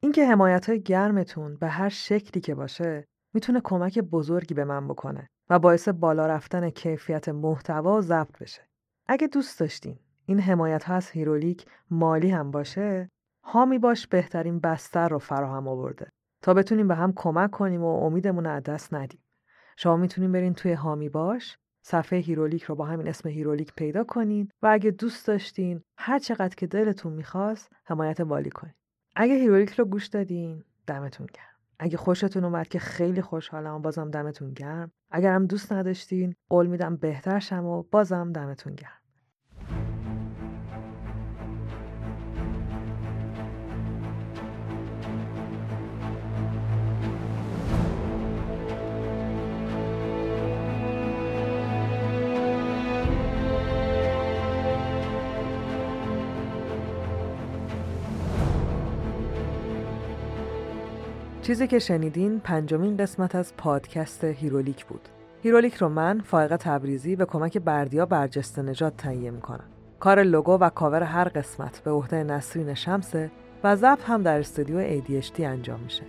اینکه 0.00 0.26
حمایت 0.26 0.68
های 0.68 0.82
گرمتون 0.82 1.56
به 1.56 1.68
هر 1.68 1.88
شکلی 1.88 2.40
که 2.40 2.54
باشه 2.54 3.04
می‌تونه 3.34 3.60
کمک 3.64 3.98
بزرگی 3.98 4.54
به 4.54 4.64
من 4.64 4.88
بکنه 4.88 5.28
و 5.50 5.58
باعث 5.58 5.88
بالا 5.88 6.26
رفتن 6.26 6.70
کیفیت 6.70 7.28
محتوا 7.28 7.98
و 7.98 8.00
ضبط 8.00 8.38
بشه. 8.38 8.68
اگه 9.06 9.26
دوست 9.26 9.60
داشتین 9.60 9.98
این 10.26 10.40
حمایت 10.40 10.84
ها 10.84 10.94
از 10.94 11.10
Herolic 11.10 11.66
مالی 11.90 12.30
هم 12.30 12.50
باشه 12.50 13.08
حامی 13.44 13.78
باش 13.78 14.06
بهترین 14.06 14.60
بستر 14.60 15.08
رو 15.08 15.18
فراهم 15.18 15.68
آورده 15.68 16.10
تا 16.42 16.54
بتونیم 16.54 16.88
به 16.88 16.94
هم 16.94 17.12
کمک 17.16 17.50
کنیم 17.50 17.82
و 17.82 18.04
امیدمون 18.04 18.46
از 18.46 18.62
دست 18.62 18.94
ندیم. 18.94 19.22
شما 19.76 19.96
می‌تونین 19.96 20.32
برین 20.32 20.54
توی 20.54 20.72
حامی 20.72 21.08
باش 21.08 21.58
صفحه 21.88 22.18
Herolic 22.18 22.62
رو 22.62 22.74
با 22.74 22.84
همین 22.84 23.08
اسم 23.08 23.28
Herolic 23.28 23.72
پیدا 23.74 24.04
کنین 24.04 24.48
و 24.62 24.66
اگه 24.66 24.90
دوست 24.90 25.26
داشتین 25.26 25.82
هر 25.98 26.18
چقدر 26.18 26.54
که 26.54 26.66
دلتون 26.66 27.12
می‌خواست 27.12 27.72
حمایت 27.84 28.20
مالی 28.20 28.50
کنین. 28.50 28.74
اگه 29.16 29.34
Herolic 29.34 29.70
رو 29.70 29.84
گوش 29.84 30.06
دادین 30.06 30.64
دمتون 30.86 31.26
گرم. 31.26 31.56
اگه 31.78 31.96
خوشتون 31.96 32.44
اومد 32.44 32.68
که 32.68 32.78
خیلی 32.78 33.22
خوشحالم 33.22 33.82
بازم 33.82 34.10
دمتون 34.10 34.52
گرم. 34.52 34.92
اگرم 35.10 35.46
دوست 35.46 35.72
نداشتین 35.72 36.34
قول 36.48 36.66
میدم 36.66 36.96
بهتر 36.96 37.38
شم 37.38 37.64
و 37.64 37.82
بازم 37.82 38.32
دمتون 38.32 38.74
گرم. 38.74 39.00
چیزی 61.46 61.66
که 61.66 61.78
شنیدین 61.78 62.40
پنجمین 62.40 62.96
قسمت 62.96 63.34
از 63.34 63.56
پادکست 63.56 64.24
Herolic 64.24 64.86
بود. 64.86 65.08
Herolic 65.42 65.74
رو 65.74 65.88
من 65.88 66.20
فائق 66.20 66.56
تبریزی 66.56 67.16
به 67.16 67.24
کمک 67.24 67.58
بردیا 67.58 68.06
برجسته 68.06 68.62
نژاد 68.62 68.96
تهیه 68.96 69.30
می‌کنم 69.30 69.64
کار 70.00 70.22
لوگو 70.22 70.52
و 70.52 70.68
کاور 70.68 71.02
هر 71.02 71.28
قسمت 71.28 71.82
به 71.84 71.90
عهده 71.90 72.24
نسرین 72.24 72.74
شمسه 72.74 73.30
و 73.64 73.76
ضبط 73.76 74.04
هم 74.04 74.22
در 74.22 74.38
استودیو 74.38 75.00
ADHD 75.00 75.40
انجام 75.40 75.80
میشه 75.80 76.02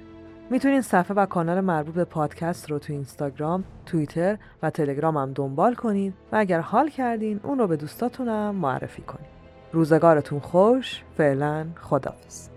می‌تونین 0.49 0.81
صفحه 0.81 1.15
و 1.15 1.25
کانال 1.25 1.61
مربوط 1.61 1.95
به 1.95 2.05
پادکست 2.05 2.71
رو 2.71 2.79
تو 2.79 2.93
اینستاگرام، 2.93 3.63
توییتر 3.85 4.37
و 4.63 4.69
تلگرام 4.69 5.17
هم 5.17 5.33
دنبال 5.33 5.75
کنین 5.75 6.13
و 6.31 6.35
اگر 6.35 6.59
حال 6.59 6.89
کردین 6.89 7.39
اون 7.43 7.59
رو 7.59 7.67
به 7.67 7.75
دوستاتونم 7.77 8.55
معرفی 8.55 9.01
کنین. 9.01 9.27
روزگارتون 9.73 10.39
خوش، 10.39 11.03
فعلا 11.17 11.67
خدافظ. 11.75 12.56